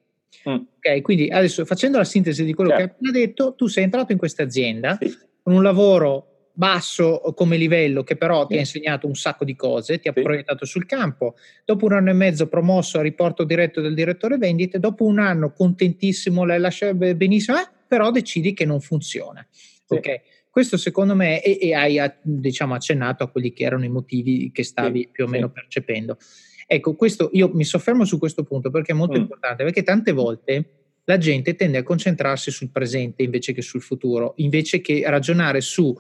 Mm. 0.48 0.54
Ok, 0.54 1.02
quindi 1.02 1.28
adesso 1.28 1.64
facendo 1.64 1.98
la 1.98 2.04
sintesi 2.04 2.44
di 2.44 2.54
quello 2.54 2.70
certo. 2.70 2.84
che 2.84 2.90
hai 2.90 2.96
appena 2.96 3.26
detto, 3.26 3.54
tu 3.54 3.66
sei 3.66 3.84
entrato 3.84 4.12
in 4.12 4.18
questa 4.18 4.42
azienda 4.42 4.96
sì. 5.00 5.14
con 5.42 5.52
un 5.52 5.62
lavoro 5.62 6.28
basso 6.58 7.20
come 7.36 7.56
livello 7.56 8.02
che 8.02 8.16
però 8.16 8.42
sì. 8.42 8.48
ti 8.48 8.56
ha 8.56 8.58
insegnato 8.58 9.06
un 9.06 9.14
sacco 9.14 9.44
di 9.44 9.54
cose, 9.54 10.00
ti 10.00 10.08
ha 10.08 10.12
sì. 10.14 10.22
proiettato 10.22 10.64
sul 10.64 10.86
campo, 10.86 11.36
dopo 11.64 11.86
un 11.86 11.92
anno 11.92 12.10
e 12.10 12.14
mezzo 12.14 12.48
promosso 12.48 12.98
a 12.98 13.02
riporto 13.02 13.44
diretto 13.44 13.80
del 13.80 13.94
direttore 13.94 14.38
vendite, 14.38 14.80
dopo 14.80 15.04
un 15.04 15.20
anno 15.20 15.52
contentissimo, 15.52 16.44
l'hai 16.44 16.58
lasciato 16.58 16.94
benissimo, 16.94 17.58
eh, 17.58 17.68
però 17.86 18.10
decidi 18.10 18.54
che 18.54 18.64
non 18.64 18.80
funziona. 18.80 19.46
Ok, 19.90 20.20
questo 20.50 20.76
secondo 20.76 21.14
me, 21.14 21.42
e, 21.42 21.58
e 21.60 21.74
hai 21.74 21.98
diciamo, 22.22 22.74
accennato 22.74 23.24
a 23.24 23.28
quelli 23.28 23.52
che 23.52 23.64
erano 23.64 23.84
i 23.84 23.88
motivi 23.88 24.50
che 24.52 24.64
stavi 24.64 25.00
sì, 25.00 25.08
più 25.10 25.24
o 25.24 25.28
meno 25.28 25.46
sì. 25.48 25.52
percependo. 25.52 26.18
Ecco, 26.66 26.94
questo, 26.96 27.30
io 27.32 27.50
mi 27.54 27.64
soffermo 27.64 28.04
su 28.04 28.18
questo 28.18 28.42
punto 28.42 28.70
perché 28.70 28.92
è 28.92 28.94
molto 28.94 29.16
mm. 29.16 29.22
importante, 29.22 29.64
perché 29.64 29.82
tante 29.82 30.12
volte 30.12 30.64
la 31.04 31.16
gente 31.16 31.54
tende 31.54 31.78
a 31.78 31.82
concentrarsi 31.82 32.50
sul 32.50 32.70
presente 32.70 33.22
invece 33.22 33.54
che 33.54 33.62
sul 33.62 33.80
futuro, 33.80 34.34
invece 34.36 34.82
che 34.82 35.02
ragionare 35.06 35.62
su, 35.62 35.96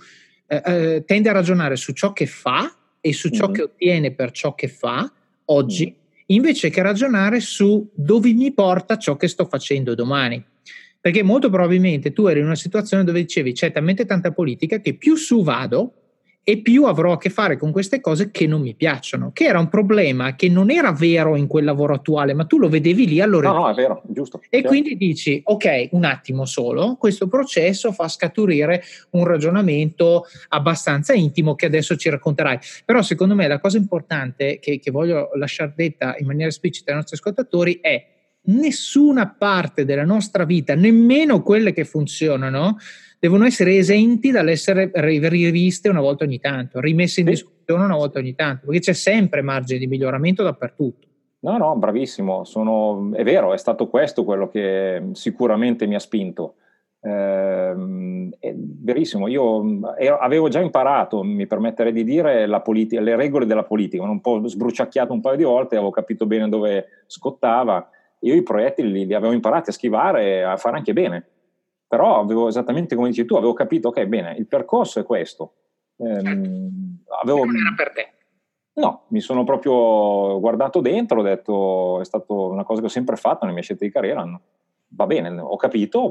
eh, 0.46 0.62
eh, 0.64 1.04
tende 1.06 1.30
a 1.30 1.32
ragionare 1.32 1.76
su 1.76 1.92
ciò 1.92 2.12
che 2.12 2.26
fa 2.26 2.76
e 3.00 3.12
su 3.14 3.30
ciò 3.30 3.48
mm. 3.48 3.52
che 3.52 3.62
ottiene 3.62 4.12
per 4.12 4.30
ciò 4.32 4.54
che 4.54 4.68
fa 4.68 5.10
oggi, 5.46 5.86
mm. 5.86 6.22
invece 6.26 6.68
che 6.68 6.82
ragionare 6.82 7.40
su 7.40 7.88
dove 7.94 8.32
mi 8.34 8.52
porta 8.52 8.98
ciò 8.98 9.16
che 9.16 9.28
sto 9.28 9.46
facendo 9.46 9.94
domani. 9.94 10.44
Perché 11.00 11.22
molto 11.22 11.48
probabilmente 11.48 12.12
tu 12.12 12.26
eri 12.26 12.40
in 12.40 12.46
una 12.46 12.56
situazione 12.56 13.04
dove 13.04 13.20
dicevi 13.20 13.52
c'è 13.52 13.70
talmente 13.72 14.04
tanta 14.04 14.32
politica 14.32 14.80
che 14.80 14.94
più 14.94 15.14
su 15.14 15.42
vado 15.42 15.98
e 16.48 16.62
più 16.62 16.86
avrò 16.86 17.12
a 17.12 17.18
che 17.18 17.28
fare 17.28 17.58
con 17.58 17.72
queste 17.72 18.00
cose 18.00 18.30
che 18.30 18.46
non 18.46 18.62
mi 18.62 18.74
piacciono, 18.74 19.32
che 19.34 19.44
era 19.44 19.58
un 19.58 19.68
problema 19.68 20.34
che 20.34 20.48
non 20.48 20.70
era 20.70 20.92
vero 20.92 21.36
in 21.36 21.46
quel 21.46 21.64
lavoro 21.64 21.92
attuale, 21.92 22.32
ma 22.32 22.46
tu 22.46 22.56
lo 22.56 22.70
vedevi 22.70 23.06
lì 23.06 23.20
allora. 23.20 23.50
No, 23.50 23.58
no, 23.58 23.70
è 23.70 23.74
vero, 23.74 24.00
giusto. 24.06 24.40
E 24.44 24.46
certo. 24.50 24.68
quindi 24.68 24.96
dici, 24.96 25.42
ok, 25.44 25.88
un 25.90 26.04
attimo 26.04 26.46
solo, 26.46 26.96
questo 26.98 27.28
processo 27.28 27.92
fa 27.92 28.08
scaturire 28.08 28.82
un 29.10 29.26
ragionamento 29.26 30.24
abbastanza 30.48 31.12
intimo 31.12 31.54
che 31.54 31.66
adesso 31.66 31.96
ci 31.96 32.08
racconterai. 32.08 32.58
Però 32.86 33.02
secondo 33.02 33.34
me 33.34 33.46
la 33.46 33.60
cosa 33.60 33.76
importante 33.76 34.58
che, 34.58 34.78
che 34.78 34.90
voglio 34.90 35.28
lasciare 35.34 35.74
detta 35.76 36.16
in 36.18 36.24
maniera 36.24 36.48
esplicita 36.48 36.92
ai 36.92 36.96
nostri 36.96 37.16
ascoltatori 37.16 37.78
è 37.78 38.16
nessuna 38.48 39.34
parte 39.36 39.84
della 39.84 40.04
nostra 40.04 40.44
vita, 40.44 40.74
nemmeno 40.74 41.42
quelle 41.42 41.72
che 41.72 41.84
funzionano, 41.84 42.76
devono 43.18 43.44
essere 43.44 43.76
esenti 43.76 44.30
dall'essere 44.30 44.90
riviste 44.94 45.88
una 45.88 46.00
volta 46.00 46.24
ogni 46.24 46.38
tanto, 46.38 46.80
rimesse 46.80 47.20
in 47.20 47.26
discussione 47.26 47.84
una 47.84 47.96
volta 47.96 48.18
ogni 48.18 48.34
tanto, 48.34 48.66
perché 48.66 48.80
c'è 48.80 48.92
sempre 48.92 49.42
margine 49.42 49.78
di 49.78 49.86
miglioramento 49.86 50.42
dappertutto. 50.42 51.06
No, 51.40 51.56
no, 51.56 51.76
bravissimo, 51.76 52.44
Sono, 52.44 53.10
è 53.14 53.22
vero, 53.22 53.52
è 53.52 53.58
stato 53.58 53.88
questo 53.88 54.24
quello 54.24 54.48
che 54.48 55.02
sicuramente 55.12 55.86
mi 55.86 55.94
ha 55.94 56.00
spinto. 56.00 56.54
Eh, 57.00 57.74
è 58.40 58.54
verissimo, 58.56 59.28
io 59.28 59.80
avevo 60.18 60.48
già 60.48 60.60
imparato, 60.60 61.22
mi 61.22 61.46
permetterei 61.46 61.92
di 61.92 62.02
dire, 62.02 62.48
politi- 62.60 62.98
le 62.98 63.14
regole 63.14 63.46
della 63.46 63.62
politica, 63.62 64.02
un 64.02 64.20
po' 64.20 64.46
sbruciacchiato 64.48 65.12
un 65.12 65.20
paio 65.20 65.36
di 65.36 65.44
volte, 65.44 65.76
avevo 65.76 65.90
capito 65.90 66.26
bene 66.26 66.48
dove 66.48 66.86
scottava 67.06 67.88
io 68.20 68.34
i 68.34 68.42
proiettili 68.42 68.90
li, 68.90 69.06
li 69.06 69.14
avevo 69.14 69.32
imparati 69.32 69.70
a 69.70 69.72
schivare 69.72 70.24
e 70.24 70.42
a 70.42 70.56
fare 70.56 70.76
anche 70.76 70.92
bene, 70.92 71.26
però 71.86 72.20
avevo 72.20 72.48
esattamente 72.48 72.94
come 72.94 73.08
dici 73.08 73.24
tu, 73.24 73.34
avevo 73.34 73.52
capito, 73.52 73.88
ok, 73.88 74.04
bene, 74.06 74.34
il 74.36 74.46
percorso 74.46 75.00
è 75.00 75.04
questo. 75.04 75.54
Ehm, 75.96 76.20
certo. 76.20 77.14
avevo, 77.20 77.44
non 77.44 77.56
era 77.56 77.74
per 77.76 77.92
te. 77.92 78.12
No, 78.74 79.06
mi 79.08 79.20
sono 79.20 79.42
proprio 79.42 80.38
guardato 80.38 80.80
dentro, 80.80 81.20
ho 81.20 81.24
detto, 81.24 82.00
è 82.00 82.04
stata 82.04 82.32
una 82.32 82.64
cosa 82.64 82.80
che 82.80 82.86
ho 82.86 82.90
sempre 82.90 83.16
fatto 83.16 83.40
nelle 83.40 83.54
mie 83.54 83.62
scelte 83.62 83.84
di 83.84 83.90
carriera, 83.90 84.24
no? 84.24 84.40
va 84.90 85.06
bene, 85.06 85.28
ho 85.38 85.56
capito, 85.56 86.10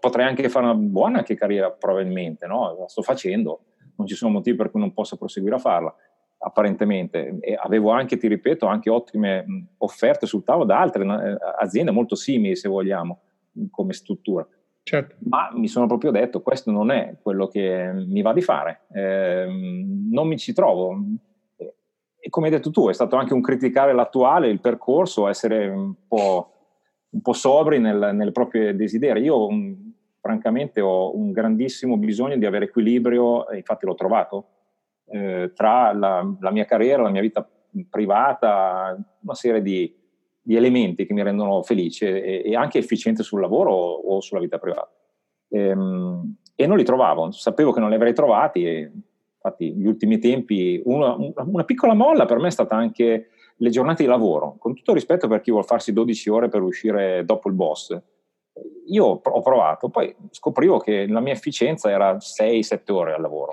potrei 0.00 0.26
anche 0.26 0.48
fare 0.48 0.64
una 0.64 0.74
buona 0.74 1.18
anche 1.18 1.34
carriera 1.34 1.70
probabilmente, 1.70 2.46
no? 2.46 2.76
la 2.78 2.88
sto 2.88 3.02
facendo, 3.02 3.64
non 3.96 4.06
ci 4.06 4.14
sono 4.14 4.32
motivi 4.32 4.56
per 4.56 4.70
cui 4.70 4.80
non 4.80 4.92
possa 4.92 5.16
proseguire 5.16 5.56
a 5.56 5.58
farla 5.58 5.94
apparentemente. 6.44 7.38
E 7.40 7.58
avevo 7.60 7.90
anche, 7.90 8.16
ti 8.16 8.28
ripeto, 8.28 8.66
anche 8.66 8.90
ottime 8.90 9.68
offerte 9.78 10.26
sul 10.26 10.44
tavolo 10.44 10.66
da 10.66 10.80
altre 10.80 11.04
eh, 11.04 11.36
aziende 11.58 11.90
molto 11.90 12.14
simili, 12.14 12.56
se 12.56 12.68
vogliamo, 12.68 13.20
come 13.70 13.92
struttura. 13.92 14.46
Certo. 14.82 15.16
Ma 15.20 15.50
mi 15.54 15.66
sono 15.66 15.86
proprio 15.86 16.10
detto, 16.10 16.42
questo 16.42 16.70
non 16.70 16.90
è 16.90 17.16
quello 17.22 17.46
che 17.46 17.90
mi 17.92 18.20
va 18.20 18.34
di 18.34 18.42
fare, 18.42 18.82
eh, 18.92 19.46
non 20.10 20.28
mi 20.28 20.36
ci 20.36 20.52
trovo. 20.52 20.98
E 21.56 22.28
come 22.28 22.46
hai 22.46 22.52
detto 22.52 22.70
tu, 22.70 22.88
è 22.88 22.92
stato 22.92 23.16
anche 23.16 23.32
un 23.32 23.40
criticare 23.40 23.94
l'attuale, 23.94 24.48
il 24.48 24.60
percorso, 24.60 25.26
essere 25.26 25.68
un 25.68 25.94
po', 26.06 26.52
un 27.10 27.20
po 27.22 27.32
sobri 27.32 27.78
nel, 27.78 28.10
nelle 28.12 28.32
proprie 28.32 28.76
desideri. 28.76 29.22
Io, 29.22 29.46
un, 29.46 29.74
francamente, 30.20 30.82
ho 30.82 31.16
un 31.16 31.32
grandissimo 31.32 31.96
bisogno 31.96 32.36
di 32.36 32.44
avere 32.44 32.66
equilibrio, 32.66 33.46
infatti 33.52 33.86
l'ho 33.86 33.94
trovato, 33.94 34.48
eh, 35.06 35.52
tra 35.54 35.92
la, 35.92 36.36
la, 36.40 36.50
mia 36.50 36.64
carriera, 36.64 37.02
la 37.02 37.10
mia 37.10 37.20
vita 37.20 37.48
privata, 37.88 38.96
una 39.20 39.34
serie 39.34 39.62
di, 39.62 39.92
di 40.40 40.56
elementi 40.56 41.06
che 41.06 41.12
mi 41.12 41.22
rendono 41.22 41.62
felice 41.62 42.22
e, 42.22 42.42
e, 42.50 42.56
anche 42.56 42.78
efficiente 42.78 43.22
sul 43.22 43.40
lavoro 43.40 43.72
o, 43.72 44.20
sulla 44.20 44.40
vita 44.40 44.58
privata. 44.58 44.90
E, 45.48 45.60
ehm, 45.60 46.36
e, 46.54 46.66
non 46.66 46.76
li 46.76 46.84
trovavo, 46.84 47.30
sapevo 47.32 47.72
che 47.72 47.80
non 47.80 47.88
li 47.88 47.96
avrei 47.96 48.14
trovati 48.14 48.66
e 48.66 48.92
infatti 49.34 49.74
gli 49.74 49.86
ultimi 49.86 50.18
tempi 50.18 50.80
una, 50.84 51.16
una, 51.36 51.64
piccola 51.64 51.94
molla 51.94 52.24
per 52.24 52.38
me 52.38 52.48
è 52.48 52.50
stata 52.50 52.76
anche 52.76 53.28
le 53.56 53.70
giornate 53.70 54.02
di 54.02 54.08
lavoro, 54.08 54.56
con 54.58 54.74
tutto 54.74 54.94
rispetto 54.94 55.28
per 55.28 55.40
chi 55.40 55.50
vuole 55.50 55.66
farsi 55.66 55.92
12 55.92 56.30
ore 56.30 56.48
per 56.48 56.62
uscire 56.62 57.24
dopo 57.24 57.48
il 57.48 57.54
boss, 57.54 57.96
io 58.86 59.04
ho 59.22 59.42
provato, 59.42 59.88
poi 59.88 60.14
scoprivo 60.30 60.78
che 60.78 61.06
la 61.06 61.20
mia 61.20 61.32
efficienza 61.32 61.90
era 61.90 62.16
6-7 62.16 62.92
ore 62.92 63.14
al 63.14 63.20
lavoro. 63.20 63.52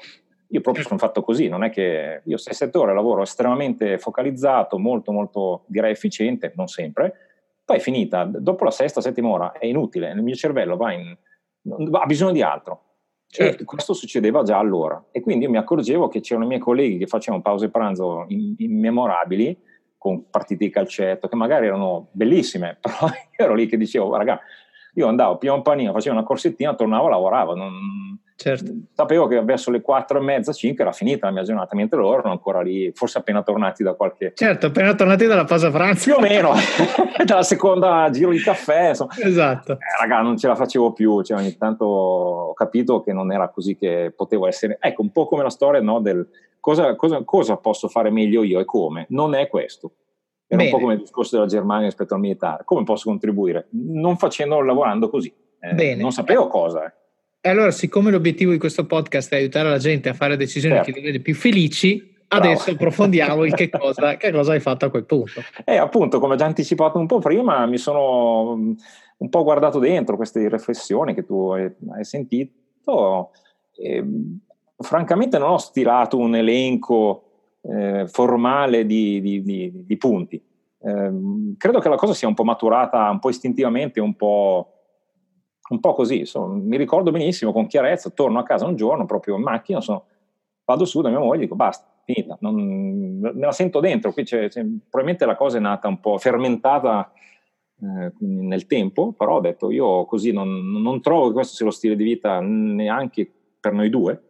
Io 0.52 0.62
proprio 0.62 0.84
sono 0.84 1.00
fatto 1.00 1.24
così, 1.24 1.48
non 1.48 1.64
è 1.64 1.70
che 1.70 2.22
io 2.24 2.36
6-7 2.36 2.78
ore 2.78 2.94
lavoro 2.94 3.22
estremamente 3.22 3.98
focalizzato, 3.98 4.78
molto 4.78 5.12
molto 5.12 5.64
direi 5.68 5.92
efficiente, 5.92 6.52
non 6.56 6.68
sempre, 6.68 7.14
poi 7.64 7.78
è 7.78 7.80
finita, 7.80 8.26
dopo 8.26 8.64
la 8.66 8.72
sesta, 8.72 9.02
settima 9.02 9.30
ora 9.30 9.52
è 9.54 9.66
inutile, 9.66 10.12
il 10.12 10.22
mio 10.22 10.36
cervello 10.36 10.76
va 10.76 10.92
in, 10.92 11.18
ha 11.92 12.06
bisogno 12.06 12.32
di 12.32 12.42
altro. 12.42 12.84
Certo. 13.28 13.62
E 13.62 13.66
questo 13.66 13.94
succedeva 13.94 14.44
già 14.44 14.58
allora. 14.58 15.02
E 15.10 15.22
quindi 15.22 15.46
io 15.46 15.52
mi 15.52 15.58
accorgevo 15.58 16.10
che 16.10 16.20
c'erano 16.20 16.44
i 16.44 16.50
miei 16.50 16.60
colleghi 16.60 16.98
che 16.98 17.08
facevano 17.08 17.42
pause 17.42 17.70
pranzo 17.70 18.26
immemorabili, 18.28 19.58
con 19.98 20.30
partite 20.30 20.66
di 20.66 20.72
calcetto, 20.72 21.30
che 21.30 21.36
magari 21.36 21.68
erano 21.68 22.10
bellissime, 22.12 22.78
però 22.82 23.08
io 23.08 23.46
ero 23.46 23.54
lì 23.54 23.68
che 23.68 23.78
dicevo, 23.78 24.14
raga, 24.18 24.40
io 24.96 25.08
andavo, 25.08 25.38
più 25.38 25.54
un 25.54 25.62
panino, 25.62 25.94
facevo 25.94 26.16
una 26.16 26.26
corsettina, 26.26 26.76
tornavo, 26.76 27.08
lavoravo. 27.08 27.56
Non... 27.56 28.20
Certo. 28.42 28.72
Sapevo 28.94 29.28
che 29.28 29.40
verso 29.44 29.70
le 29.70 29.82
4 29.82 30.18
e 30.18 30.22
mezza, 30.22 30.52
5 30.52 30.84
era 30.84 30.92
finita 30.92 31.28
la 31.28 31.32
mia 31.32 31.44
giornata, 31.44 31.76
mentre 31.76 32.00
loro 32.00 32.18
erano 32.18 32.32
ancora 32.32 32.62
lì, 32.62 32.92
forse 32.96 33.20
appena 33.20 33.44
tornati 33.44 33.84
da 33.84 33.94
qualche... 33.94 34.34
Certo, 34.34 34.66
appena 34.66 34.96
tornati 34.96 35.28
dalla 35.28 35.44
pausa 35.44 35.70
pranzo. 35.70 36.06
Più 36.06 36.16
o 36.16 36.20
meno, 36.20 36.54
dalla 37.24 37.44
seconda 37.44 38.10
giro 38.12 38.32
di 38.32 38.40
caffè. 38.40 38.90
Insomma. 38.90 39.14
Esatto. 39.20 39.74
Eh, 39.74 40.00
raga, 40.00 40.22
non 40.22 40.38
ce 40.38 40.48
la 40.48 40.56
facevo 40.56 40.92
più, 40.92 41.22
cioè, 41.22 41.38
ogni 41.38 41.56
tanto 41.56 41.86
ho 41.86 42.54
capito 42.54 43.02
che 43.02 43.14
non 43.14 43.32
era 43.32 43.50
così 43.50 43.78
che 43.78 44.12
potevo 44.16 44.48
essere... 44.48 44.78
Ecco, 44.80 45.04
un 45.04 45.12
po' 45.12 45.28
come 45.28 45.44
la 45.44 45.50
storia 45.52 45.80
no, 45.80 46.00
del 46.00 46.28
cosa, 46.60 46.96
cosa, 46.96 47.22
cosa 47.24 47.58
posso 47.58 47.90
fare 47.90 48.10
meglio 48.10 48.42
io 48.42 48.60
e 48.60 48.66
come. 48.66 49.06
Non 49.10 49.36
è 49.36 49.48
questo 49.48 49.92
era 50.52 50.64
Bene. 50.64 50.66
un 50.66 50.70
po' 50.72 50.80
come 50.80 50.94
il 50.96 51.00
discorso 51.00 51.38
della 51.38 51.48
Germania 51.48 51.86
rispetto 51.86 52.14
al 52.14 52.20
militare. 52.20 52.64
Come 52.66 52.84
posso 52.84 53.08
contribuire? 53.08 53.68
Non 53.72 54.18
facendo, 54.18 54.60
lavorando 54.60 55.10
così. 55.10 55.34
Eh, 55.62 55.96
non 55.96 56.12
sapevo 56.12 56.48
cosa. 56.48 56.94
E 57.44 57.50
allora, 57.50 57.72
siccome 57.72 58.12
l'obiettivo 58.12 58.52
di 58.52 58.60
questo 58.60 58.86
podcast 58.86 59.34
è 59.34 59.38
aiutare 59.38 59.68
la 59.68 59.80
gente 59.80 60.10
a 60.10 60.14
fare 60.14 60.38
decisioni 60.38 60.76
certo. 60.76 60.92
che 60.92 61.00
li 61.00 61.04
vede 61.04 61.22
più 61.22 61.34
felici, 61.34 62.14
Bravo. 62.28 62.46
adesso 62.46 62.70
approfondiamo 62.70 63.44
il 63.46 63.56
che 63.56 63.70
cosa, 63.76 64.16
che 64.16 64.32
cosa 64.32 64.52
hai 64.52 64.60
fatto 64.60 64.86
a 64.86 64.90
quel 64.90 65.06
punto. 65.06 65.42
E 65.66 65.74
eh, 65.74 65.78
appunto, 65.78 66.20
come 66.20 66.36
già 66.36 66.46
anticipato 66.46 67.00
un 67.00 67.08
po' 67.08 67.18
prima, 67.18 67.66
mi 67.66 67.80
sono 67.80 68.56
mm, 68.56 68.72
un 69.18 69.30
po' 69.30 69.44
guardato 69.44 69.80
dentro 69.80 70.18
queste 70.18 70.48
riflessioni 70.48 71.16
che 71.16 71.26
tu 71.26 71.50
hai, 71.50 71.64
hai 71.96 72.06
sentito. 72.06 73.32
E, 73.76 74.06
francamente 74.78 75.38
non 75.38 75.52
ho 75.52 75.58
stilato 75.58 76.18
un 76.18 76.36
elenco 76.36 77.24
eh, 77.62 78.08
formale 78.08 78.86
di, 78.86 79.20
di, 79.20 79.42
di, 79.42 79.72
di 79.86 79.98
punti. 79.98 80.36
Eh, 80.84 81.12
credo 81.58 81.80
che 81.80 81.90
la 81.90 81.96
cosa 81.96 82.14
sia 82.14 82.28
un 82.28 82.34
po' 82.34 82.44
maturata, 82.44 83.10
un 83.10 83.20
po' 83.20 83.30
istintivamente, 83.30 84.00
un 84.00 84.16
po', 84.16 84.81
un 85.72 85.80
po 85.80 85.94
così. 85.94 86.20
Insomma, 86.20 86.54
mi 86.54 86.78
ricordo 86.78 87.12
benissimo, 87.12 87.52
con 87.52 87.68
chiarezza, 87.68 88.10
torno 88.12 88.40
a 88.40 88.44
casa 88.44 88.66
un 88.66 88.76
giorno, 88.76 89.06
proprio 89.06 89.36
in 89.36 89.42
macchina, 89.42 89.82
sono, 89.82 90.06
vado 90.66 90.86
su 90.86 91.02
da 91.02 91.10
mia 91.10 91.20
moglie 91.20 91.38
e 91.38 91.42
dico 91.42 91.56
basta, 91.56 91.88
finita, 92.04 92.38
non, 92.42 93.20
me 93.20 93.34
la 93.34 93.52
sento 93.52 93.80
dentro, 93.80 94.12
qui 94.12 94.24
c'è, 94.24 94.50
c'è, 94.50 94.62
probabilmente 94.62 95.26
la 95.26 95.36
cosa 95.36 95.58
è 95.58 95.62
nata 95.62 95.88
un 95.88 96.00
po' 96.00 96.18
fermentata 96.18 97.12
eh, 97.82 98.12
nel 98.20 98.68
tempo, 98.68 99.14
però 99.14 99.38
ho 99.38 99.42
detto 99.42 99.72
io 99.72 100.06
così 100.06 100.32
non, 100.32 100.72
non 100.82 101.02
trovo 101.02 101.28
che 101.28 101.34
questo 101.34 101.56
sia 101.56 101.66
lo 101.66 101.72
stile 101.72 101.96
di 101.96 102.04
vita 102.04 102.40
neanche 102.42 103.30
per 103.60 103.74
noi 103.74 103.90
due, 103.90 104.22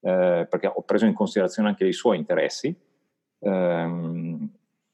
eh, 0.00 0.46
perché 0.48 0.66
ho 0.66 0.82
preso 0.82 1.06
in 1.06 1.14
considerazione 1.14 1.68
anche 1.68 1.86
i 1.86 1.92
suoi 1.92 2.16
interessi. 2.18 2.74
Eh, 3.38 4.38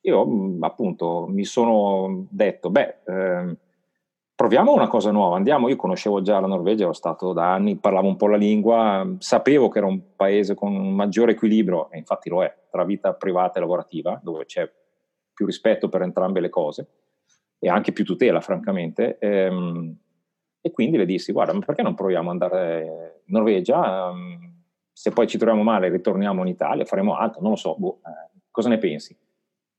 io 0.02 0.56
appunto 0.60 1.26
mi 1.28 1.44
sono 1.44 2.26
detto, 2.30 2.70
beh, 2.70 2.96
eh, 3.06 3.56
proviamo 4.40 4.72
una 4.72 4.88
cosa 4.88 5.10
nuova, 5.10 5.36
andiamo, 5.36 5.68
io 5.68 5.76
conoscevo 5.76 6.22
già 6.22 6.40
la 6.40 6.46
Norvegia, 6.46 6.84
ero 6.84 6.94
stato 6.94 7.34
da 7.34 7.52
anni, 7.52 7.76
parlavo 7.76 8.08
un 8.08 8.16
po' 8.16 8.26
la 8.26 8.38
lingua, 8.38 9.06
sapevo 9.18 9.68
che 9.68 9.76
era 9.76 9.86
un 9.86 10.16
paese 10.16 10.54
con 10.54 10.74
un 10.74 10.94
maggiore 10.94 11.32
equilibrio, 11.32 11.90
e 11.90 11.98
infatti 11.98 12.30
lo 12.30 12.42
è, 12.42 12.50
tra 12.70 12.86
vita 12.86 13.12
privata 13.12 13.58
e 13.58 13.60
lavorativa, 13.60 14.18
dove 14.22 14.46
c'è 14.46 14.66
più 15.34 15.44
rispetto 15.44 15.90
per 15.90 16.00
entrambe 16.00 16.40
le 16.40 16.48
cose 16.48 16.88
e 17.58 17.68
anche 17.68 17.92
più 17.92 18.02
tutela, 18.02 18.40
francamente. 18.40 19.18
Ehm, 19.18 19.94
e 20.62 20.70
quindi 20.70 20.96
le 20.96 21.04
dissi, 21.04 21.32
guarda, 21.32 21.52
ma 21.52 21.60
perché 21.60 21.82
non 21.82 21.94
proviamo 21.94 22.30
ad 22.30 22.40
andare 22.40 23.20
in 23.26 23.34
Norvegia? 23.34 24.08
Um, 24.08 24.62
se 24.90 25.10
poi 25.10 25.26
ci 25.26 25.36
troviamo 25.36 25.62
male 25.62 25.90
ritorniamo 25.90 26.40
in 26.40 26.48
Italia, 26.48 26.86
faremo 26.86 27.14
altro, 27.14 27.42
non 27.42 27.50
lo 27.50 27.56
so, 27.56 27.76
boh, 27.76 28.00
eh, 28.06 28.40
cosa 28.50 28.70
ne 28.70 28.78
pensi? 28.78 29.14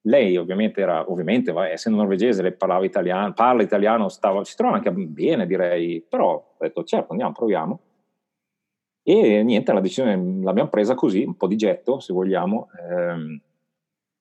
Lei 0.06 0.36
ovviamente 0.36 0.82
era, 0.82 1.10
ovviamente, 1.10 1.52
va, 1.52 1.70
essendo 1.70 2.00
norvegese, 2.00 2.42
lei 2.42 2.54
parlava 2.54 2.86
italiano, 2.86 3.34
parla 3.34 3.62
italiano, 3.62 4.10
stava, 4.10 4.44
si 4.44 4.56
trova 4.56 4.76
anche 4.76 4.92
bene 4.92 5.46
direi, 5.46 6.02
però 6.02 6.34
ho 6.34 6.56
detto 6.58 6.84
certo 6.84 7.12
andiamo, 7.12 7.34
proviamo. 7.34 7.80
E 9.04 9.44
niente, 9.44 9.74
la 9.74 9.80
decisione 9.80 10.44
l'abbiamo 10.44 10.70
presa 10.70 10.96
così, 10.96 11.24
un 11.24 11.36
po' 11.36 11.48
di 11.48 11.56
getto 11.56 12.00
se 12.00 12.14
vogliamo, 12.14 12.70
ehm, 12.80 13.42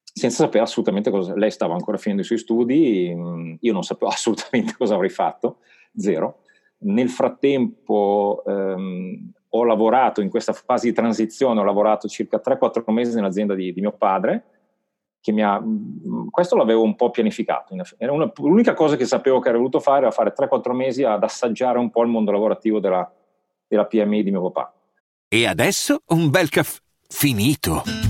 senza 0.03 0.45
sapere 0.45 0.65
assolutamente 0.65 1.11
cosa, 1.11 1.35
lei 1.35 1.51
stava 1.51 1.75
ancora 1.75 1.97
finendo 1.97 2.23
i 2.23 2.27
suoi 2.27 2.39
studi, 2.39 3.15
io 3.59 3.73
non 3.73 3.83
sapevo 3.83 4.11
assolutamente 4.13 4.75
cosa 4.77 4.95
avrei 4.95 5.11
fatto, 5.11 5.59
zero. 5.97 6.43
Nel 6.83 7.09
frattempo 7.11 8.43
ehm, 8.47 9.33
ho 9.51 9.65
lavorato 9.65 10.21
in 10.21 10.31
questa 10.31 10.53
fase 10.53 10.89
di 10.89 10.95
transizione, 10.95 11.61
ho 11.61 11.65
lavorato 11.65 12.09
circa 12.09 12.41
3-4 12.43 12.91
mesi 12.93 13.15
nell'azienda 13.15 13.55
di, 13.55 13.73
di 13.73 13.81
mio 13.81 13.93
padre, 13.93 14.60
che 15.21 15.33
mi 15.33 15.43
ha, 15.43 15.61
mm, 15.61 16.29
questo 16.31 16.57
l'avevo 16.57 16.83
un 16.83 16.97
po' 16.97 17.11
pianificato. 17.11 17.75
Era 17.99 18.13
una, 18.13 18.31
l'unica 18.37 18.75
cosa 18.75 18.97
che 18.97 19.05
sapevo 19.05 19.39
che 19.39 19.49
avrei 19.49 19.61
voluto 19.61 19.81
fare 19.81 20.01
era 20.01 20.11
fare 20.11 20.33
3-4 20.37 20.73
mesi 20.73 21.05
ad 21.05 21.23
assaggiare 21.23 21.79
un 21.79 21.91
po' 21.91 22.03
il 22.03 22.09
mondo 22.09 22.33
lavorativo 22.33 22.81
della, 22.81 23.11
della 23.67 23.87
PMI 23.87 24.23
di 24.23 24.31
mio 24.31 24.51
papà. 24.51 24.73
E 25.29 25.47
adesso 25.47 26.03
un 26.09 26.31
bel 26.31 26.49
caffè 26.49 26.81
finito. 27.07 28.10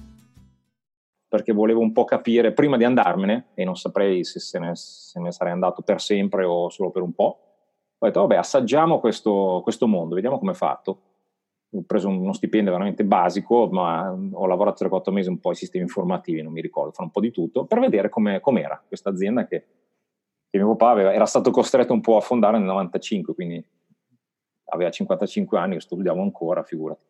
perché 1.31 1.53
volevo 1.53 1.79
un 1.79 1.93
po' 1.93 2.03
capire 2.03 2.51
prima 2.51 2.75
di 2.75 2.83
andarmene, 2.83 3.51
e 3.53 3.63
non 3.63 3.77
saprei 3.77 4.25
se, 4.25 4.41
se, 4.41 4.59
ne, 4.59 4.75
se 4.75 5.17
ne 5.21 5.31
sarei 5.31 5.53
andato 5.53 5.81
per 5.81 6.01
sempre 6.01 6.43
o 6.43 6.67
solo 6.67 6.91
per 6.91 7.03
un 7.03 7.13
po', 7.13 7.39
ho 7.97 8.05
detto, 8.05 8.19
vabbè, 8.19 8.35
assaggiamo 8.35 8.99
questo, 8.99 9.61
questo 9.63 9.87
mondo, 9.87 10.15
vediamo 10.15 10.37
come 10.37 10.51
è 10.51 10.55
fatto. 10.55 11.01
Ho 11.69 11.83
preso 11.87 12.09
uno 12.09 12.33
stipendio 12.33 12.73
veramente 12.73 13.05
basico, 13.05 13.69
ma 13.71 14.11
ho 14.11 14.45
lavorato 14.45 14.83
3-4 14.83 15.13
mesi 15.13 15.29
un 15.29 15.39
po' 15.39 15.51
ai 15.51 15.55
sistemi 15.55 15.85
informativi, 15.85 16.41
non 16.41 16.51
mi 16.51 16.59
ricordo, 16.59 16.91
fare 16.91 17.05
un 17.05 17.11
po' 17.11 17.21
di 17.21 17.31
tutto, 17.31 17.63
per 17.63 17.79
vedere 17.79 18.09
come 18.09 18.41
era 18.55 18.83
questa 18.85 19.09
azienda 19.09 19.45
che, 19.45 19.65
che 20.49 20.57
mio 20.57 20.75
papà 20.75 20.89
aveva, 20.89 21.13
era 21.13 21.25
stato 21.25 21.49
costretto 21.51 21.93
un 21.93 22.01
po' 22.01 22.17
a 22.17 22.21
fondare 22.21 22.57
nel 22.57 22.67
95, 22.67 23.33
quindi 23.33 23.65
aveva 24.65 24.89
55 24.89 25.57
anni, 25.57 25.79
studiavo 25.79 26.21
ancora, 26.21 26.61
figurati. 26.63 27.05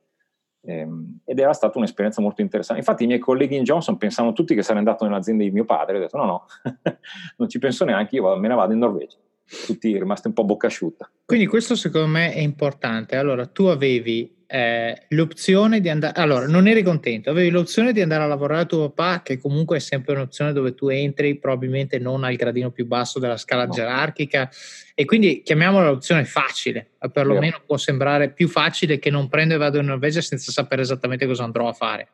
Ehm, 0.63 1.19
ed 1.25 1.39
era 1.39 1.53
stata 1.53 1.77
un'esperienza 1.77 2.21
molto 2.21 2.41
interessante. 2.41 2.81
Infatti, 2.81 3.03
i 3.03 3.07
miei 3.07 3.19
colleghi 3.19 3.55
in 3.55 3.63
Johnson 3.63 3.97
pensavano 3.97 4.33
tutti 4.33 4.53
che 4.53 4.61
sarei 4.61 4.79
andato 4.79 5.05
nell'azienda 5.05 5.43
di 5.43 5.51
mio 5.51 5.65
padre. 5.65 5.97
Ho 5.97 5.99
detto: 5.99 6.17
no, 6.17 6.25
no, 6.25 6.45
non 7.37 7.49
ci 7.49 7.59
penso 7.59 7.85
neanche, 7.85 8.15
io 8.15 8.35
me 8.37 8.47
ne 8.47 8.55
vado 8.55 8.73
in 8.73 8.79
Norvegia. 8.79 9.17
Tutti 9.65 9.97
rimasti 9.97 10.27
un 10.27 10.33
po' 10.33 10.45
bocca 10.45 10.67
asciutta. 10.67 11.09
Quindi, 11.25 11.45
questo 11.45 11.75
secondo 11.75 12.07
me 12.07 12.33
è 12.33 12.39
importante. 12.39 13.17
Allora, 13.17 13.45
tu 13.47 13.65
avevi 13.65 14.40
eh, 14.53 15.03
l'opzione 15.09 15.79
di 15.79 15.87
andare, 15.87 16.19
allora 16.19 16.45
non 16.45 16.67
eri 16.67 16.83
contento, 16.83 17.29
avevi 17.29 17.49
l'opzione 17.49 17.93
di 17.93 18.01
andare 18.01 18.23
a 18.23 18.27
lavorare 18.27 18.63
a 18.63 18.65
tuo 18.65 18.89
papà, 18.89 19.21
che 19.21 19.37
comunque 19.37 19.77
è 19.77 19.79
sempre 19.79 20.13
un'opzione 20.13 20.51
dove 20.51 20.75
tu 20.75 20.89
entri 20.89 21.37
probabilmente 21.37 21.99
non 21.99 22.25
al 22.25 22.35
gradino 22.35 22.69
più 22.69 22.85
basso 22.85 23.17
della 23.17 23.37
scala 23.37 23.65
no. 23.65 23.71
gerarchica 23.71 24.49
e 24.93 25.05
quindi 25.05 25.41
chiamiamola 25.41 25.91
l'opzione 25.91 26.25
facile, 26.25 26.89
perlomeno 27.13 27.45
yeah. 27.45 27.63
può 27.65 27.77
sembrare 27.77 28.31
più 28.31 28.49
facile 28.49 28.99
che 28.99 29.09
non 29.09 29.29
prendo 29.29 29.53
e 29.53 29.57
vado 29.57 29.79
in 29.79 29.85
Norvegia 29.85 30.19
senza 30.19 30.51
sapere 30.51 30.81
esattamente 30.81 31.25
cosa 31.25 31.45
andrò 31.45 31.69
a 31.69 31.73
fare. 31.73 32.09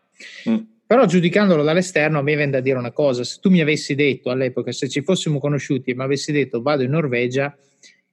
Mm. 0.47 0.57
Però 0.85 1.05
giudicandolo 1.07 1.63
dall'esterno 1.63 2.19
a 2.19 2.21
me 2.21 2.35
viene 2.35 2.51
da 2.51 2.59
dire 2.59 2.77
una 2.77 2.91
cosa, 2.91 3.23
se 3.23 3.39
tu 3.41 3.49
mi 3.49 3.61
avessi 3.61 3.95
detto 3.95 4.29
all'epoca, 4.29 4.71
se 4.71 4.87
ci 4.87 5.01
fossimo 5.01 5.39
conosciuti 5.39 5.89
e 5.89 5.95
mi 5.95 6.03
avessi 6.03 6.31
detto 6.31 6.61
vado 6.61 6.83
in 6.83 6.91
Norvegia, 6.91 7.57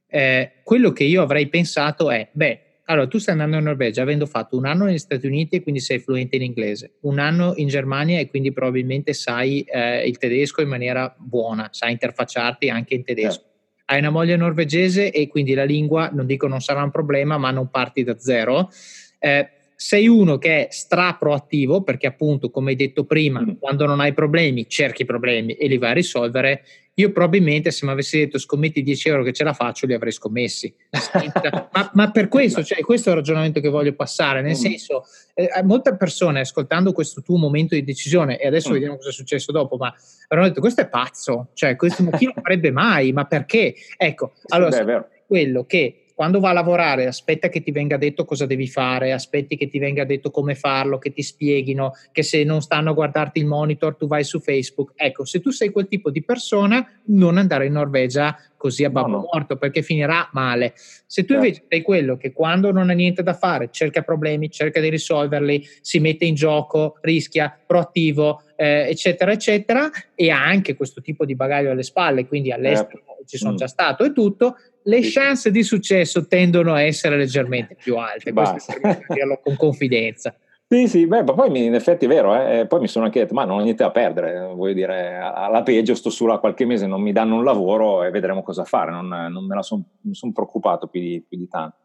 eh, 0.08 0.52
quello 0.62 0.92
che 0.92 1.04
io 1.04 1.20
avrei 1.20 1.48
pensato 1.48 2.10
è, 2.10 2.30
beh, 2.32 2.63
allora, 2.86 3.06
tu 3.06 3.18
stai 3.18 3.34
andando 3.34 3.56
in 3.56 3.64
Norvegia 3.64 4.02
avendo 4.02 4.26
fatto 4.26 4.56
un 4.58 4.66
anno 4.66 4.84
negli 4.84 4.98
Stati 4.98 5.26
Uniti 5.26 5.56
e 5.56 5.62
quindi 5.62 5.80
sei 5.80 5.98
fluente 6.00 6.36
in 6.36 6.42
inglese, 6.42 6.96
un 7.02 7.18
anno 7.18 7.54
in 7.56 7.68
Germania 7.68 8.20
e 8.20 8.28
quindi 8.28 8.52
probabilmente 8.52 9.14
sai 9.14 9.62
eh, 9.62 10.06
il 10.06 10.18
tedesco 10.18 10.60
in 10.60 10.68
maniera 10.68 11.14
buona, 11.18 11.68
sai 11.72 11.92
interfacciarti 11.92 12.68
anche 12.68 12.94
in 12.94 13.04
tedesco. 13.04 13.42
hai 13.86 13.98
una 14.00 14.10
moglie 14.10 14.36
norvegese 14.36 15.10
e 15.10 15.28
quindi 15.28 15.54
la 15.54 15.64
lingua, 15.64 16.10
non 16.12 16.26
dico 16.26 16.46
non 16.46 16.60
sarà 16.60 16.82
un 16.82 16.90
problema, 16.90 17.38
ma 17.38 17.50
non 17.50 17.70
parti 17.70 18.02
da 18.02 18.18
zero. 18.18 18.70
Eh, 19.18 19.48
sei 19.84 20.08
uno 20.08 20.38
che 20.38 20.68
è 20.68 20.68
stra 20.70 21.14
proattivo 21.14 21.82
perché 21.82 22.06
appunto 22.06 22.48
come 22.48 22.70
hai 22.70 22.76
detto 22.76 23.04
prima 23.04 23.42
mm. 23.42 23.58
quando 23.58 23.84
non 23.84 24.00
hai 24.00 24.14
problemi 24.14 24.66
cerchi 24.66 25.02
i 25.02 25.04
problemi 25.04 25.52
e 25.52 25.68
li 25.68 25.76
vai 25.76 25.90
a 25.90 25.92
risolvere 25.92 26.64
io 26.94 27.12
probabilmente 27.12 27.70
se 27.70 27.84
mi 27.84 27.92
avessi 27.92 28.16
detto 28.16 28.38
scommetti 28.38 28.82
10 28.82 29.08
euro 29.10 29.22
che 29.22 29.34
ce 29.34 29.44
la 29.44 29.52
faccio 29.52 29.84
li 29.84 29.92
avrei 29.92 30.10
scommessi 30.10 30.74
ma, 31.72 31.90
ma, 31.92 32.10
per 32.10 32.28
questo 32.28 32.64
cioè, 32.64 32.80
questo 32.80 33.10
è 33.10 33.12
il 33.12 33.18
ragionamento 33.18 33.60
che 33.60 33.68
voglio 33.68 33.92
passare 33.92 34.40
nel 34.40 34.52
mm. 34.52 34.54
senso 34.54 35.04
eh, 35.34 35.50
molte 35.64 35.94
persone 35.96 36.40
ascoltando 36.40 36.92
questo 36.92 37.20
tuo 37.20 37.36
momento 37.36 37.74
di 37.74 37.84
decisione 37.84 38.40
e 38.40 38.46
adesso 38.46 38.70
mm. 38.70 38.72
vediamo 38.72 38.96
cosa 38.96 39.10
è 39.10 39.12
successo 39.12 39.52
dopo 39.52 39.76
ma 39.76 39.92
avranno 40.28 40.48
detto 40.48 40.62
questo 40.62 40.80
è 40.80 40.88
pazzo 40.88 41.48
cioè 41.52 41.76
questo 41.76 42.02
ma 42.04 42.16
chi 42.16 42.24
lo 42.24 42.32
farebbe 42.40 42.70
mai 42.70 43.12
ma 43.12 43.26
perché 43.26 43.74
ecco 43.98 44.32
allora 44.48 44.72
sì, 44.72 44.82
quello 45.26 45.66
che 45.66 46.03
quando 46.14 46.38
va 46.38 46.50
a 46.50 46.52
lavorare 46.52 47.06
aspetta 47.06 47.48
che 47.48 47.60
ti 47.60 47.72
venga 47.72 47.96
detto 47.96 48.24
cosa 48.24 48.46
devi 48.46 48.68
fare, 48.68 49.12
aspetti 49.12 49.56
che 49.56 49.68
ti 49.68 49.80
venga 49.80 50.04
detto 50.04 50.30
come 50.30 50.54
farlo, 50.54 50.98
che 50.98 51.12
ti 51.12 51.22
spieghino, 51.22 51.92
che 52.12 52.22
se 52.22 52.44
non 52.44 52.62
stanno 52.62 52.90
a 52.90 52.94
guardarti 52.94 53.40
il 53.40 53.46
monitor 53.46 53.96
tu 53.96 54.06
vai 54.06 54.22
su 54.22 54.38
Facebook. 54.38 54.92
Ecco, 54.94 55.24
se 55.24 55.40
tu 55.40 55.50
sei 55.50 55.70
quel 55.70 55.88
tipo 55.88 56.10
di 56.10 56.22
persona, 56.22 56.86
non 57.06 57.36
andare 57.36 57.66
in 57.66 57.72
Norvegia 57.72 58.36
così 58.56 58.84
a 58.84 58.90
babbo 58.90 59.08
no, 59.08 59.28
morto 59.30 59.56
perché 59.56 59.82
finirà 59.82 60.30
male. 60.32 60.72
Se 60.74 61.22
tu 61.24 61.32
certo. 61.32 61.44
invece 61.44 61.64
sei 61.68 61.82
quello 61.82 62.16
che 62.16 62.32
quando 62.32 62.72
non 62.72 62.88
ha 62.88 62.94
niente 62.94 63.22
da 63.22 63.34
fare 63.34 63.68
cerca 63.70 64.00
problemi, 64.00 64.50
cerca 64.50 64.80
di 64.80 64.88
risolverli, 64.88 65.66
si 65.80 65.98
mette 65.98 66.24
in 66.24 66.34
gioco, 66.34 66.96
rischia, 67.02 67.54
proattivo, 67.66 68.42
eh, 68.56 68.88
eccetera, 68.88 69.32
eccetera, 69.32 69.90
e 70.14 70.30
ha 70.30 70.42
anche 70.42 70.76
questo 70.76 71.02
tipo 71.02 71.24
di 71.24 71.34
bagaglio 71.34 71.72
alle 71.72 71.82
spalle, 71.82 72.26
quindi 72.26 72.52
all'estero 72.52 73.02
certo. 73.04 73.24
ci 73.26 73.36
sono 73.36 73.52
mm. 73.52 73.56
già 73.56 73.66
stato 73.66 74.04
e 74.04 74.12
tutto, 74.12 74.56
le 74.84 75.00
chance 75.02 75.50
di 75.50 75.62
successo 75.62 76.26
tendono 76.26 76.74
a 76.74 76.82
essere 76.82 77.16
leggermente 77.16 77.74
più 77.74 77.96
alte, 77.96 78.32
questo 78.32 78.74
per 78.80 79.04
dirlo 79.08 79.40
con 79.42 79.56
confidenza. 79.56 80.34
Sì, 80.66 80.88
sì, 80.88 81.06
beh, 81.06 81.22
ma 81.22 81.34
poi 81.34 81.64
in 81.66 81.74
effetti 81.74 82.06
è 82.06 82.08
vero, 82.08 82.34
eh? 82.34 82.66
poi 82.66 82.80
mi 82.80 82.88
sono 82.88 83.04
anche 83.04 83.20
detto, 83.20 83.34
ma 83.34 83.44
non 83.44 83.58
ho 83.58 83.62
niente 83.62 83.82
da 83.82 83.90
perdere, 83.90 84.40
voglio 84.54 84.72
dire, 84.72 85.18
alla 85.18 85.62
peggio 85.62 85.94
sto 85.94 86.10
solo 86.10 86.32
a 86.32 86.40
qualche 86.40 86.64
mese, 86.64 86.86
non 86.86 87.02
mi 87.02 87.12
danno 87.12 87.36
un 87.36 87.44
lavoro 87.44 88.02
e 88.02 88.10
vedremo 88.10 88.42
cosa 88.42 88.64
fare, 88.64 88.90
non, 88.90 89.06
non 89.06 89.46
me 89.46 89.54
la 89.54 89.62
sono 89.62 89.84
son 90.10 90.32
preoccupato 90.32 90.86
più 90.88 91.00
di, 91.00 91.24
più 91.26 91.36
di, 91.36 91.48
tanto. 91.48 91.76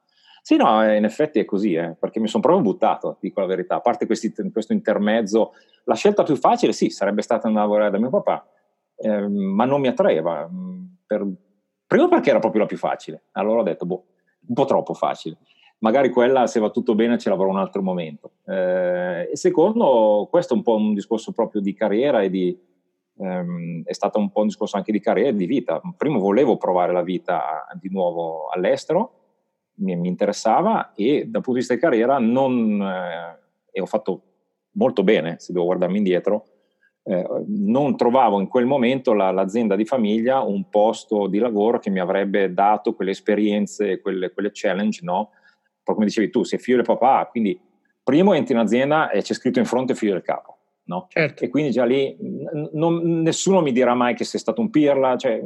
Sì, 0.41 0.55
no, 0.55 0.81
in 0.91 1.03
effetti 1.03 1.39
è 1.39 1.45
così, 1.45 1.73
eh, 1.73 1.95
perché 1.99 2.19
mi 2.19 2.27
sono 2.27 2.41
proprio 2.41 2.63
buttato, 2.63 3.17
dico 3.19 3.41
la 3.41 3.45
verità, 3.45 3.75
a 3.75 3.81
parte 3.81 4.05
questi, 4.05 4.33
questo 4.51 4.71
intermezzo, 4.71 5.51
la 5.83 5.95
scelta 5.95 6.23
più 6.23 6.37
facile 6.37 6.71
sì, 6.71 6.89
sarebbe 6.89 7.21
stata 7.21 7.47
andare 7.47 7.65
a 7.65 7.67
lavorare 7.67 7.91
da 7.91 7.99
mio 7.99 8.09
papà, 8.09 8.47
eh, 8.95 9.27
ma 9.27 9.65
non 9.65 9.81
mi 9.81 9.87
attraeva, 9.87 10.49
per, 11.05 11.27
Primo 11.89 12.07
perché 12.07 12.29
era 12.29 12.37
proprio 12.37 12.61
la 12.61 12.67
più 12.67 12.77
facile, 12.77 13.23
allora 13.31 13.61
ho 13.61 13.63
detto, 13.63 13.87
boh, 13.87 14.05
un 14.47 14.53
po' 14.53 14.65
troppo 14.65 14.93
facile. 14.93 15.39
Magari 15.79 16.11
quella, 16.11 16.45
se 16.45 16.59
va 16.59 16.69
tutto 16.69 16.93
bene, 16.93 17.17
ce 17.17 17.29
l'avrò 17.29 17.47
un 17.47 17.57
altro 17.57 17.81
momento. 17.81 18.33
Eh, 18.45 19.27
e 19.31 19.35
secondo, 19.35 20.27
questo 20.29 20.53
è 20.53 20.57
un 20.57 20.61
po' 20.61 20.75
un 20.75 20.93
discorso 20.93 21.31
proprio 21.31 21.61
di 21.61 21.73
carriera 21.73 22.21
e 22.21 22.29
di, 22.29 22.55
ehm, 23.17 23.81
è 23.85 23.93
stato 23.93 24.19
un 24.19 24.29
po' 24.29 24.41
un 24.41 24.45
discorso 24.45 24.77
anche 24.77 24.91
di 24.91 24.99
carriera 24.99 25.29
e 25.29 25.35
di 25.35 25.47
vita. 25.47 25.81
Prima 25.97 26.19
volevo 26.19 26.57
provare 26.57 26.93
la 26.93 27.01
vita 27.01 27.65
di 27.73 27.89
nuovo 27.89 28.49
all'estero, 28.49 29.13
mi, 29.79 29.95
mi 29.95 30.09
interessava 30.09 30.93
e 30.93 31.21
dal 31.23 31.41
punto 31.41 31.53
di 31.53 31.57
vista 31.57 31.73
di 31.73 31.79
carriera 31.79 32.19
non, 32.19 32.83
eh, 32.83 33.39
e 33.71 33.81
ho 33.81 33.87
fatto 33.87 34.21
molto 34.73 35.01
bene, 35.01 35.39
se 35.39 35.53
devo 35.53 35.65
guardarmi 35.65 35.97
indietro, 35.97 36.45
eh, 37.03 37.27
non 37.47 37.95
trovavo 37.95 38.39
in 38.39 38.47
quel 38.47 38.65
momento 38.65 39.13
la, 39.13 39.31
l'azienda 39.31 39.75
di 39.75 39.85
famiglia 39.85 40.41
un 40.41 40.69
posto 40.69 41.27
di 41.27 41.39
lavoro 41.39 41.79
che 41.79 41.89
mi 41.89 41.99
avrebbe 41.99 42.53
dato 42.53 42.93
quelle 42.93 43.11
esperienze, 43.11 44.01
quelle, 44.01 44.31
quelle 44.31 44.51
challenge, 44.53 44.99
no? 45.03 45.31
Proprio 45.83 45.95
come 45.95 46.05
dicevi 46.05 46.29
tu, 46.29 46.43
sei 46.43 46.59
figlio 46.59 46.77
del 46.77 46.85
papà, 46.85 47.27
quindi 47.31 47.59
primo 48.03 48.33
entri 48.33 48.53
in 48.53 48.59
azienda 48.59 49.09
e 49.09 49.21
c'è 49.21 49.33
scritto 49.33 49.59
in 49.59 49.65
fronte 49.65 49.95
figlio 49.95 50.13
del 50.13 50.21
capo. 50.21 50.57
No? 50.89 51.05
Certo. 51.09 51.43
E 51.43 51.49
quindi 51.49 51.71
già 51.71 51.85
lì 51.85 52.17
non, 52.73 53.21
nessuno 53.21 53.61
mi 53.61 53.71
dirà 53.71 53.93
mai 53.93 54.15
che 54.15 54.23
sei 54.23 54.39
stato 54.39 54.59
un 54.59 54.71
pirla, 54.71 55.15
cioè, 55.17 55.39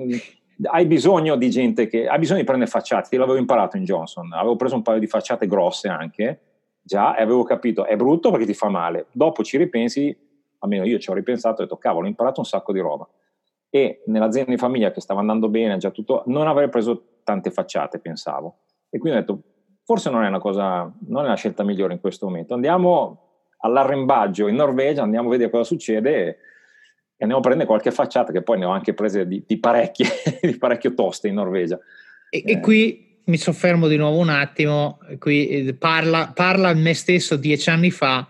hai 0.64 0.86
bisogno 0.86 1.36
di 1.36 1.50
gente 1.50 1.88
che 1.88 2.08
hai 2.08 2.18
bisogno 2.20 2.40
di 2.40 2.46
prendere 2.46 2.70
facciate. 2.70 3.10
Io 3.12 3.20
l'avevo 3.20 3.38
imparato 3.38 3.76
in 3.76 3.84
Johnson, 3.84 4.32
avevo 4.32 4.56
preso 4.56 4.76
un 4.76 4.82
paio 4.82 5.00
di 5.00 5.08
facciate 5.08 5.48
grosse 5.48 5.90
anche 5.90 6.40
già 6.82 7.16
e 7.16 7.22
avevo 7.22 7.44
capito 7.44 7.86
è 7.86 7.96
brutto 7.96 8.32
perché 8.32 8.46
ti 8.46 8.54
fa 8.54 8.70
male. 8.70 9.08
Dopo 9.12 9.44
ci 9.44 9.58
ripensi, 9.58 10.16
almeno 10.64 10.86
io 10.86 10.98
ci 10.98 11.10
ho 11.10 11.14
ripensato 11.14 11.60
e 11.60 11.64
ho 11.64 11.68
detto 11.68 11.78
cavolo, 11.78 12.06
ho 12.06 12.10
imparato 12.10 12.40
un 12.40 12.46
sacco 12.46 12.72
di 12.72 12.80
roba. 12.80 13.08
E 13.70 14.02
nell'azienda 14.06 14.52
di 14.52 14.58
famiglia 14.58 14.92
che 14.92 15.02
stava 15.02 15.20
andando 15.20 15.50
bene, 15.50 15.78
già 15.78 15.92
tutto, 15.92 16.24
non 16.28 16.48
avrei 16.48 16.70
preso 16.70 17.20
tante 17.24 17.52
facciate, 17.52 18.00
pensavo. 18.00 18.60
E 18.90 18.98
quindi 18.98 19.18
ho 19.18 19.22
detto, 19.22 19.42
forse 19.84 20.10
non 20.10 20.24
è 20.24 20.28
una 20.28 20.40
cosa, 20.40 20.92
non 21.08 21.26
è 21.26 21.28
la 21.28 21.36
scelta 21.36 21.64
migliore 21.64 21.94
in 21.94 22.00
questo 22.00 22.28
momento. 22.28 22.54
Andiamo 22.54 23.20
all'arrembaggio 23.58 24.48
in 24.48 24.56
Norvegia, 24.56 25.04
andiamo 25.04 25.28
a 25.28 25.32
vedere 25.32 25.50
cosa 25.50 25.64
succede 25.64 26.28
e, 26.28 26.38
andiamo 27.20 27.42
a 27.42 27.44
prendere 27.44 27.68
qualche 27.68 27.92
facciata, 27.92 28.32
che 28.32 28.42
poi 28.42 28.60
ne 28.60 28.66
ho 28.66 28.70
anche 28.70 28.94
prese 28.94 29.28
di, 29.28 29.44
di 29.46 29.60
parecchie, 29.60 30.08
di 30.42 30.58
parecchio 30.58 30.94
toste 30.94 31.28
in 31.28 31.36
Norvegia. 31.36 31.78
E, 32.30 32.44
eh. 32.46 32.52
e 32.52 32.60
qui 32.60 33.22
mi 33.26 33.38
soffermo 33.38 33.88
di 33.88 33.98
nuovo 33.98 34.20
un 34.20 34.30
attimo, 34.30 35.00
qui 35.18 35.48
eh, 35.48 35.74
parla, 35.74 36.32
parla 36.34 36.70
a 36.70 36.74
me 36.74 36.94
stesso 36.94 37.36
dieci 37.36 37.70
anni 37.70 37.92
fa 37.92 38.28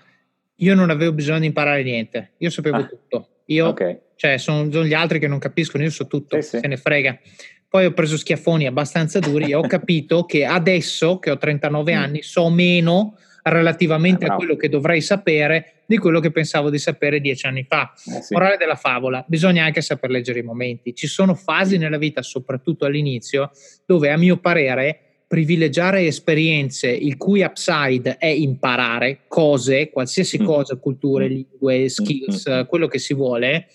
io 0.64 0.76
non 0.76 0.90
avevo 0.90 1.12
bisogno 1.12 1.40
di 1.40 1.48
imparare 1.48 1.84
niente, 1.84 2.32
io 2.38 2.50
sapevo 2.50 2.78
ah, 2.78 2.86
tutto. 2.86 3.28
Io, 3.48 3.68
okay. 3.68 4.00
cioè, 4.16 4.38
sono, 4.38 4.72
sono, 4.72 4.86
gli 4.86 4.94
altri 4.94 5.20
che 5.20 5.28
non 5.28 5.38
capiscono, 5.38 5.84
io 5.84 5.90
so 5.90 6.08
tutto, 6.08 6.40
sì, 6.42 6.48
se 6.48 6.60
sì. 6.60 6.68
ne 6.68 6.78
frega. 6.78 7.20
Poi 7.68 7.86
ho 7.86 7.92
preso 7.92 8.18
schiaffoni 8.18 8.66
abbastanza 8.66 9.20
duri 9.20 9.52
e 9.52 9.56
ho 9.56 9.62
capito 9.68 10.26
che 10.26 10.46
adesso, 10.46 11.20
che 11.20 11.32
ho 11.32 11.38
39 11.38 11.94
mm. 11.94 11.98
anni, 11.98 12.22
so 12.22 12.50
meno 12.50 13.18
relativamente 13.44 14.26
ah, 14.26 14.34
a 14.34 14.36
quello 14.38 14.56
che 14.56 14.70
dovrei 14.70 15.02
sapere 15.02 15.84
di 15.86 15.98
quello 15.98 16.22
che 16.22 16.32
pensavo 16.32 16.70
di 16.70 16.78
sapere 16.78 17.20
dieci 17.20 17.46
anni 17.46 17.66
fa. 17.68 17.92
Eh, 17.94 18.22
sì. 18.22 18.34
Morale 18.34 18.56
della 18.56 18.76
favola, 18.76 19.24
bisogna 19.28 19.66
anche 19.66 19.82
saper 19.82 20.10
leggere 20.10 20.40
i 20.40 20.44
momenti. 20.44 20.96
Ci 20.96 21.08
sono 21.08 21.36
fasi 21.36 21.78
nella 21.78 21.98
vita, 21.98 22.22
soprattutto 22.22 22.86
all'inizio, 22.86 23.52
dove 23.86 24.10
a 24.10 24.18
mio 24.18 24.38
parere 24.38 25.13
privilegiare 25.34 26.06
esperienze 26.06 26.92
il 26.92 27.18
cui 27.18 27.42
upside 27.42 28.18
è 28.18 28.28
imparare 28.28 29.22
cose, 29.28 29.90
qualsiasi 29.90 30.40
mm. 30.40 30.46
cosa, 30.46 30.76
culture, 30.76 31.26
mm. 31.26 31.32
lingue, 31.32 31.80
mm, 31.80 31.86
skills, 31.86 32.66
quello 32.68 32.86
che 32.86 33.00
si 33.00 33.16
vuole, 33.16 33.66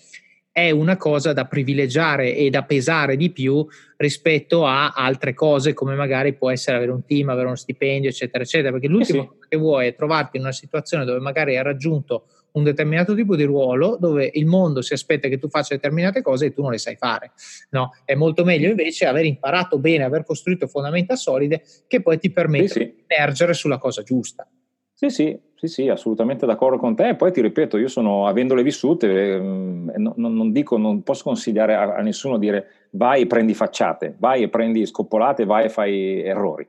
è 0.52 0.70
una 0.70 0.96
cosa 0.96 1.32
da 1.32 1.46
privilegiare 1.46 2.36
e 2.36 2.48
da 2.48 2.62
pesare 2.62 3.16
di 3.16 3.30
più 3.30 3.66
rispetto 3.96 4.66
a 4.66 4.90
altre 4.90 5.34
cose 5.34 5.74
come 5.74 5.96
magari 5.96 6.32
può 6.34 6.48
essere 6.48 6.76
avere 6.76 6.92
un 6.92 7.04
team, 7.04 7.28
avere 7.28 7.46
uno 7.46 7.56
stipendio, 7.56 8.08
eccetera, 8.08 8.44
eccetera, 8.44 8.70
perché 8.70 8.86
l'ultimo 8.86 9.22
eh 9.22 9.28
sì. 9.40 9.48
che 9.48 9.56
vuoi 9.56 9.88
è 9.88 9.96
trovarti 9.96 10.36
in 10.36 10.44
una 10.44 10.52
situazione 10.52 11.04
dove 11.04 11.18
magari 11.18 11.56
hai 11.56 11.64
raggiunto 11.64 12.26
un 12.58 12.64
determinato 12.64 13.14
tipo 13.14 13.36
di 13.36 13.44
ruolo 13.44 13.96
dove 13.98 14.30
il 14.34 14.46
mondo 14.46 14.82
si 14.82 14.92
aspetta 14.92 15.28
che 15.28 15.38
tu 15.38 15.48
faccia 15.48 15.74
determinate 15.74 16.20
cose 16.22 16.46
e 16.46 16.52
tu 16.52 16.62
non 16.62 16.72
le 16.72 16.78
sai 16.78 16.96
fare. 16.96 17.32
No? 17.70 17.92
È 18.04 18.14
molto 18.14 18.44
meglio 18.44 18.68
invece 18.68 19.06
aver 19.06 19.24
imparato 19.24 19.78
bene, 19.78 20.04
aver 20.04 20.24
costruito 20.24 20.66
fondamenta 20.66 21.16
solide 21.16 21.62
che 21.86 22.02
poi 22.02 22.18
ti 22.18 22.30
permettono 22.30 22.68
sì, 22.68 22.78
sì. 22.80 22.84
di 22.84 23.04
emergere 23.06 23.54
sulla 23.54 23.78
cosa 23.78 24.02
giusta. 24.02 24.46
Sì, 24.92 25.10
sì, 25.10 25.38
sì, 25.54 25.68
sì, 25.68 25.88
assolutamente 25.88 26.44
d'accordo 26.44 26.76
con 26.76 26.96
te. 26.96 27.10
E 27.10 27.14
poi 27.14 27.30
ti 27.30 27.40
ripeto, 27.40 27.78
io 27.78 27.86
sono, 27.86 28.26
avendole 28.26 28.64
vissute, 28.64 29.34
eh, 29.34 29.38
non, 29.38 30.14
non, 30.16 30.50
dico, 30.50 30.76
non 30.76 31.04
posso 31.04 31.22
consigliare 31.22 31.76
a, 31.76 31.94
a, 31.94 32.00
nessuno 32.00 32.36
dire 32.36 32.88
vai 32.90 33.22
e 33.22 33.26
prendi 33.28 33.54
facciate, 33.54 34.16
vai 34.18 34.42
e 34.42 34.48
prendi 34.48 34.84
scoppolate, 34.84 35.44
vai 35.44 35.66
e 35.66 35.68
fai 35.68 36.20
errori. 36.22 36.66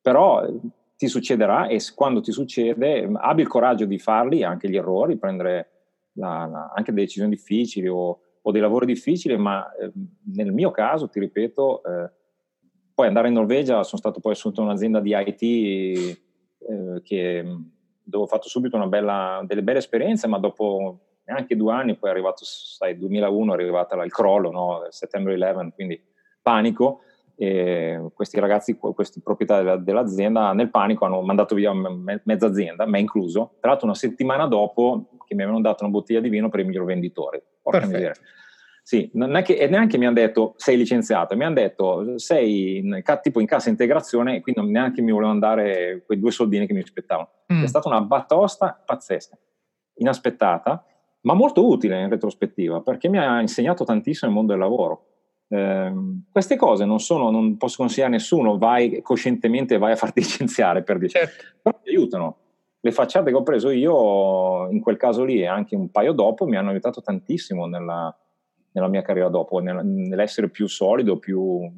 Però 0.00 0.46
ti 1.04 1.10
succederà 1.10 1.66
e 1.66 1.80
quando 1.94 2.20
ti 2.20 2.32
succede 2.32 3.10
abbi 3.14 3.42
il 3.42 3.48
coraggio 3.48 3.84
di 3.84 3.98
farli, 3.98 4.42
anche 4.42 4.70
gli 4.70 4.76
errori, 4.76 5.18
prendere 5.18 5.70
la, 6.14 6.46
la, 6.46 6.72
anche 6.74 6.92
delle 6.92 7.04
decisioni 7.04 7.30
difficili 7.30 7.88
o, 7.88 8.20
o, 8.40 8.50
dei 8.50 8.60
lavori 8.60 8.86
difficili, 8.86 9.36
ma 9.36 9.70
eh, 9.74 9.92
nel 10.34 10.52
mio 10.52 10.70
caso, 10.70 11.08
ti 11.08 11.20
ripeto, 11.20 11.82
eh, 11.84 12.10
poi 12.94 13.06
andare 13.06 13.28
in 13.28 13.34
Norvegia, 13.34 13.82
sono 13.82 14.00
stato 14.00 14.20
poi 14.20 14.32
assunto 14.32 14.60
in 14.60 14.68
un'azienda 14.68 15.00
di 15.00 15.14
IT 15.14 15.42
eh, 15.42 17.02
che, 17.02 17.44
dove 18.02 18.24
ho 18.24 18.28
fatto 18.28 18.48
subito 18.48 18.78
bella, 18.88 19.42
delle 19.46 19.62
belle 19.62 19.78
esperienze, 19.78 20.26
ma 20.26 20.38
dopo 20.38 21.00
neanche 21.24 21.56
due 21.56 21.72
anni, 21.72 21.96
poi 21.96 22.08
è 22.08 22.12
arrivato, 22.12 22.44
sai, 22.44 22.96
2001 22.96 23.52
è 23.52 23.54
arrivato 23.54 24.00
il 24.00 24.12
crollo, 24.12 24.50
no? 24.50 24.86
settembre 24.88 25.34
11, 25.34 25.72
quindi 25.74 26.02
panico 26.40 27.00
e 27.36 28.00
questi 28.14 28.38
ragazzi, 28.38 28.76
questi 28.76 29.20
proprietari 29.20 29.82
dell'azienda, 29.82 30.52
nel 30.52 30.70
panico 30.70 31.04
hanno 31.04 31.20
mandato 31.22 31.54
via 31.54 31.72
mezza 31.72 32.46
azienda, 32.46 32.86
me 32.86 33.00
incluso. 33.00 33.56
Tra 33.60 33.70
l'altro, 33.70 33.86
una 33.86 33.96
settimana 33.96 34.46
dopo 34.46 35.08
che 35.26 35.34
mi 35.34 35.42
avevano 35.42 35.62
dato 35.62 35.84
una 35.84 35.92
bottiglia 35.92 36.20
di 36.20 36.28
vino 36.28 36.48
per 36.48 36.60
il 36.60 36.66
miglior 36.66 36.84
venditore. 36.84 37.42
Sì, 38.82 39.10
non 39.14 39.34
è 39.34 39.42
che, 39.42 39.56
e 39.56 39.66
neanche 39.66 39.96
mi 39.96 40.04
hanno 40.04 40.14
detto 40.14 40.52
sei 40.58 40.76
licenziato, 40.76 41.34
mi 41.36 41.44
hanno 41.44 41.54
detto 41.54 42.18
sei 42.18 42.76
in, 42.76 43.02
tipo 43.22 43.40
in 43.40 43.46
cassa 43.46 43.70
integrazione 43.70 44.36
e 44.36 44.40
quindi 44.42 44.70
neanche 44.70 45.00
mi 45.00 45.10
volevano 45.10 45.38
dare 45.38 46.02
quei 46.04 46.18
due 46.20 46.30
soldini 46.30 46.66
che 46.66 46.74
mi 46.74 46.80
aspettavano. 46.80 47.30
Mm. 47.50 47.62
È 47.62 47.66
stata 47.66 47.88
una 47.88 48.02
batosta 48.02 48.82
pazzesca, 48.84 49.38
inaspettata, 49.94 50.84
ma 51.22 51.32
molto 51.32 51.66
utile 51.66 51.98
in 51.98 52.10
retrospettiva 52.10 52.82
perché 52.82 53.08
mi 53.08 53.16
ha 53.16 53.40
insegnato 53.40 53.84
tantissimo 53.84 54.30
il 54.30 54.36
mondo 54.36 54.52
del 54.52 54.60
lavoro 54.60 55.13
Eh, 55.48 55.92
queste 56.30 56.56
cose 56.56 56.84
non 56.84 57.00
sono, 57.00 57.30
non 57.30 57.56
posso 57.56 57.76
consigliare 57.78 58.12
a 58.12 58.16
nessuno, 58.16 58.58
vai 58.58 59.00
coscientemente 59.02 59.78
vai 59.78 59.92
a 59.92 59.96
farti 59.96 60.20
licenziare 60.22 60.82
per 60.82 60.98
dire, 60.98 61.10
certo. 61.10 61.44
però 61.62 61.78
ti 61.82 61.90
aiutano. 61.90 62.36
Le 62.80 62.92
facciate 62.92 63.30
che 63.30 63.36
ho 63.36 63.42
preso 63.42 63.70
io 63.70 64.68
in 64.70 64.80
quel 64.80 64.98
caso 64.98 65.24
lì 65.24 65.40
e 65.40 65.46
anche 65.46 65.74
un 65.74 65.90
paio 65.90 66.12
dopo 66.12 66.44
mi 66.46 66.56
hanno 66.56 66.68
aiutato 66.68 67.00
tantissimo 67.00 67.66
nella, 67.66 68.14
nella 68.72 68.88
mia 68.88 69.02
carriera 69.02 69.28
dopo, 69.28 69.58
nell'essere 69.60 70.50
più 70.50 70.66
solido, 70.66 71.18
più, 71.18 71.70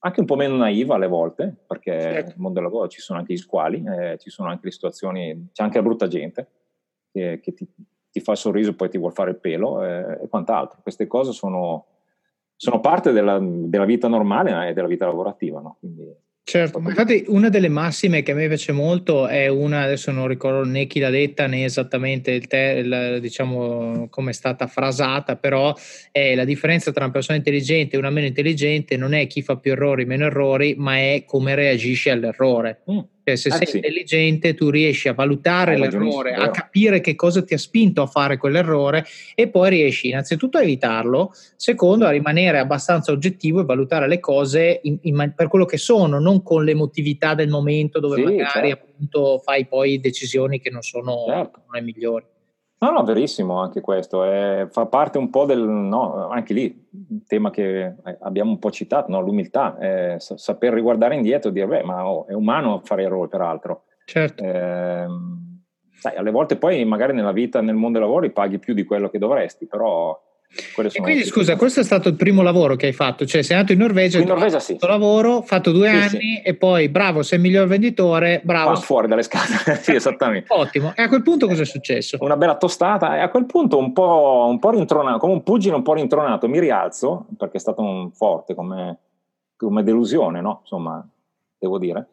anche 0.00 0.20
un 0.20 0.26
po' 0.26 0.36
meno 0.36 0.56
naiva 0.56 0.94
alle 0.94 1.08
volte, 1.08 1.54
perché 1.66 2.00
certo. 2.00 2.28
nel 2.28 2.38
mondo 2.38 2.60
del 2.60 2.68
lavoro 2.68 2.88
ci 2.88 3.00
sono 3.00 3.18
anche 3.18 3.32
gli 3.32 3.38
squali, 3.38 3.82
eh, 3.84 4.16
ci 4.18 4.30
sono 4.30 4.48
anche 4.48 4.66
le 4.66 4.70
situazioni, 4.70 5.48
c'è 5.52 5.62
anche 5.62 5.78
la 5.78 5.82
brutta 5.82 6.06
gente 6.06 6.48
che, 7.10 7.40
che 7.42 7.54
ti, 7.54 7.66
ti, 8.10 8.20
fa 8.20 8.32
il 8.32 8.38
sorriso 8.38 8.70
e 8.70 8.74
poi 8.74 8.90
ti 8.90 8.98
vuol 8.98 9.12
fare 9.12 9.30
il 9.30 9.38
pelo 9.38 9.82
eh, 9.82 10.20
e 10.22 10.28
quant'altro. 10.28 10.80
Queste 10.82 11.06
cose 11.06 11.32
sono, 11.32 11.86
sono 12.58 12.80
parte 12.80 13.12
della, 13.12 13.38
della, 13.40 13.84
vita 13.84 14.08
normale 14.08 14.68
e 14.68 14.72
della 14.72 14.88
vita 14.88 15.06
lavorativa. 15.06 15.60
No? 15.60 15.76
Quindi, 15.78 16.02
Certo, 16.42 16.80
ma 16.80 16.88
infatti 16.88 17.24
una 17.28 17.50
delle 17.50 17.68
massime 17.68 18.22
che 18.22 18.32
a 18.32 18.34
me 18.34 18.48
piace 18.48 18.72
molto 18.72 19.26
è 19.26 19.48
una, 19.48 19.82
adesso 19.82 20.10
non 20.12 20.26
ricordo 20.26 20.64
né 20.64 20.86
chi 20.86 20.98
l'ha 20.98 21.10
detta 21.10 21.46
né 21.46 21.64
esattamente 21.64 22.30
il 22.30 22.46
te, 22.46 22.82
il, 22.82 23.18
diciamo 23.20 24.08
come 24.08 24.30
è 24.30 24.32
stata 24.32 24.66
frasata, 24.66 25.36
però 25.36 25.74
è 26.10 26.34
la 26.34 26.46
differenza 26.46 26.90
tra 26.90 27.04
una 27.04 27.12
persona 27.12 27.36
intelligente 27.36 27.96
e 27.96 27.98
una 27.98 28.08
meno 28.08 28.28
intelligente 28.28 28.96
non 28.96 29.12
è 29.12 29.26
chi 29.26 29.42
fa 29.42 29.58
più 29.58 29.72
errori, 29.72 30.06
meno 30.06 30.24
errori, 30.24 30.74
ma 30.78 30.96
è 30.96 31.24
come 31.26 31.54
reagisce 31.54 32.10
all'errore. 32.10 32.82
Mm. 32.90 32.98
Cioè, 33.28 33.36
se 33.36 33.48
ah, 33.50 33.56
sei 33.56 33.66
sì. 33.66 33.76
intelligente, 33.76 34.54
tu 34.54 34.70
riesci 34.70 35.08
a 35.08 35.14
valutare 35.14 35.74
Hai 35.74 35.80
l'errore, 35.80 36.34
a 36.34 36.50
capire 36.50 37.00
che 37.00 37.14
cosa 37.14 37.42
ti 37.42 37.54
ha 37.54 37.58
spinto 37.58 38.00
a 38.00 38.06
fare 38.06 38.36
quell'errore 38.36 39.04
e 39.34 39.48
poi 39.48 39.70
riesci 39.70 40.08
innanzitutto 40.08 40.58
a 40.58 40.62
evitarlo, 40.62 41.32
secondo 41.56 42.06
a 42.06 42.10
rimanere 42.10 42.58
abbastanza 42.58 43.12
oggettivo 43.12 43.60
e 43.60 43.64
valutare 43.64 44.08
le 44.08 44.20
cose 44.20 44.80
in, 44.84 44.98
in, 45.02 45.32
per 45.36 45.48
quello 45.48 45.64
che 45.64 45.76
sono, 45.76 46.18
non 46.18 46.42
con 46.42 46.64
l'emotività 46.64 47.34
del 47.34 47.48
momento 47.48 48.00
dove 48.00 48.16
sì, 48.16 48.22
magari 48.22 48.68
certo. 48.68 48.84
appunto 48.84 49.38
fai 49.44 49.66
poi 49.66 50.00
decisioni 50.00 50.60
che 50.60 50.70
non 50.70 50.82
sono 50.82 51.24
certo. 51.26 51.62
le 51.70 51.82
migliori. 51.82 52.24
No, 52.80 52.90
no, 52.90 53.02
verissimo 53.02 53.60
anche 53.60 53.80
questo, 53.80 54.22
è, 54.22 54.68
fa 54.70 54.86
parte 54.86 55.18
un 55.18 55.30
po' 55.30 55.46
del, 55.46 55.58
no, 55.58 56.28
anche 56.28 56.52
lì, 56.54 56.88
un 57.10 57.24
tema 57.26 57.50
che 57.50 57.96
abbiamo 58.20 58.50
un 58.50 58.60
po' 58.60 58.70
citato, 58.70 59.10
no? 59.10 59.20
l'umiltà, 59.20 59.76
è 59.78 60.16
saper 60.18 60.74
riguardare 60.74 61.16
indietro 61.16 61.50
e 61.50 61.52
dire, 61.52 61.66
beh, 61.66 61.82
ma 61.82 62.08
oh, 62.08 62.26
è 62.28 62.34
umano 62.34 62.80
fare 62.84 63.02
errori 63.02 63.28
peraltro. 63.28 63.84
Certo. 64.04 64.44
Eh, 64.44 65.06
sai, 65.98 66.16
alle 66.16 66.30
volte 66.30 66.56
poi 66.56 66.84
magari 66.84 67.12
nella 67.14 67.32
vita, 67.32 67.60
nel 67.60 67.74
mondo 67.74 67.98
dei 67.98 68.06
lavori 68.06 68.30
paghi 68.30 68.60
più 68.60 68.74
di 68.74 68.84
quello 68.84 69.10
che 69.10 69.18
dovresti, 69.18 69.66
però 69.66 70.16
e 70.50 71.00
quindi 71.00 71.24
scusa, 71.24 71.56
questo 71.56 71.80
è 71.80 71.84
stato 71.84 72.08
il 72.08 72.16
primo 72.16 72.42
lavoro 72.42 72.74
che 72.74 72.86
hai 72.86 72.92
fatto, 72.92 73.26
cioè 73.26 73.42
sei 73.42 73.56
andato 73.56 73.74
in 73.74 73.78
Norvegia, 73.80 74.18
in 74.18 74.26
Norvegia 74.26 74.58
sì. 74.58 74.72
fatto 74.72 74.86
lavoro, 74.86 75.42
fatto 75.42 75.72
due 75.72 75.88
sì, 75.88 75.94
anni 75.94 76.08
sì. 76.08 76.42
e 76.42 76.54
poi 76.54 76.88
bravo, 76.88 77.22
sei 77.22 77.38
il 77.38 77.44
miglior 77.44 77.66
venditore, 77.66 78.40
bravo. 78.42 78.70
Va 78.70 78.76
fuori 78.76 79.08
dalle 79.08 79.22
scatole, 79.22 79.76
sì 79.82 79.94
esattamente. 79.94 80.52
Ottimo, 80.52 80.92
e 80.96 81.02
a 81.02 81.08
quel 81.08 81.22
punto 81.22 81.46
cosa 81.46 81.62
è 81.62 81.66
successo? 81.66 82.16
Una 82.20 82.36
bella 82.36 82.56
tostata 82.56 83.16
e 83.16 83.20
a 83.20 83.28
quel 83.28 83.44
punto 83.44 83.78
un 83.78 83.92
po', 83.92 84.46
un 84.48 84.58
po 84.58 84.70
rintronato, 84.70 85.18
come 85.18 85.34
un 85.34 85.42
pugile 85.42 85.74
un 85.74 85.82
po' 85.82 85.94
rintronato, 85.94 86.48
mi 86.48 86.60
rialzo 86.60 87.26
perché 87.36 87.58
è 87.58 87.60
stato 87.60 87.82
un 87.82 88.10
forte 88.10 88.54
come, 88.54 88.98
come 89.56 89.82
delusione, 89.82 90.40
no? 90.40 90.60
Insomma, 90.62 91.06
devo 91.58 91.78
dire 91.78 92.06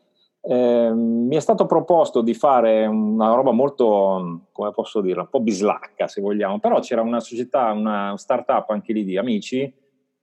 eh, 0.48 0.92
mi 0.94 1.36
è 1.36 1.40
stato 1.40 1.66
proposto 1.66 2.22
di 2.22 2.36
fare 2.36 2.86
una 2.86 3.34
roba 3.34 3.52
molto, 3.52 4.48
come 4.52 4.72
posso 4.72 5.02
dire, 5.02 5.20
un 5.22 5.30
po' 5.30 5.40
bislacca 5.40 6.08
se 6.08 6.22
vogliamo, 6.22 6.60
però 6.60 6.80
c'era 6.80 7.02
una 7.02 7.20
società, 7.20 7.72
una 7.72 8.16
startup 8.18 8.70
anche 8.70 8.94
lì 8.94 9.04
di 9.04 9.18
amici 9.18 9.74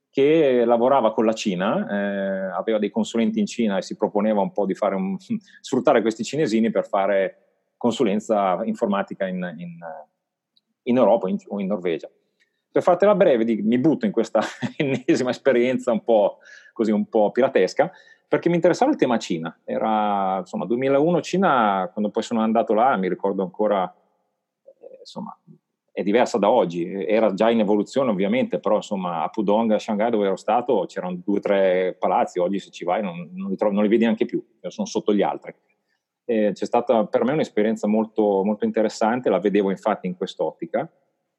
che 0.09 0.63
lavorava 0.63 1.11
con 1.11 1.25
la 1.25 1.33
Cina, 1.33 1.87
eh, 1.89 2.51
aveva 2.55 2.77
dei 2.77 2.89
consulenti 2.89 3.39
in 3.39 3.47
Cina 3.47 3.77
e 3.77 3.81
si 3.81 3.97
proponeva 3.97 4.41
un 4.41 4.51
po' 4.51 4.65
di 4.65 4.75
un, 4.79 5.17
sfruttare 5.59 6.01
questi 6.01 6.23
cinesini 6.23 6.71
per 6.71 6.87
fare 6.87 7.37
consulenza 7.75 8.61
informatica 8.63 9.27
in, 9.27 9.55
in, 9.57 9.77
in 10.83 10.97
Europa 10.97 11.27
in, 11.27 11.37
o 11.47 11.59
in 11.59 11.67
Norvegia. 11.67 12.09
Per 12.71 12.81
fartela 12.81 13.13
breve, 13.13 13.43
mi 13.61 13.77
butto 13.77 14.05
in 14.05 14.11
questa 14.11 14.39
ennesima 14.77 15.31
esperienza 15.31 15.91
un 15.91 16.03
po' 16.03 16.37
così, 16.71 16.91
un 16.91 17.07
po' 17.09 17.31
piratesca, 17.31 17.91
perché 18.33 18.49
mi 18.49 18.55
interessava 18.55 18.89
il 18.89 18.97
tema 18.97 19.19
Cina. 19.19 19.59
Era 19.63 20.39
insomma 20.39 20.65
2001 20.65 21.21
Cina, 21.21 21.87
quando 21.93 22.09
poi 22.09 22.23
sono 22.23 22.41
andato 22.41 22.73
là, 22.73 22.97
mi 22.97 23.07
ricordo 23.07 23.43
ancora, 23.43 23.85
eh, 24.63 24.97
insomma, 25.01 25.39
è 25.91 26.01
diversa 26.01 26.39
da 26.39 26.49
oggi. 26.49 26.83
Era 26.83 27.31
già 27.35 27.51
in 27.51 27.59
evoluzione 27.59 28.09
ovviamente, 28.09 28.59
però 28.59 28.77
insomma 28.77 29.21
a 29.21 29.29
Pudong, 29.29 29.73
a 29.73 29.77
Shanghai 29.77 30.09
dove 30.09 30.25
ero 30.25 30.35
stato 30.35 30.85
c'erano 30.87 31.21
due 31.23 31.37
o 31.37 31.41
tre 31.41 31.95
palazzi, 31.99 32.39
oggi 32.39 32.57
se 32.57 32.71
ci 32.71 32.83
vai 32.83 33.03
non, 33.03 33.29
non, 33.33 33.51
li, 33.51 33.55
trovi, 33.55 33.75
non 33.75 33.83
li, 33.83 33.89
vedi 33.89 34.05
neanche 34.05 34.25
più, 34.25 34.43
sono 34.61 34.87
sotto 34.87 35.13
gli 35.13 35.21
altri. 35.21 35.53
Eh, 36.25 36.53
c'è 36.53 36.65
stata 36.65 37.05
per 37.05 37.23
me 37.25 37.33
un'esperienza 37.33 37.85
molto, 37.85 38.43
molto 38.43 38.65
interessante, 38.65 39.29
la 39.29 39.37
vedevo 39.37 39.69
infatti 39.69 40.07
in 40.07 40.17
quest'ottica. 40.17 40.91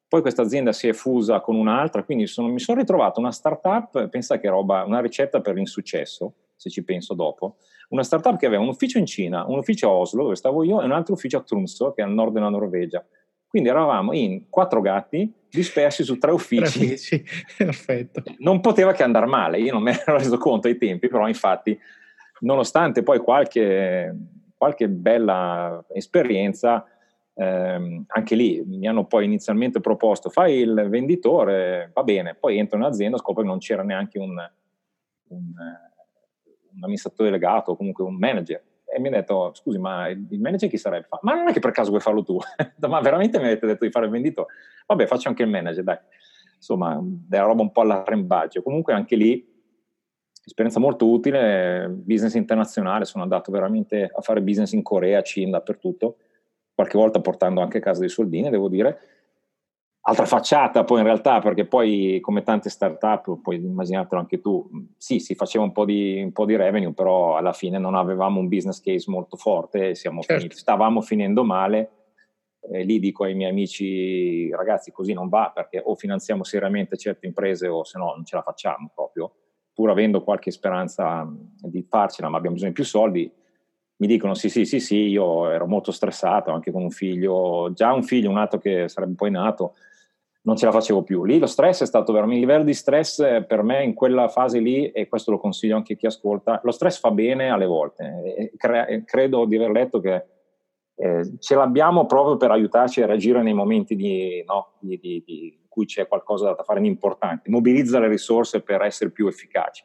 Poi 0.07 0.21
questa 0.21 0.43
azienda 0.43 0.71
si 0.71 0.87
è 0.87 0.93
fusa 0.93 1.41
con 1.41 1.57
un'altra, 1.57 2.05
quindi 2.05 2.25
sono, 2.25 2.47
mi 2.47 2.59
sono 2.59 2.79
ritrovato 2.79 3.19
una 3.19 3.33
startup, 3.33 4.07
pensa 4.07 4.39
che 4.39 4.47
roba, 4.47 4.85
una 4.85 5.01
ricetta 5.01 5.41
per 5.41 5.55
l'insuccesso 5.55 6.35
se 6.55 6.69
ci 6.69 6.83
penso 6.83 7.13
dopo, 7.13 7.57
una 7.89 8.03
startup 8.03 8.37
che 8.37 8.45
aveva 8.45 8.61
un 8.61 8.69
ufficio 8.69 8.97
in 8.97 9.05
Cina, 9.05 9.45
un 9.45 9.57
ufficio 9.57 9.89
a 9.89 9.93
Oslo, 9.93 10.23
dove 10.23 10.35
stavo 10.35 10.63
io, 10.63 10.81
e 10.81 10.85
un 10.85 10.91
altro 10.91 11.13
ufficio 11.13 11.37
a 11.37 11.41
Tromsø, 11.41 11.93
che 11.93 12.01
è 12.01 12.05
al 12.05 12.11
nord 12.11 12.33
della 12.33 12.49
Norvegia. 12.49 13.05
Quindi 13.47 13.69
eravamo 13.69 14.13
in 14.13 14.49
quattro 14.49 14.81
gatti 14.81 15.31
dispersi 15.49 16.03
su 16.03 16.17
tre 16.17 16.31
uffici. 16.31 16.97
Sì, 16.97 17.23
perfetto. 17.57 18.23
Non 18.39 18.59
poteva 18.59 18.91
che 18.91 19.03
andare 19.03 19.27
male, 19.27 19.59
io 19.59 19.71
non 19.71 19.83
mi 19.83 19.91
ero 19.95 20.17
reso 20.17 20.37
conto 20.37 20.67
ai 20.67 20.77
tempi, 20.77 21.07
però 21.07 21.27
infatti, 21.27 21.77
nonostante 22.41 23.03
poi 23.03 23.19
qualche, 23.19 24.13
qualche 24.57 24.89
bella 24.89 25.85
esperienza, 25.93 26.85
ehm, 27.33 28.05
anche 28.07 28.35
lì 28.35 28.61
mi 28.65 28.87
hanno 28.87 29.05
poi 29.05 29.25
inizialmente 29.25 29.79
proposto 29.79 30.29
fai 30.29 30.57
il 30.57 30.87
venditore, 30.89 31.91
va 31.93 32.03
bene, 32.03 32.35
poi 32.35 32.57
entro 32.57 32.77
in 32.77 32.83
azienda, 32.83 33.17
scopro 33.17 33.43
che 33.43 33.47
non 33.47 33.59
c'era 33.59 33.83
neanche 33.83 34.19
un, 34.19 34.35
un 35.29 35.53
un 36.75 36.83
amministratore 36.83 37.29
delegato 37.29 37.71
o 37.71 37.75
comunque 37.75 38.03
un 38.03 38.15
manager 38.15 38.63
e 38.85 38.99
mi 38.99 39.07
ha 39.07 39.11
detto 39.11 39.51
scusi 39.53 39.77
ma 39.77 40.07
il 40.07 40.39
manager 40.39 40.69
chi 40.69 40.77
sarebbe? 40.77 41.07
Ma 41.21 41.33
non 41.33 41.47
è 41.47 41.51
che 41.51 41.59
per 41.59 41.71
caso 41.71 41.89
vuoi 41.89 42.01
farlo 42.01 42.23
tu? 42.23 42.37
ma 42.87 43.01
veramente 43.01 43.39
mi 43.39 43.45
avete 43.45 43.65
detto 43.65 43.85
di 43.85 43.91
fare 43.91 44.05
il 44.05 44.11
venditore? 44.11 44.53
Vabbè 44.85 45.05
faccio 45.05 45.27
anche 45.27 45.43
il 45.43 45.49
manager 45.49 45.83
dai. 45.83 45.97
Insomma, 46.55 46.99
della 47.01 47.43
roba 47.43 47.61
un 47.61 47.71
po' 47.71 47.81
all'arrembaggio. 47.81 48.61
Comunque 48.61 48.93
anche 48.93 49.15
lì 49.15 49.53
esperienza 50.45 50.79
molto 50.79 51.09
utile, 51.09 51.87
business 51.89 52.35
internazionale, 52.35 53.05
sono 53.05 53.23
andato 53.23 53.51
veramente 53.51 54.09
a 54.13 54.21
fare 54.21 54.41
business 54.41 54.73
in 54.73 54.83
Corea, 54.83 55.21
Cina, 55.23 55.57
dappertutto, 55.57 56.17
qualche 56.73 56.97
volta 56.97 57.19
portando 57.19 57.61
anche 57.61 57.79
a 57.79 57.81
casa 57.81 58.01
dei 58.01 58.09
soldini, 58.09 58.49
devo 58.49 58.69
dire, 58.69 59.14
altra 60.07 60.25
facciata 60.25 60.83
poi 60.83 60.99
in 60.99 61.05
realtà, 61.05 61.39
perché 61.39 61.65
poi 61.65 62.19
come 62.21 62.43
tante 62.43 62.69
start-up, 62.69 63.41
puoi 63.41 63.57
immaginartelo 63.57 64.21
anche 64.21 64.39
tu, 64.39 64.69
sì, 64.97 65.19
si 65.19 65.33
faceva 65.33 65.63
un 65.63 65.71
po, 65.71 65.83
di, 65.83 66.21
un 66.21 66.31
po' 66.31 66.45
di 66.45 66.55
revenue, 66.55 66.93
però 66.93 67.37
alla 67.37 67.53
fine 67.53 67.79
non 67.79 67.95
avevamo 67.95 68.39
un 68.39 68.47
business 68.47 68.81
case 68.81 69.09
molto 69.09 69.35
forte, 69.35 69.95
certo. 69.95 70.21
finiti, 70.21 70.55
stavamo 70.55 71.01
finendo 71.01 71.43
male. 71.43 71.89
E 72.71 72.83
lì 72.83 72.99
dico 72.99 73.23
ai 73.23 73.35
miei 73.35 73.51
amici, 73.51 74.49
ragazzi, 74.49 74.91
così 74.91 75.13
non 75.13 75.29
va 75.29 75.51
perché 75.53 75.81
o 75.83 75.95
finanziamo 75.95 76.43
seriamente 76.43 76.97
certe 76.97 77.27
imprese 77.27 77.67
o 77.67 77.83
se 77.83 77.99
no 77.99 78.13
non 78.15 78.25
ce 78.25 78.35
la 78.35 78.41
facciamo 78.41 78.91
proprio, 78.93 79.33
pur 79.71 79.91
avendo 79.91 80.23
qualche 80.23 80.49
speranza 80.49 81.27
di 81.31 81.83
farcela, 81.87 82.29
ma 82.29 82.37
abbiamo 82.37 82.55
bisogno 82.55 82.71
di 82.71 82.77
più 82.77 82.85
soldi. 82.85 83.31
Mi 83.97 84.07
dicono 84.07 84.33
sì, 84.33 84.49
sì, 84.49 84.65
sì, 84.65 84.79
sì, 84.79 84.97
io 85.07 85.49
ero 85.49 85.67
molto 85.67 85.91
stressato 85.91 86.51
anche 86.51 86.71
con 86.71 86.81
un 86.83 86.91
figlio, 86.91 87.71
già 87.73 87.93
un 87.93 88.03
figlio, 88.03 88.29
un 88.29 88.37
altro 88.37 88.59
che 88.59 88.87
sarebbe 88.89 89.13
poi 89.13 89.31
nato, 89.31 89.75
non 90.45 90.55
ce 90.55 90.65
la 90.65 90.71
facevo 90.71 91.03
più. 91.03 91.23
Lì 91.23 91.39
lo 91.39 91.47
stress 91.47 91.81
è 91.81 91.85
stato 91.85 92.11
veramente, 92.11 92.41
il 92.41 92.47
livello 92.47 92.63
di 92.63 92.73
stress 92.73 93.19
eh, 93.19 93.43
per 93.43 93.63
me 93.63 93.83
in 93.83 93.93
quella 93.93 94.27
fase 94.27 94.59
lì, 94.59 94.89
e 94.91 95.07
questo 95.07 95.31
lo 95.31 95.39
consiglio 95.39 95.75
anche 95.75 95.93
a 95.93 95.95
chi 95.95 96.05
ascolta, 96.05 96.59
lo 96.63 96.71
stress 96.71 96.99
fa 96.99 97.11
bene 97.11 97.49
alle 97.49 97.65
volte. 97.65 98.51
Cre- 98.55 99.03
credo 99.05 99.45
di 99.45 99.55
aver 99.55 99.71
letto 99.71 99.99
che 99.99 100.25
eh, 100.97 101.37
ce 101.39 101.55
l'abbiamo 101.55 102.05
proprio 102.05 102.37
per 102.37 102.51
aiutarci 102.51 103.01
a 103.01 103.07
reagire 103.07 103.41
nei 103.41 103.53
momenti 103.53 103.95
di, 103.95 104.43
no, 104.45 104.73
di, 104.79 104.99
di, 104.99 105.23
di 105.25 105.65
cui 105.67 105.85
c'è 105.85 106.07
qualcosa 106.07 106.53
da 106.53 106.63
fare 106.63 106.79
di 106.79 106.87
importante. 106.87 107.49
Mobilizza 107.49 107.99
le 107.99 108.07
risorse 108.07 108.61
per 108.61 108.81
essere 108.83 109.09
più 109.09 109.27
efficaci. 109.27 109.83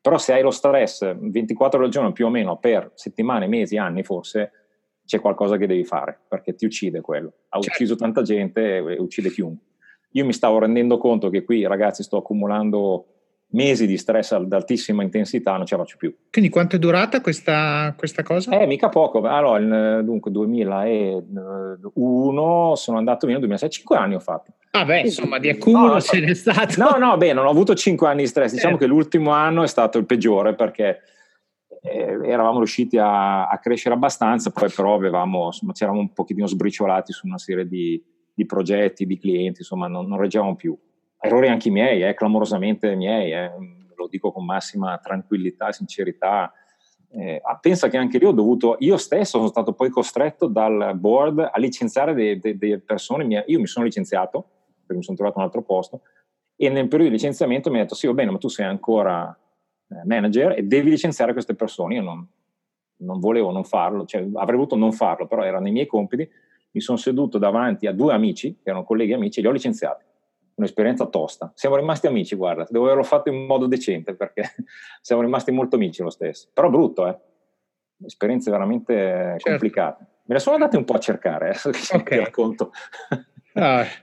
Però 0.00 0.16
se 0.16 0.32
hai 0.32 0.42
lo 0.42 0.52
stress 0.52 1.12
24 1.12 1.76
ore 1.76 1.86
al 1.88 1.92
giorno 1.92 2.12
più 2.12 2.26
o 2.26 2.30
meno 2.30 2.56
per 2.56 2.92
settimane, 2.94 3.48
mesi, 3.48 3.76
anni 3.76 4.04
forse, 4.04 4.52
c'è 5.04 5.18
qualcosa 5.20 5.56
che 5.56 5.66
devi 5.66 5.84
fare 5.84 6.20
perché 6.28 6.54
ti 6.54 6.66
uccide 6.66 7.00
quello. 7.00 7.32
Ha 7.48 7.58
certo. 7.58 7.68
ucciso 7.68 7.96
tanta 7.96 8.22
gente 8.22 8.76
e 8.76 9.00
uccide 9.00 9.30
chiunque 9.30 9.66
io 10.12 10.24
mi 10.24 10.32
stavo 10.32 10.58
rendendo 10.58 10.98
conto 10.98 11.30
che 11.30 11.44
qui, 11.44 11.66
ragazzi, 11.66 12.02
sto 12.02 12.18
accumulando 12.18 13.06
mesi 13.50 13.86
di 13.86 13.96
stress 13.96 14.32
ad 14.32 14.52
altissima 14.52 15.02
intensità 15.02 15.56
non 15.56 15.64
ce 15.64 15.74
la 15.76 15.82
faccio 15.82 15.96
più. 15.96 16.14
Quindi 16.30 16.50
quanto 16.50 16.76
è 16.76 16.78
durata 16.78 17.22
questa, 17.22 17.94
questa 17.96 18.22
cosa? 18.22 18.58
Eh, 18.58 18.66
mica 18.66 18.90
poco. 18.90 19.22
Allora, 19.22 20.02
dunque 20.02 20.30
2001 20.30 22.74
sono 22.76 22.98
andato 22.98 23.26
via 23.26 23.38
nel 23.38 23.46
2006, 23.46 23.70
5 23.70 23.96
anni 23.96 24.14
ho 24.14 24.20
fatto. 24.20 24.52
Ah 24.72 24.84
beh, 24.84 25.00
insomma, 25.00 25.38
di 25.38 25.48
accumulo 25.48 25.94
no, 25.94 26.00
ce 26.00 26.20
n'è 26.20 26.34
stato. 26.34 26.74
No, 26.82 26.98
no, 26.98 27.16
beh, 27.16 27.32
non 27.32 27.46
ho 27.46 27.50
avuto 27.50 27.74
5 27.74 28.06
anni 28.06 28.20
di 28.22 28.28
stress. 28.28 28.52
Diciamo 28.52 28.76
eh. 28.76 28.78
che 28.78 28.86
l'ultimo 28.86 29.30
anno 29.30 29.62
è 29.62 29.68
stato 29.68 29.96
il 29.96 30.04
peggiore 30.04 30.54
perché 30.54 31.00
eh, 31.82 32.18
eravamo 32.24 32.58
riusciti 32.58 32.98
a, 32.98 33.48
a, 33.48 33.58
crescere 33.58 33.94
abbastanza, 33.94 34.50
poi 34.50 34.70
però 34.70 34.94
avevamo, 34.94 35.46
insomma, 35.46 35.72
ci 35.72 35.84
eravamo 35.84 36.04
un 36.04 36.12
pochettino 36.12 36.46
sbriciolati 36.46 37.12
su 37.12 37.26
una 37.26 37.38
serie 37.38 37.66
di, 37.66 37.98
di 38.38 38.46
progetti, 38.46 39.04
di 39.04 39.18
clienti, 39.18 39.62
insomma, 39.62 39.88
non, 39.88 40.06
non 40.06 40.16
reggevamo 40.16 40.54
più 40.54 40.78
errori 41.18 41.48
anche 41.48 41.68
i 41.68 41.72
miei, 41.72 42.04
eh, 42.04 42.14
clamorosamente 42.14 42.94
miei, 42.94 43.32
eh, 43.32 43.50
lo 43.96 44.06
dico 44.06 44.30
con 44.30 44.44
massima 44.44 44.96
tranquillità 44.98 45.66
e 45.68 45.72
sincerità. 45.72 46.52
Eh, 47.10 47.42
pensa 47.60 47.88
che 47.88 47.96
anche 47.96 48.18
lì 48.18 48.26
ho 48.26 48.30
dovuto, 48.30 48.76
io 48.78 48.96
stesso 48.96 49.38
sono 49.38 49.48
stato 49.48 49.72
poi 49.72 49.90
costretto 49.90 50.46
dal 50.46 50.92
board 50.94 51.50
a 51.52 51.58
licenziare 51.58 52.14
delle 52.14 52.78
persone, 52.78 53.44
io 53.44 53.58
mi 53.58 53.66
sono 53.66 53.84
licenziato 53.84 54.50
perché 54.78 54.94
mi 54.94 55.02
sono 55.02 55.16
trovato 55.16 55.38
un 55.38 55.44
altro 55.44 55.62
posto 55.62 56.02
e 56.54 56.68
nel 56.68 56.86
periodo 56.86 57.10
di 57.10 57.16
licenziamento 57.16 57.70
mi 57.70 57.78
ha 57.78 57.82
detto 57.82 57.94
sì 57.94 58.06
va 58.06 58.12
bene 58.12 58.30
ma 58.30 58.38
tu 58.38 58.48
sei 58.48 58.66
ancora 58.66 59.36
eh, 59.88 60.02
manager 60.04 60.58
e 60.58 60.62
devi 60.62 60.90
licenziare 60.90 61.32
queste 61.32 61.54
persone, 61.54 61.94
io 61.94 62.02
non, 62.02 62.24
non 62.98 63.18
volevo 63.18 63.50
non 63.50 63.64
farlo, 63.64 64.04
cioè, 64.04 64.26
avrei 64.34 64.56
voluto 64.56 64.76
non 64.76 64.92
farlo, 64.92 65.26
però 65.26 65.42
era 65.42 65.60
nei 65.60 65.72
miei 65.72 65.86
compiti, 65.86 66.28
mi 66.70 66.80
sono 66.80 66.98
seduto 66.98 67.38
davanti 67.38 67.86
a 67.86 67.92
due 67.92 68.12
amici, 68.12 68.54
che 68.62 68.70
erano 68.70 68.84
colleghi 68.84 69.12
amici, 69.12 69.38
e 69.38 69.42
li 69.42 69.48
ho 69.48 69.52
licenziati 69.52 70.04
un'esperienza 70.58 71.06
tosta. 71.06 71.50
Siamo 71.54 71.76
rimasti 71.76 72.06
amici, 72.06 72.34
guarda, 72.36 72.66
devo 72.68 72.84
averlo 72.84 73.04
fatto 73.04 73.30
in 73.30 73.46
modo 73.46 73.66
decente 73.66 74.14
perché 74.14 74.42
siamo 75.00 75.22
rimasti 75.22 75.50
molto 75.50 75.76
amici 75.76 76.02
lo 76.02 76.10
stesso. 76.10 76.48
Però 76.52 76.68
brutto, 76.68 77.06
eh? 77.06 77.16
Esperienze 78.04 78.50
veramente 78.50 78.94
certo. 78.94 79.50
complicate. 79.50 80.06
Me 80.24 80.34
le 80.34 80.40
sono 80.40 80.56
andate 80.56 80.76
un 80.76 80.84
po' 80.84 80.94
a 80.94 80.98
cercare, 80.98 81.48
adesso 81.48 81.70
che 81.70 81.96
okay. 81.96 82.18
ti 82.18 82.24
racconto. 82.24 82.72
Ah. 83.54 83.84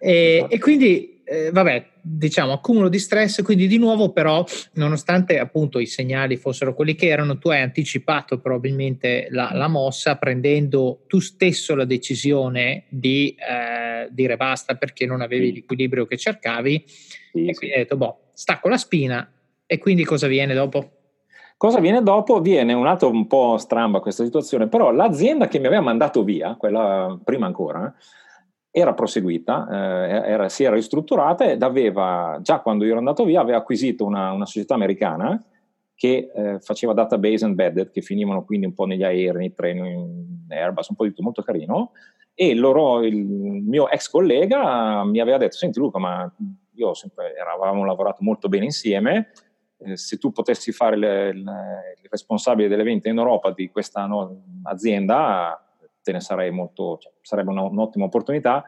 E, 0.00 0.46
e, 0.48 0.58
quindi, 0.58 1.17
eh, 1.28 1.50
vabbè, 1.50 1.86
diciamo, 2.00 2.52
accumulo 2.52 2.88
di 2.88 2.98
stress, 2.98 3.42
quindi 3.42 3.66
di 3.66 3.76
nuovo 3.76 4.12
però, 4.12 4.44
nonostante 4.74 5.38
appunto 5.38 5.78
i 5.78 5.86
segnali 5.86 6.36
fossero 6.36 6.74
quelli 6.74 6.94
che 6.94 7.08
erano, 7.08 7.38
tu 7.38 7.50
hai 7.50 7.60
anticipato 7.60 8.40
probabilmente 8.40 9.28
la, 9.30 9.50
la 9.52 9.68
mossa 9.68 10.16
prendendo 10.16 11.04
tu 11.06 11.20
stesso 11.20 11.74
la 11.74 11.84
decisione 11.84 12.84
di 12.88 13.34
eh, 13.38 14.08
dire 14.10 14.36
basta 14.36 14.74
perché 14.76 15.04
non 15.04 15.20
avevi 15.20 15.52
l'equilibrio 15.52 16.06
che 16.06 16.16
cercavi 16.16 16.84
sì, 16.86 17.46
e 17.46 17.54
quindi 17.54 17.76
hai 17.76 17.82
detto, 17.82 17.96
boh, 17.96 18.30
stacco 18.32 18.68
la 18.68 18.78
spina 18.78 19.30
e 19.66 19.78
quindi 19.78 20.04
cosa 20.04 20.26
viene 20.26 20.54
dopo? 20.54 20.92
Cosa 21.58 21.80
viene 21.80 22.02
dopo? 22.02 22.40
Viene 22.40 22.72
un 22.72 22.86
altro 22.86 23.10
un 23.10 23.26
po' 23.26 23.58
stramba 23.58 24.00
questa 24.00 24.24
situazione, 24.24 24.68
però 24.68 24.92
l'azienda 24.92 25.48
che 25.48 25.58
mi 25.58 25.66
aveva 25.66 25.82
mandato 25.82 26.22
via, 26.22 26.54
quella 26.54 27.18
prima 27.22 27.46
ancora, 27.46 27.84
eh, 27.84 27.92
era 28.70 28.94
proseguita, 28.94 29.66
eh, 29.70 30.30
era, 30.30 30.48
si 30.48 30.64
era 30.64 30.74
ristrutturata 30.74 31.50
ed 31.50 31.62
aveva, 31.62 32.38
già 32.42 32.60
quando 32.60 32.84
io 32.84 32.90
ero 32.90 32.98
andato 32.98 33.24
via, 33.24 33.40
aveva 33.40 33.58
acquisito 33.58 34.04
una, 34.04 34.32
una 34.32 34.46
società 34.46 34.74
americana 34.74 35.42
che 35.94 36.30
eh, 36.32 36.60
faceva 36.60 36.92
database 36.92 37.44
embedded, 37.44 37.90
che 37.90 38.02
finivano 38.02 38.44
quindi 38.44 38.66
un 38.66 38.74
po' 38.74 38.84
negli 38.84 39.02
aerei, 39.02 39.32
nei 39.36 39.52
treni, 39.52 39.90
in 39.90 40.46
Airbus, 40.48 40.88
un 40.88 40.96
po' 40.96 41.02
di 41.02 41.10
tutto 41.10 41.22
molto 41.24 41.42
carino, 41.42 41.92
e 42.34 42.54
loro, 42.54 43.02
il 43.04 43.16
mio 43.16 43.88
ex 43.88 44.08
collega 44.08 45.02
mi 45.02 45.18
aveva 45.18 45.38
detto, 45.38 45.56
senti 45.56 45.80
Luca, 45.80 45.98
ma 45.98 46.32
io 46.74 46.94
sempre, 46.94 47.34
eravamo 47.34 47.84
lavorato 47.84 48.22
molto 48.22 48.48
bene 48.48 48.66
insieme, 48.66 49.32
eh, 49.78 49.96
se 49.96 50.18
tu 50.18 50.30
potessi 50.30 50.70
fare 50.70 50.96
le, 50.96 51.32
le, 51.32 51.96
il 52.00 52.08
responsabile 52.08 52.68
dell'evento 52.68 53.08
in 53.08 53.18
Europa 53.18 53.50
di 53.50 53.68
questa 53.70 54.06
no, 54.06 54.42
azienda, 54.62 55.67
te 56.08 56.12
ne 56.12 56.20
sarei 56.20 56.50
molto, 56.50 56.96
cioè, 56.98 57.12
sarebbe 57.20 57.50
una, 57.50 57.62
un'ottima 57.62 58.06
opportunità. 58.06 58.64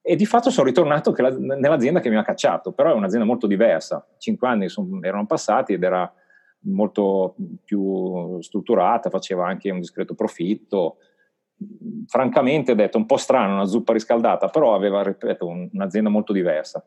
E 0.00 0.16
di 0.16 0.26
fatto 0.26 0.50
sono 0.50 0.66
ritornato 0.66 1.14
la, 1.16 1.30
nell'azienda 1.30 2.00
che 2.00 2.10
mi 2.10 2.16
ha 2.16 2.24
cacciato, 2.24 2.72
però 2.72 2.90
è 2.90 2.94
un'azienda 2.94 3.24
molto 3.24 3.46
diversa. 3.46 4.04
Cinque 4.18 4.48
anni 4.48 4.68
son, 4.68 4.98
erano 5.04 5.26
passati 5.26 5.74
ed 5.74 5.84
era 5.84 6.12
molto 6.64 7.36
più 7.64 8.40
strutturata, 8.40 9.10
faceva 9.10 9.46
anche 9.46 9.70
un 9.70 9.78
discreto 9.78 10.14
profitto. 10.14 10.96
Francamente, 12.08 12.72
ho 12.72 12.74
detto 12.74 12.98
un 12.98 13.06
po' 13.06 13.16
strano, 13.16 13.54
una 13.54 13.66
zuppa 13.66 13.92
riscaldata, 13.92 14.48
però 14.48 14.74
aveva, 14.74 15.04
ripeto, 15.04 15.46
un, 15.46 15.68
un'azienda 15.72 16.10
molto 16.10 16.32
diversa. 16.32 16.84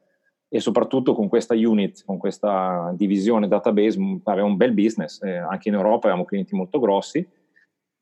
E 0.49 0.59
soprattutto 0.59 1.13
con 1.13 1.29
questa 1.29 1.53
unit, 1.53 2.03
con 2.03 2.17
questa 2.17 2.91
divisione 2.95 3.47
database, 3.47 3.97
aveva 4.25 4.45
un 4.45 4.57
bel 4.57 4.73
business. 4.73 5.21
Eh, 5.23 5.37
anche 5.37 5.69
in 5.69 5.75
Europa 5.75 6.07
avevamo 6.07 6.25
clienti 6.25 6.53
molto 6.53 6.79
grossi 6.79 7.25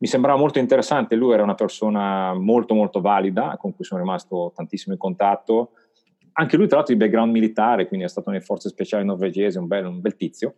mi 0.03 0.09
sembrava 0.09 0.37
molto 0.37 0.59
interessante, 0.59 1.15
lui 1.15 1.31
era 1.31 1.43
una 1.43 1.55
persona 1.55 2.33
molto 2.33 2.73
molto 2.73 2.99
valida, 2.99 3.55
con 3.57 3.73
cui 3.73 3.85
sono 3.85 4.01
rimasto 4.01 4.51
tantissimo 4.53 4.91
in 4.93 4.99
contatto, 4.99 5.71
anche 6.33 6.57
lui 6.57 6.67
tra 6.67 6.75
l'altro 6.75 6.93
di 6.93 6.99
background 6.99 7.31
militare, 7.31 7.87
quindi 7.87 8.05
è 8.05 8.09
stato 8.09 8.29
nelle 8.29 8.43
forze 8.43 8.67
speciali 8.67 9.05
norvegesi, 9.05 9.57
un 9.57 9.67
bel, 9.67 9.85
un 9.85 10.01
bel 10.01 10.17
tizio, 10.17 10.55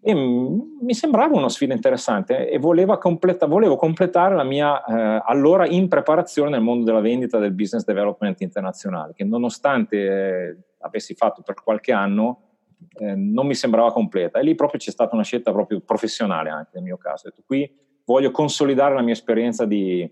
e 0.00 0.14
mi 0.14 0.94
sembrava 0.94 1.36
una 1.36 1.50
sfida 1.50 1.74
interessante 1.74 2.48
e 2.48 2.58
completa, 2.96 3.44
volevo 3.44 3.76
completare 3.76 4.34
la 4.34 4.44
mia 4.44 4.82
eh, 4.86 5.22
allora 5.22 5.66
in 5.66 5.88
preparazione 5.88 6.48
nel 6.48 6.62
mondo 6.62 6.86
della 6.86 7.00
vendita 7.00 7.38
del 7.38 7.52
business 7.52 7.84
development 7.84 8.40
internazionale, 8.40 9.12
che 9.12 9.24
nonostante 9.24 9.96
eh, 9.98 10.56
avessi 10.78 11.12
fatto 11.12 11.42
per 11.42 11.62
qualche 11.62 11.92
anno, 11.92 12.52
eh, 13.00 13.14
non 13.14 13.46
mi 13.46 13.54
sembrava 13.54 13.92
completa. 13.92 14.38
E 14.38 14.44
lì 14.44 14.54
proprio 14.54 14.80
c'è 14.80 14.90
stata 14.90 15.14
una 15.14 15.24
scelta 15.24 15.52
proprio 15.52 15.80
professionale 15.80 16.48
anche 16.48 16.70
nel 16.72 16.84
mio 16.84 16.96
caso. 16.96 17.26
Ho 17.26 17.30
detto, 17.30 17.42
qui 17.44 17.88
voglio 18.10 18.32
consolidare 18.32 18.94
la 18.94 19.02
mia 19.02 19.12
esperienza 19.12 19.64
di, 19.64 20.08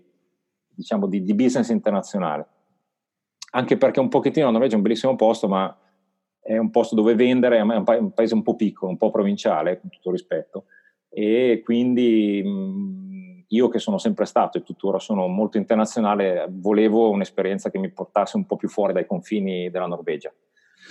diciamo, 0.69 1.05
di, 1.07 1.21
di 1.21 1.33
business 1.33 1.67
internazionale. 1.67 2.47
Anche 3.51 3.75
perché 3.75 3.99
un 3.99 4.07
pochettino 4.07 4.45
la 4.45 4.51
Norvegia 4.51 4.75
è 4.75 4.77
un 4.77 4.83
bellissimo 4.83 5.15
posto, 5.17 5.49
ma 5.49 5.77
è 6.39 6.57
un 6.57 6.69
posto 6.69 6.95
dove 6.95 7.13
vendere, 7.15 7.57
è 7.57 7.61
un, 7.61 7.83
pa- 7.83 7.97
un 7.97 8.13
paese 8.13 8.35
un 8.35 8.41
po' 8.41 8.55
piccolo, 8.55 8.91
un 8.91 8.97
po' 8.97 9.11
provinciale, 9.11 9.81
con 9.81 9.89
tutto 9.89 10.11
rispetto. 10.11 10.65
E 11.09 11.61
quindi 11.61 12.41
mh, 12.41 13.45
io 13.49 13.67
che 13.67 13.79
sono 13.79 13.97
sempre 13.97 14.25
stato 14.25 14.57
e 14.57 14.63
tuttora 14.63 14.99
sono 14.99 15.27
molto 15.27 15.57
internazionale, 15.57 16.47
volevo 16.49 17.09
un'esperienza 17.09 17.69
che 17.69 17.79
mi 17.79 17.91
portasse 17.91 18.37
un 18.37 18.45
po' 18.45 18.55
più 18.55 18.69
fuori 18.69 18.93
dai 18.93 19.05
confini 19.05 19.69
della 19.69 19.87
Norvegia, 19.87 20.33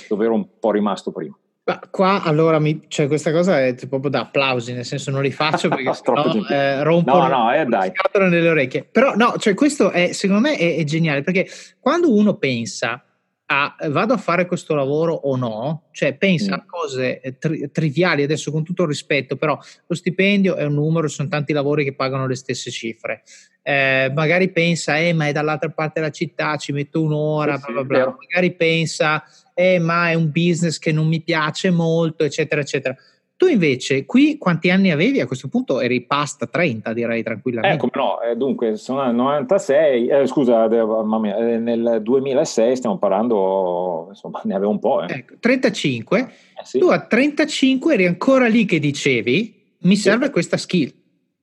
dove 0.09 0.25
ero 0.27 0.35
un 0.35 0.59
po' 0.59 0.73
rimasto 0.73 1.11
prima. 1.11 1.39
Ma 1.69 1.79
qua 1.91 2.23
allora 2.23 2.59
mi, 2.59 2.81
cioè 2.89 3.09
questa 3.09 3.31
cosa 3.31 3.63
è 3.63 3.75
proprio 3.75 4.09
da 4.09 4.21
applausi, 4.21 4.73
nel 4.73 4.87
senso 4.87 5.11
non 5.11 5.21
li 5.21 5.31
faccio 5.31 5.69
perché 5.69 5.93
sennò 5.93 6.47
eh, 6.49 6.83
rompono 6.83 7.29
no, 7.29 7.45
no, 7.45 7.55
eh, 7.55 7.67
dai. 7.67 7.93
nelle 8.15 8.49
orecchie. 8.49 8.85
Però 8.91 9.15
no, 9.15 9.35
cioè 9.37 9.53
questo 9.53 9.91
è 9.91 10.13
secondo 10.13 10.49
me 10.49 10.57
è, 10.57 10.77
è 10.77 10.85
geniale 10.85 11.21
perché 11.21 11.47
quando 11.79 12.11
uno 12.11 12.37
pensa 12.37 13.05
a 13.51 13.77
vado 13.91 14.15
a 14.15 14.17
fare 14.17 14.47
questo 14.47 14.75
lavoro 14.75 15.13
o 15.13 15.37
no, 15.37 15.89
cioè 15.91 16.15
pensa 16.15 16.53
mm. 16.53 16.55
a 16.55 16.65
cose 16.67 17.21
eh, 17.21 17.37
tri- 17.37 17.71
triviali, 17.71 18.23
adesso 18.23 18.51
con 18.51 18.65
tutto 18.65 18.85
il 18.85 18.89
rispetto, 18.89 19.37
però 19.37 19.59
lo 19.87 19.95
stipendio 19.95 20.57
è 20.57 20.65
un 20.65 20.73
numero, 20.75 21.07
sono 21.09 21.29
tanti 21.29 21.53
lavori 21.53 21.85
che 21.85 21.95
pagano 21.95 22.27
le 22.27 22.35
stesse 22.35 22.71
cifre. 22.71 23.25
Eh, 23.63 24.11
magari 24.15 24.51
pensa, 24.51 24.97
eh, 24.97 25.13
ma 25.13 25.29
è 25.29 25.33
dall'altra 25.33 25.69
parte 25.69 26.01
della 26.01 26.13
città, 26.13 26.57
ci 26.57 26.73
metto 26.73 27.03
un'ora, 27.03 27.59
sì, 27.59 27.73
bla 27.73 27.85
bla 27.85 28.05
bla. 28.05 28.17
magari 28.19 28.55
pensa, 28.55 29.23
eh, 29.59 29.81
ma 29.81 30.11
è 30.11 30.15
un 30.15 30.31
business 30.31 30.79
che 30.79 30.93
non 30.93 31.09
mi 31.09 31.21
piace 31.21 31.71
molto, 31.71 32.23
eccetera, 32.23 32.61
eccetera. 32.61 32.95
Tu 33.37 33.47
invece, 33.47 34.05
qui 34.05 34.39
quanti 34.39 34.71
anni 34.71 34.93
avevi? 34.93 35.21
A 35.21 35.27
questo 35.27 35.49
punto 35.49 35.81
eri 35.81 36.03
pasta 36.03 36.47
30, 36.47 36.93
direi 36.93 37.25
tranquillamente. 37.25 37.75
Eh, 37.75 37.79
come 37.91 37.91
no, 37.95 38.21
eh, 38.21 38.37
dunque 38.37 38.77
sono 38.77 39.05
nel 39.05 39.17
96, 39.17 40.07
eh, 40.07 40.27
scusa, 40.29 40.69
mamma 40.69 41.19
mia, 41.19 41.37
eh, 41.37 41.59
nel 41.59 41.99
2006 42.03 42.77
stiamo 42.77 42.99
parlando, 42.99 44.07
insomma, 44.11 44.41
ne 44.45 44.55
avevo 44.55 44.71
un 44.71 44.79
po'. 44.79 45.03
Eh. 45.03 45.13
Ecco, 45.13 45.35
35, 45.41 46.19
eh, 46.21 46.27
sì. 46.63 46.79
tu 46.79 46.87
a 46.87 47.01
35 47.01 47.95
eri 47.95 48.07
ancora 48.07 48.47
lì 48.47 48.65
che 48.65 48.79
dicevi, 48.79 49.61
mi 49.79 49.97
serve 49.97 50.27
sì. 50.27 50.31
questa 50.31 50.57
skill. 50.57 50.93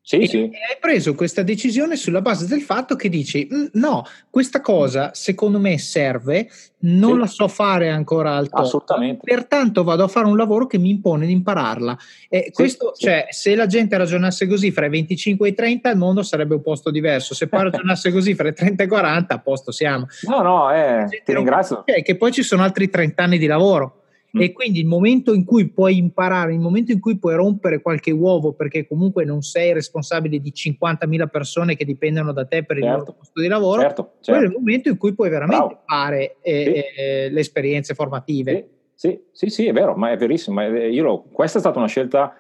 Sì, 0.08 0.18
e, 0.18 0.28
sì. 0.28 0.38
hai 0.38 0.78
preso 0.80 1.16
questa 1.16 1.41
decisione 1.41 1.95
sulla 1.95 2.22
base 2.22 2.45
del 2.45 2.62
fatto 2.62 2.95
che 2.95 3.10
dici 3.10 3.49
mm, 3.51 3.66
no, 3.74 4.06
questa 4.30 4.62
cosa 4.62 5.16
secondo 5.16 5.58
me 5.60 5.80
serve, 5.80 6.47
non 6.82 7.14
sì. 7.14 7.18
la 7.18 7.26
so 7.26 7.47
fare 7.47 7.89
ancora 7.89 8.36
al 8.36 8.47
top, 8.47 8.60
Assolutamente. 8.60 9.22
pertanto 9.24 9.84
vado 9.84 10.03
a 10.03 10.08
fare 10.08 10.28
un 10.28 10.38
lavoro 10.38 10.68
che 10.68 10.78
mi 10.78 10.91
impone 10.91 11.26
di 11.26 11.32
impararla. 11.32 11.97
E 12.30 12.51
questo, 12.53 12.93
cioè, 12.95 13.26
se 13.32 13.56
la 13.56 13.66
gente 13.66 13.97
ragionasse 13.97 14.45
così 14.45 14.70
fra 14.70 14.86
i 14.86 14.89
25 14.89 15.47
e 15.47 15.51
i 15.51 15.56
30 15.56 15.89
il 15.89 15.97
mondo 15.97 16.22
sarebbe 16.22 16.53
un 16.53 16.62
posto 16.62 16.91
diverso, 16.91 17.34
se 17.34 17.47
poi 17.47 17.64
ragionasse 17.72 18.12
così 18.12 18.36
fra 18.36 18.47
i 18.47 18.53
30 18.53 18.84
e 18.84 18.86
i 18.86 18.89
40 18.89 19.34
a 19.34 19.39
posto 19.39 19.72
siamo. 19.72 20.06
No, 20.28 20.43
no, 20.43 20.72
eh, 20.72 21.08
ti 21.26 21.34
ringrazio. 21.34 21.84
È 21.84 22.03
che 22.03 22.16
poi 22.16 22.32
ci 22.32 22.43
sono 22.43 22.62
altri 22.62 22.91
30 22.91 23.24
anni 23.24 23.39
di 23.39 23.47
lavoro. 23.47 24.01
E 24.41 24.51
quindi 24.51 24.79
il 24.79 24.86
momento 24.86 25.33
in 25.33 25.45
cui 25.45 25.69
puoi 25.69 25.97
imparare, 25.97 26.53
il 26.53 26.59
momento 26.59 26.91
in 26.91 26.99
cui 26.99 27.17
puoi 27.17 27.36
rompere 27.36 27.81
qualche 27.81 28.11
uovo, 28.11 28.53
perché 28.53 28.88
comunque 28.88 29.23
non 29.23 29.41
sei 29.41 29.73
responsabile 29.73 30.39
di 30.39 30.51
50.000 30.51 31.27
persone 31.29 31.75
che 31.75 31.86
dipendono 31.86 32.33
da 32.33 32.45
te 32.45 32.63
per 32.63 32.77
certo. 32.77 32.91
il 32.91 32.99
loro 32.99 33.13
posto 33.13 33.41
di 33.41 33.47
lavoro, 33.47 33.81
certo, 33.81 34.11
certo. 34.19 34.31
quello 34.31 34.43
è 34.43 34.47
il 34.47 34.53
momento 34.59 34.89
in 34.89 34.97
cui 34.97 35.13
puoi 35.13 35.29
veramente 35.29 35.65
Bravo. 35.65 35.81
fare 35.86 36.38
eh, 36.41 36.63
sì. 36.63 37.01
eh, 37.01 37.29
le 37.29 37.39
esperienze 37.39 37.93
formative. 37.93 38.69
Sì. 38.93 39.09
sì, 39.09 39.21
sì, 39.31 39.47
sì, 39.49 39.67
è 39.67 39.73
vero, 39.73 39.95
ma 39.95 40.11
è 40.11 40.17
verissimo. 40.17 40.61
Io, 40.61 41.23
questa 41.31 41.57
è 41.57 41.61
stata 41.61 41.79
una 41.79 41.88
scelta, 41.88 42.36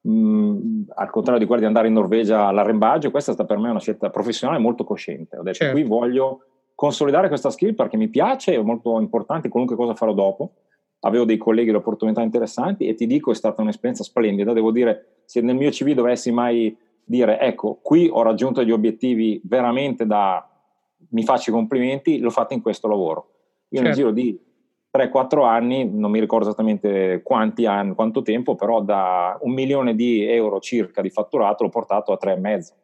mh, 0.00 0.82
al 0.94 1.10
contrario 1.10 1.40
di 1.40 1.46
quella 1.46 1.62
di 1.62 1.66
andare 1.66 1.88
in 1.88 1.94
Norvegia 1.94 2.46
all'arrembaggio, 2.46 3.10
questa 3.10 3.32
è 3.32 3.34
stata 3.34 3.52
per 3.52 3.62
me 3.62 3.70
una 3.70 3.80
scelta 3.80 4.10
professionale 4.10 4.58
molto 4.58 4.84
cosciente. 4.84 5.36
Ho 5.36 5.42
detto, 5.42 5.58
certo. 5.58 5.74
qui 5.74 5.84
voglio 5.84 6.44
consolidare 6.74 7.28
questa 7.28 7.50
skill 7.50 7.74
perché 7.74 7.96
mi 7.96 8.08
piace, 8.08 8.54
è 8.54 8.62
molto 8.62 8.98
importante, 9.00 9.48
qualunque 9.48 9.76
cosa 9.76 9.94
farò 9.94 10.14
dopo. 10.14 10.54
Avevo 11.00 11.24
dei 11.24 11.38
colleghi, 11.38 11.70
le 11.70 11.78
opportunità 11.78 12.20
interessanti 12.20 12.86
e 12.86 12.94
ti 12.94 13.06
dico, 13.06 13.30
è 13.30 13.34
stata 13.34 13.62
un'esperienza 13.62 14.04
splendida. 14.04 14.52
Devo 14.52 14.70
dire, 14.70 15.22
se 15.24 15.40
nel 15.40 15.56
mio 15.56 15.70
CV 15.70 15.92
dovessi 15.92 16.30
mai 16.30 16.76
dire, 17.04 17.38
ecco, 17.40 17.78
qui 17.82 18.08
ho 18.10 18.22
raggiunto 18.22 18.62
gli 18.62 18.70
obiettivi 18.70 19.40
veramente 19.44 20.06
da 20.06 20.44
mi 21.08 21.24
faccio 21.24 21.50
i 21.50 21.52
complimenti, 21.52 22.18
l'ho 22.18 22.30
fatto 22.30 22.54
in 22.54 22.60
questo 22.60 22.86
lavoro. 22.86 23.30
Io 23.70 23.82
certo. 23.82 23.82
nel 23.82 23.94
giro 23.94 24.10
di 24.10 24.38
3-4 24.96 25.44
anni, 25.44 25.88
non 25.88 26.10
mi 26.10 26.20
ricordo 26.20 26.46
esattamente 26.46 27.22
quanti 27.22 27.64
anni, 27.66 27.94
quanto 27.94 28.22
tempo, 28.22 28.54
però 28.54 28.82
da 28.82 29.38
un 29.40 29.52
milione 29.52 29.94
di 29.94 30.24
euro 30.24 30.60
circa 30.60 31.00
di 31.00 31.10
fatturato 31.10 31.62
l'ho 31.62 31.68
portato 31.68 32.12
a 32.12 32.18
3,5. 32.20 32.74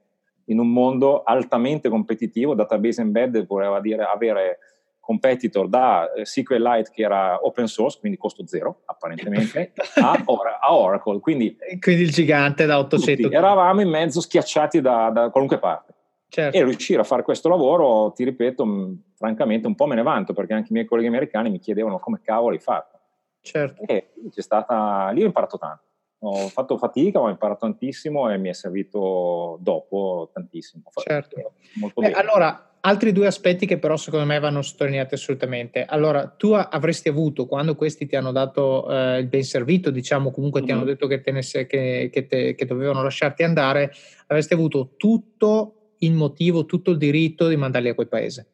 In 0.46 0.60
un 0.60 0.70
mondo 0.70 1.24
altamente 1.24 1.88
competitivo, 1.88 2.54
database 2.54 3.00
embedded 3.00 3.46
voleva 3.46 3.80
dire 3.80 4.04
avere 4.04 4.58
competitor 5.06 5.68
da 5.68 6.12
eh, 6.12 6.24
SQLite 6.26 6.90
che 6.92 7.02
era 7.02 7.38
open 7.46 7.68
source, 7.68 8.00
quindi 8.00 8.18
costo 8.18 8.44
zero 8.44 8.82
apparentemente, 8.86 9.72
a, 10.02 10.20
Or- 10.24 10.58
a, 10.60 10.74
Oracle. 10.74 11.20
Quindi, 11.20 11.56
quindi 11.78 12.02
il 12.02 12.10
gigante 12.10 12.66
da 12.66 12.80
800. 12.80 13.22
Tutti, 13.22 13.34
eravamo 13.34 13.80
in 13.80 13.88
mezzo 13.88 14.20
schiacciati 14.20 14.80
da, 14.80 15.10
da 15.10 15.30
qualunque 15.30 15.60
parte. 15.60 15.94
Certo. 16.28 16.58
E 16.58 16.64
riuscire 16.64 17.00
a 17.00 17.04
fare 17.04 17.22
questo 17.22 17.48
lavoro, 17.48 18.10
ti 18.10 18.24
ripeto, 18.24 18.96
francamente 19.14 19.68
un 19.68 19.76
po' 19.76 19.86
me 19.86 19.94
ne 19.94 20.02
vanto 20.02 20.32
perché 20.32 20.54
anche 20.54 20.70
i 20.70 20.72
miei 20.72 20.86
colleghi 20.86 21.06
americani 21.06 21.50
mi 21.50 21.60
chiedevano 21.60 22.00
come 22.00 22.20
cavolo 22.20 22.54
hai 22.54 22.60
fatto. 22.60 22.98
Certo. 23.42 23.82
E 23.86 24.12
c'è 24.30 24.42
stata, 24.42 25.10
lì 25.10 25.22
ho 25.22 25.26
imparato 25.26 25.56
tanto. 25.56 25.84
Ho 26.18 26.48
fatto 26.48 26.76
fatica, 26.78 27.20
ma 27.20 27.26
ho 27.26 27.30
imparato 27.30 27.60
tantissimo 27.60 28.28
e 28.28 28.38
mi 28.38 28.48
è 28.48 28.54
servito 28.54 29.56
dopo 29.60 30.30
tantissimo. 30.32 30.82
Certo. 30.96 31.52
Molto 31.74 32.00
Beh, 32.00 32.10
allora, 32.10 32.75
altri 32.86 33.10
due 33.12 33.26
aspetti 33.26 33.66
che 33.66 33.78
però 33.78 33.96
secondo 33.96 34.26
me 34.26 34.38
vanno 34.38 34.62
sottolineati 34.62 35.14
assolutamente. 35.14 35.84
Allora, 35.84 36.28
tu 36.28 36.52
avresti 36.52 37.08
avuto, 37.08 37.46
quando 37.46 37.74
questi 37.74 38.06
ti 38.06 38.14
hanno 38.14 38.30
dato 38.30 38.88
eh, 38.88 39.18
il 39.18 39.26
ben 39.26 39.42
servito, 39.42 39.90
diciamo 39.90 40.30
comunque 40.30 40.60
mm-hmm. 40.60 40.68
ti 40.68 40.74
hanno 40.74 40.84
mm-hmm. 40.84 40.92
detto 40.92 41.06
che, 41.08 41.32
ne 41.32 41.66
che, 41.66 42.10
che, 42.12 42.26
te, 42.26 42.54
che 42.54 42.64
dovevano 42.64 43.02
lasciarti 43.02 43.42
andare, 43.42 43.92
avresti 44.28 44.54
avuto 44.54 44.94
tutto 44.96 45.90
il 45.98 46.12
motivo, 46.12 46.64
tutto 46.64 46.92
il 46.92 46.96
diritto 46.96 47.48
di 47.48 47.56
mandarli 47.56 47.88
a 47.88 47.94
quel 47.94 48.08
paese. 48.08 48.46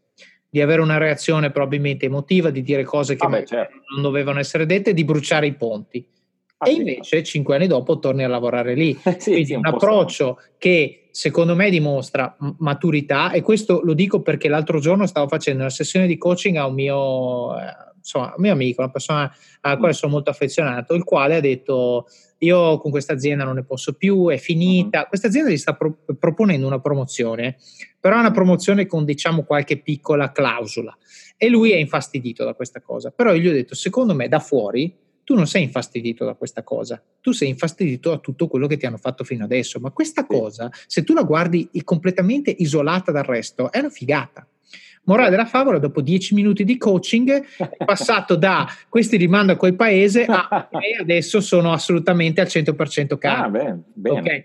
Di 0.49 0.61
avere 0.61 0.81
una 0.81 0.99
reazione 0.99 1.51
probabilmente 1.51 2.07
emotiva, 2.07 2.51
di 2.51 2.63
dire 2.63 2.85
cose 2.85 3.17
che 3.17 3.27
ah 3.27 3.29
beh, 3.29 3.45
certo. 3.45 3.81
non 3.95 4.03
dovevano 4.03 4.39
essere 4.39 4.67
dette, 4.67 4.95
di 4.95 5.05
bruciare 5.05 5.47
i 5.47 5.55
ponti. 5.55 6.07
Ah, 6.59 6.69
e 6.69 6.73
sì. 6.73 6.79
invece 6.79 7.23
cinque 7.23 7.57
anni 7.57 7.67
dopo 7.67 7.99
torni 7.99 8.23
a 8.23 8.29
lavorare 8.29 8.75
lì. 8.75 8.95
sì, 9.19 9.31
Quindi 9.31 9.45
sì, 9.45 9.53
un, 9.55 9.59
un 9.59 9.67
approccio 9.67 10.39
che 10.59 11.02
secondo 11.13 11.55
me 11.55 11.71
dimostra 11.71 12.35
maturità 12.59 13.31
e 13.33 13.43
questo 13.43 13.83
lo 13.85 13.93
dico 13.93 14.23
perché 14.23 14.49
l'altro 14.49 14.81
giorno 14.81 15.07
stavo 15.07 15.29
facendo 15.29 15.61
una 15.61 15.71
sessione 15.71 16.07
di 16.07 16.17
coaching 16.17 16.57
a 16.57 16.67
un 16.67 16.75
mio, 16.75 17.57
eh, 17.59 17.75
insomma, 17.99 18.33
un 18.35 18.43
mio 18.43 18.53
amico, 18.53 18.81
una 18.81 18.91
persona 18.91 19.33
alla 19.61 19.77
quale 19.77 19.93
sono 19.93 20.13
molto 20.13 20.31
affezionato, 20.31 20.95
il 20.95 21.05
quale 21.05 21.37
ha 21.37 21.41
detto 21.41 22.07
io 22.39 22.79
con 22.79 22.91
questa 22.91 23.13
azienda 23.13 23.45
non 23.45 23.55
ne 23.55 23.63
posso 23.63 23.93
più, 23.93 24.29
è 24.29 24.39
finita. 24.39 25.01
Uh-huh. 25.01 25.09
Questa 25.09 25.29
azienda 25.29 25.51
gli 25.51 25.57
sta 25.57 25.75
pro- 25.75 25.99
proponendo 26.19 26.67
una 26.67 26.81
promozione, 26.81 27.57
però 28.01 28.17
è 28.17 28.21
una 28.21 28.33
promozione 28.33 28.87
con 28.87 29.05
diciamo 29.05 29.45
qualche 29.45 29.79
piccola 29.79 30.33
clausola 30.33 30.97
e 31.37 31.49
lui 31.49 31.73
è 31.73 31.77
infastidito 31.77 32.45
da 32.45 32.55
questa 32.55 32.81
cosa. 32.81 33.11
Però 33.11 33.33
io 33.33 33.41
gli 33.41 33.49
ho 33.49 33.53
detto, 33.53 33.75
secondo 33.75 34.15
me 34.15 34.29
da 34.29 34.41
fuori 34.41 34.93
tu 35.25 35.35
non 35.35 35.47
sei 35.47 35.63
infastidito 35.63 36.25
da 36.25 36.35
questa 36.35 36.63
cosa, 36.63 37.03
tu 37.21 37.33
sei 37.33 37.49
infastidito 37.49 38.11
da 38.11 38.19
tutto 38.19 38.49
quello 38.49 38.67
che 38.67 38.77
ti 38.77 38.87
hanno 38.87 38.97
fatto 38.97 39.25
fino 39.25 39.45
adesso, 39.45 39.79
ma 39.81 39.91
questa 39.91 40.27
cosa, 40.27 40.71
se 40.87 41.05
tu 41.05 41.15
la 41.15 41.23
guardi 41.23 41.69
completamente 41.85 42.51
isolata 42.51 43.13
dal 43.13 43.25
resto, 43.25 43.71
è 43.71 43.79
una 43.79 43.91
figata. 43.91 44.47
Morale 45.05 45.31
della 45.31 45.47
favola, 45.47 45.79
dopo 45.79 46.01
dieci 46.01 46.33
minuti 46.33 46.65
di 46.65 46.77
coaching, 46.77 47.45
è 47.57 47.77
passato 47.85 48.37
da 48.37 48.69
questi 48.89 49.17
rimando 49.17 49.53
a 49.53 49.57
quel 49.57 49.75
paese 49.75 50.25
a 50.25 50.69
e 50.81 50.97
adesso 51.01 51.41
sono 51.41 51.73
assolutamente 51.73 52.41
al 52.41 52.47
100% 52.47 53.19
caro. 53.19 53.43
Ah, 53.43 53.49
bene, 53.49 53.83
bene. 53.95 54.21
Okay. 54.21 54.45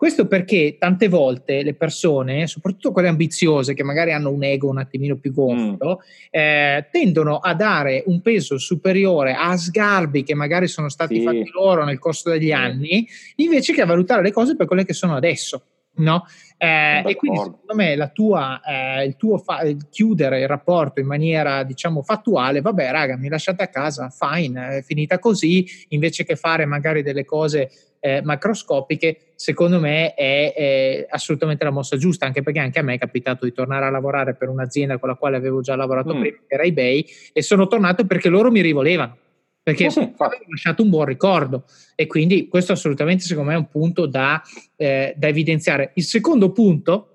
Questo 0.00 0.26
perché 0.26 0.76
tante 0.78 1.08
volte 1.08 1.62
le 1.62 1.74
persone, 1.74 2.46
soprattutto 2.46 2.90
quelle 2.90 3.08
ambiziose 3.08 3.74
che 3.74 3.82
magari 3.82 4.14
hanno 4.14 4.30
un 4.30 4.42
ego 4.42 4.70
un 4.70 4.78
attimino 4.78 5.18
più 5.18 5.30
gonfio, 5.30 5.98
mm. 5.98 6.00
eh, 6.30 6.88
tendono 6.90 7.36
a 7.36 7.52
dare 7.52 8.04
un 8.06 8.22
peso 8.22 8.56
superiore 8.56 9.34
a 9.34 9.54
sgarbi 9.54 10.22
che 10.22 10.34
magari 10.34 10.68
sono 10.68 10.88
stati 10.88 11.16
sì. 11.16 11.22
fatti 11.22 11.50
loro 11.52 11.84
nel 11.84 11.98
corso 11.98 12.30
degli 12.30 12.50
anni, 12.50 13.06
invece 13.36 13.74
che 13.74 13.82
a 13.82 13.84
valutare 13.84 14.22
le 14.22 14.32
cose 14.32 14.56
per 14.56 14.66
quelle 14.66 14.86
che 14.86 14.94
sono 14.94 15.16
adesso. 15.16 15.64
No? 15.96 16.24
Eh, 16.56 17.02
e 17.04 17.16
quindi 17.16 17.38
secondo 17.38 17.74
me 17.74 17.94
la 17.94 18.08
tua, 18.08 18.58
eh, 18.62 19.04
il 19.04 19.16
tuo 19.16 19.36
fa- 19.36 19.66
chiudere 19.90 20.40
il 20.40 20.48
rapporto 20.48 21.00
in 21.00 21.06
maniera 21.06 21.62
diciamo 21.62 22.00
fattuale, 22.02 22.62
vabbè 22.62 22.90
raga 22.90 23.18
mi 23.18 23.28
lasciate 23.28 23.64
a 23.64 23.68
casa, 23.68 24.08
fine, 24.08 24.78
è 24.78 24.82
finita 24.82 25.18
così, 25.18 25.66
invece 25.88 26.24
che 26.24 26.36
fare 26.36 26.64
magari 26.64 27.02
delle 27.02 27.26
cose 27.26 27.70
eh, 28.00 28.22
macroscopiche, 28.22 29.32
secondo 29.36 29.78
me 29.78 30.14
è, 30.14 30.52
è, 30.54 31.06
assolutamente 31.08 31.64
la 31.64 31.70
mossa 31.70 31.96
giusta, 31.96 32.26
anche 32.26 32.42
perché 32.42 32.58
anche 32.58 32.78
a 32.78 32.82
me 32.82 32.94
è 32.94 32.98
capitato 32.98 33.44
di 33.44 33.52
tornare 33.52 33.84
a 33.84 33.90
lavorare 33.90 34.34
per 34.34 34.48
un'azienda 34.48 34.98
con 34.98 35.08
la 35.08 35.14
quale 35.14 35.36
avevo 35.36 35.60
già 35.60 35.76
lavorato 35.76 36.14
mm. 36.14 36.20
prima, 36.20 36.36
che 36.46 36.54
era 36.54 36.62
eBay, 36.64 37.06
e 37.32 37.42
sono 37.42 37.66
tornato 37.66 38.04
perché 38.06 38.28
loro 38.28 38.50
mi 38.50 38.60
rivolevano 38.60 39.16
perché 39.62 39.86
oh, 39.86 39.90
sì, 39.90 39.98
aveva 40.00 40.42
lasciato 40.48 40.82
un 40.82 40.88
buon 40.88 41.04
ricordo 41.04 41.64
e 41.94 42.06
quindi 42.06 42.48
questo 42.48 42.72
assolutamente 42.72 43.24
secondo 43.24 43.50
me 43.50 43.56
è 43.56 43.58
un 43.58 43.68
punto 43.68 44.06
da, 44.06 44.42
eh, 44.74 45.14
da 45.16 45.28
evidenziare. 45.28 45.92
Il 45.94 46.04
secondo 46.04 46.50
punto 46.50 47.09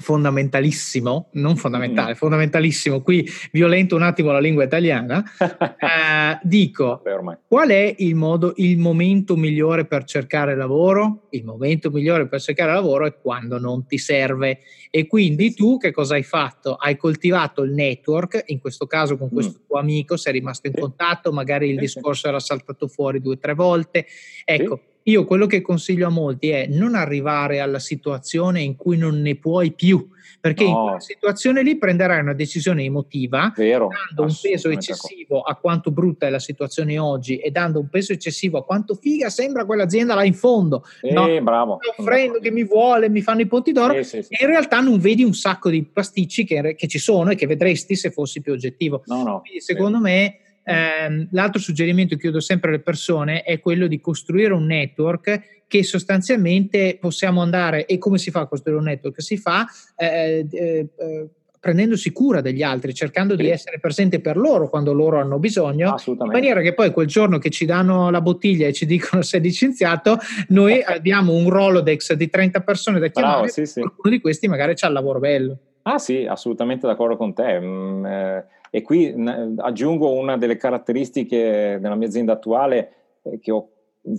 fondamentalissimo, 0.00 1.28
non 1.32 1.56
fondamentale, 1.56 2.12
mm. 2.12 2.16
fondamentalissimo, 2.16 3.02
qui 3.02 3.28
violento 3.52 3.94
un 3.94 4.02
attimo 4.02 4.32
la 4.32 4.40
lingua 4.40 4.64
italiana, 4.64 5.22
eh, 5.38 6.38
dico, 6.42 7.02
qual 7.46 7.68
è 7.68 7.94
il, 7.98 8.14
modo, 8.14 8.54
il 8.56 8.78
momento 8.78 9.36
migliore 9.36 9.84
per 9.84 10.04
cercare 10.04 10.56
lavoro? 10.56 11.26
Il 11.30 11.44
momento 11.44 11.90
migliore 11.90 12.26
per 12.26 12.40
cercare 12.40 12.72
lavoro 12.72 13.06
è 13.06 13.14
quando 13.20 13.58
non 13.58 13.86
ti 13.86 13.98
serve 13.98 14.60
e 14.90 15.06
quindi 15.06 15.54
tu 15.54 15.76
che 15.76 15.92
cosa 15.92 16.14
hai 16.14 16.24
fatto? 16.24 16.74
Hai 16.74 16.96
coltivato 16.96 17.62
il 17.62 17.72
network, 17.72 18.44
in 18.46 18.58
questo 18.58 18.86
caso 18.86 19.16
con 19.16 19.28
questo 19.28 19.58
mm. 19.60 19.66
tuo 19.66 19.78
amico, 19.78 20.16
sei 20.16 20.32
rimasto 20.32 20.66
in 20.66 20.74
contatto, 20.74 21.32
magari 21.32 21.68
il 21.68 21.78
discorso 21.78 22.26
era 22.26 22.40
saltato 22.40 22.88
fuori 22.88 23.20
due 23.20 23.34
o 23.34 23.38
tre 23.38 23.54
volte, 23.54 24.06
ecco, 24.44 24.80
io 25.04 25.24
quello 25.24 25.46
che 25.46 25.60
consiglio 25.60 26.06
a 26.06 26.10
molti 26.10 26.48
è 26.50 26.66
non 26.66 26.94
arrivare 26.94 27.60
alla 27.60 27.78
situazione 27.78 28.60
in 28.60 28.76
cui 28.76 28.96
non 28.96 29.20
ne 29.20 29.36
puoi 29.36 29.72
più, 29.72 30.08
perché 30.40 30.64
no. 30.64 30.70
in 30.70 30.76
quella 30.76 31.00
situazione 31.00 31.62
lì 31.62 31.76
prenderai 31.76 32.20
una 32.20 32.34
decisione 32.34 32.84
emotiva, 32.84 33.52
Vero, 33.56 33.88
dando 34.14 34.30
un 34.30 34.38
peso 34.40 34.68
eccessivo 34.68 35.40
a 35.40 35.54
quanto 35.56 35.90
brutta 35.90 36.26
è 36.26 36.30
la 36.30 36.38
situazione 36.38 36.98
oggi 36.98 37.36
e 37.38 37.50
dando 37.50 37.80
un 37.80 37.88
peso 37.88 38.12
eccessivo 38.12 38.58
a 38.58 38.64
quanto 38.64 38.94
figa 38.94 39.30
sembra 39.30 39.64
quell'azienda 39.64 40.14
là 40.14 40.24
in 40.24 40.34
fondo. 40.34 40.84
Eh, 41.00 41.12
no, 41.12 41.40
bravo. 41.42 41.78
offrendo 41.96 42.38
che 42.38 42.50
mi 42.50 42.64
vuole, 42.64 43.08
mi 43.08 43.22
fanno 43.22 43.40
i 43.40 43.46
ponti 43.46 43.72
d'oro, 43.72 43.94
eh, 43.94 44.04
sì, 44.04 44.22
sì. 44.22 44.34
e 44.34 44.44
in 44.44 44.50
realtà 44.50 44.80
non 44.80 44.98
vedi 44.98 45.24
un 45.24 45.34
sacco 45.34 45.70
di 45.70 45.82
pasticci 45.82 46.44
che, 46.44 46.74
che, 46.74 46.88
ci 46.88 46.98
sono 46.98 47.30
e 47.30 47.34
che 47.34 47.46
vedresti 47.46 47.96
se 47.96 48.10
fossi 48.10 48.40
più 48.40 48.52
oggettivo. 48.52 49.02
No, 49.06 49.22
no. 49.22 49.40
Quindi 49.40 49.60
secondo 49.60 49.98
me 49.98 50.38
ehm, 50.64 51.28
l'altro 51.32 51.60
suggerimento 51.60 52.16
che 52.16 52.26
io 52.26 52.32
do 52.32 52.40
sempre 52.40 52.70
alle 52.70 52.80
persone 52.80 53.42
è 53.42 53.60
quello 53.60 53.86
di 53.86 54.00
costruire 54.00 54.52
un 54.52 54.66
network 54.66 55.62
che 55.66 55.84
sostanzialmente 55.84 56.98
possiamo 57.00 57.42
andare 57.42 57.86
e 57.86 57.98
come 57.98 58.18
si 58.18 58.30
fa 58.30 58.40
a 58.40 58.46
costruire 58.46 58.80
un 58.80 58.86
network? 58.86 59.22
Si 59.22 59.36
fa 59.36 59.66
eh, 59.96 60.46
eh, 60.50 60.88
eh 60.96 61.28
prendendosi 61.60 62.10
cura 62.10 62.40
degli 62.40 62.62
altri, 62.62 62.94
cercando 62.94 63.36
sì. 63.36 63.42
di 63.42 63.50
essere 63.50 63.78
presente 63.78 64.20
per 64.20 64.38
loro 64.38 64.70
quando 64.70 64.94
loro 64.94 65.20
hanno 65.20 65.38
bisogno, 65.38 65.94
in 66.06 66.16
maniera 66.16 66.62
che 66.62 66.72
poi 66.72 66.90
quel 66.90 67.06
giorno 67.06 67.36
che 67.38 67.50
ci 67.50 67.66
danno 67.66 68.08
la 68.10 68.22
bottiglia 68.22 68.66
e 68.66 68.72
ci 68.72 68.86
dicono 68.86 69.20
sei 69.22 69.42
licenziato, 69.42 70.18
noi 70.48 70.80
abbiamo 70.82 71.34
un 71.34 71.50
Rolodex 71.50 72.14
di 72.14 72.30
30 72.30 72.60
persone 72.60 72.98
da 72.98 73.08
chiamare, 73.08 73.34
Bravo, 73.34 73.48
sì, 73.52 73.66
sì. 73.66 73.80
qualcuno 73.80 74.14
di 74.14 74.20
questi 74.20 74.48
magari 74.48 74.74
c'ha 74.74 74.86
il 74.86 74.94
lavoro 74.94 75.18
bello. 75.18 75.58
Ah 75.82 75.98
sì, 75.98 76.26
assolutamente 76.26 76.86
d'accordo 76.86 77.16
con 77.16 77.34
te. 77.34 77.60
Mm, 77.60 78.06
eh, 78.06 78.44
e 78.70 78.82
qui 78.82 79.12
n- 79.14 79.56
aggiungo 79.58 80.12
una 80.12 80.36
delle 80.36 80.56
caratteristiche 80.56 81.78
della 81.80 81.96
mia 81.96 82.06
azienda 82.06 82.32
attuale 82.32 82.92
eh, 83.22 83.38
che 83.38 83.50
ho 83.50 83.68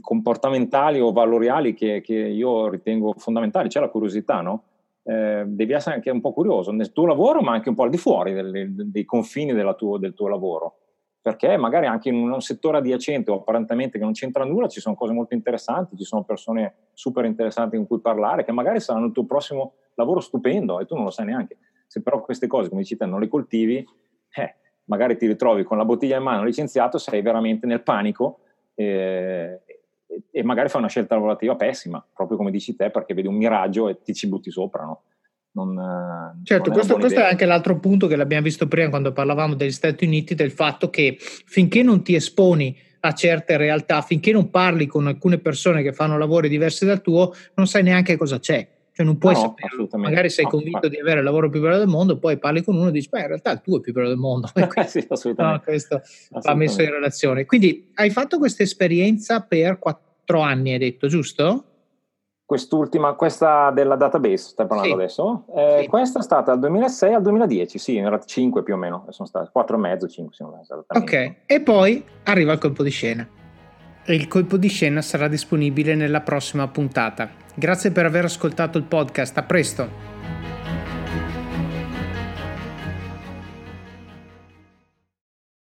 comportamentali 0.02 1.00
o 1.00 1.12
valoriali 1.12 1.74
che, 1.74 2.02
che, 2.02 2.14
io 2.14 2.70
ritengo 2.70 3.14
fondamentali, 3.18 3.70
c'è 3.70 3.80
la 3.80 3.90
curiosità, 3.90 4.42
no? 4.42 4.64
Eh, 5.04 5.44
devi 5.48 5.74
essere 5.74 5.96
anche 5.96 6.12
un 6.12 6.22
po' 6.22 6.34
curioso 6.34 6.72
nel 6.72 6.92
tuo 6.92 7.08
lavoro, 7.08 7.42
ma 7.42 7.54
anche 7.54 7.70
un 7.70 7.76
po' 7.76 7.84
al 7.84 7.90
di 7.90 7.98
fuori 7.98 8.34
delle, 8.34 8.68
dei 8.70 9.06
confini 9.06 9.54
tuo, 9.76 9.98
del 9.98 10.14
tuo 10.14 10.28
lavoro 10.28 10.76
perché 11.22 11.56
magari 11.56 11.86
anche 11.86 12.10
in 12.10 12.16
un 12.16 12.42
settore 12.42 12.78
adiacente 12.78 13.30
o 13.30 13.36
apparentemente 13.36 14.00
che 14.00 14.04
non 14.04 14.14
c'entra 14.14 14.44
nulla 14.44 14.68
ci 14.68 14.80
sono 14.80 14.96
cose 14.96 15.14
molto 15.14 15.36
interessanti, 15.36 15.96
ci 15.96 16.04
sono 16.04 16.24
persone 16.24 16.88
super 16.94 17.26
interessanti 17.26 17.78
con 17.78 17.86
cui 17.86 18.00
parlare 18.00 18.44
che 18.44 18.52
magari 18.52 18.80
saranno 18.80 19.06
il 19.06 19.12
tuo 19.12 19.26
prossimo 19.26 19.74
lavoro 19.94 20.20
stupendo 20.20 20.80
e 20.80 20.86
tu 20.86 20.96
non 20.96 21.04
lo 21.04 21.12
sai 21.12 21.28
neanche. 21.28 21.58
Se 21.86 22.02
però 22.02 22.22
queste 22.22 22.48
cose, 22.48 22.70
come 22.70 22.82
dici 22.82 22.98
te, 22.98 23.06
non 23.06 23.20
le 23.20 23.28
coltivi, 23.28 23.86
eh, 24.36 24.56
magari 24.86 25.18
ti 25.18 25.28
ritrovi 25.28 25.64
con 25.64 25.78
la 25.78 25.86
bottiglia 25.86 26.18
in 26.18 26.24
mano 26.24 26.44
licenziato, 26.44 26.98
sei 26.98 27.22
veramente 27.22 27.66
nel 27.66 27.82
panico 27.82 28.40
eh, 28.76 29.62
e 30.32 30.44
magari 30.44 30.70
fai 30.70 30.82
una 30.82 30.90
scelta 30.90 31.16
lavorativa 31.16 31.56
pessima, 31.56 32.06
proprio 32.14 32.38
come 32.38 32.52
dici 32.52 32.76
te, 32.76 32.90
perché 32.90 33.14
vedi 33.14 33.28
un 33.28 33.36
miraggio 33.36 33.88
e 33.88 34.02
ti 34.02 34.14
ci 34.14 34.28
butti 34.28 34.52
sopra, 34.52 34.84
no? 34.84 35.04
Non, 35.54 35.78
eh, 35.78 36.44
certo, 36.44 36.70
non 36.70 36.78
questo, 36.78 36.98
questo 36.98 37.20
è 37.20 37.24
anche 37.24 37.46
l'altro 37.46 37.78
punto 37.80 38.08
che 38.08 38.16
l'abbiamo 38.16 38.44
visto 38.44 38.68
prima 38.68 38.90
quando 38.90 39.12
parlavamo 39.12 39.56
degli 39.56 39.72
Stati 39.72 40.06
Uniti, 40.06 40.34
del 40.36 40.52
fatto 40.52 40.90
che 40.90 41.18
finché 41.20 41.84
non 41.84 42.04
ti 42.04 42.16
esponi 42.16 42.78
a 43.02 43.14
certe 43.14 43.58
realtà, 43.58 44.02
finché 44.02 44.32
non 44.32 44.50
parli 44.50 44.86
con 44.86 45.08
alcune 45.08 45.40
persone 45.40 45.82
che 45.82 45.92
fanno 45.92 46.18
lavori 46.18 46.48
diversi 46.48 46.86
dal 46.86 47.02
tuo, 47.02 47.34
non 47.56 47.68
sai 47.68 47.84
neanche 47.84 48.16
cosa 48.16 48.40
c'è. 48.40 48.68
Cioè 48.94 49.06
non 49.06 49.18
puoi 49.18 49.34
no, 49.34 49.40
sapere, 49.40 49.88
magari 49.98 50.30
sei 50.30 50.46
convinto 50.46 50.90
di 50.90 51.00
avere 51.00 51.20
il 51.20 51.26
lavoro 51.26 51.50
più 51.50 51.62
bello 51.62 51.78
del 51.78 51.88
mondo, 51.88 52.18
poi 52.18 52.38
parli 52.38 52.62
con 52.62 52.76
uno 52.76 52.90
e 52.90 52.92
dici, 52.92 53.08
beh 53.10 53.22
in 53.22 53.28
realtà 53.28 53.52
il 53.52 53.62
tuo 53.62 53.78
è 53.78 53.80
più 53.80 53.94
bello 53.94 54.10
del 54.10 54.18
mondo. 54.18 54.48
sì, 54.86 55.06
assolutamente. 55.08 55.58
No, 55.58 55.62
questo 55.64 55.96
assolutamente. 55.96 56.42
va 56.42 56.56
messo 56.56 56.82
in 56.82 56.92
relazione. 56.92 57.46
Quindi 57.46 57.92
hai 57.96 58.10
fatto 58.10 58.38
questa 58.38 58.64
esperienza 58.64 59.42
per 59.42 59.80
quattro 59.80 60.42
anni, 60.42 60.74
hai 60.74 60.78
detto, 60.78 61.08
giusto? 61.08 61.66
Quest'ultima, 62.46 63.14
questa 63.14 63.72
della 63.72 63.96
database, 63.96 64.50
stai 64.50 64.68
parlando 64.68 64.96
sì. 64.96 65.00
adesso? 65.00 65.46
Eh, 65.56 65.80
sì. 65.84 65.88
Questa 65.88 66.20
è 66.20 66.22
stata 66.22 66.52
dal 66.52 66.60
2006 66.60 67.14
al 67.14 67.22
2010, 67.22 67.78
sì, 67.78 67.96
era 67.96 68.20
5 68.20 68.62
più 68.62 68.74
o 68.74 68.78
meno, 68.78 69.06
sono 69.08 69.26
state 69.26 69.50
4 69.54 69.78
e 69.78 69.80
mezzo, 69.80 70.08
5 70.10 70.36
sì, 70.36 70.44
Ok, 70.88 71.36
e 71.46 71.62
poi 71.62 72.04
arriva 72.24 72.52
il 72.52 72.60
colpo 72.60 72.84
di 72.84 72.90
scena. 72.90 73.26
E 74.04 74.14
il 74.14 74.28
colpo 74.28 74.58
di 74.58 74.68
scena 74.68 75.02
sarà 75.02 75.30
disponibile 75.30 75.96
nella 75.96 76.20
prossima 76.20 76.68
puntata. 76.68 77.41
Grazie 77.54 77.92
per 77.92 78.06
aver 78.06 78.26
ascoltato 78.26 78.78
il 78.78 78.86
podcast, 78.86 79.38
a 79.38 79.44
presto! 79.44 79.90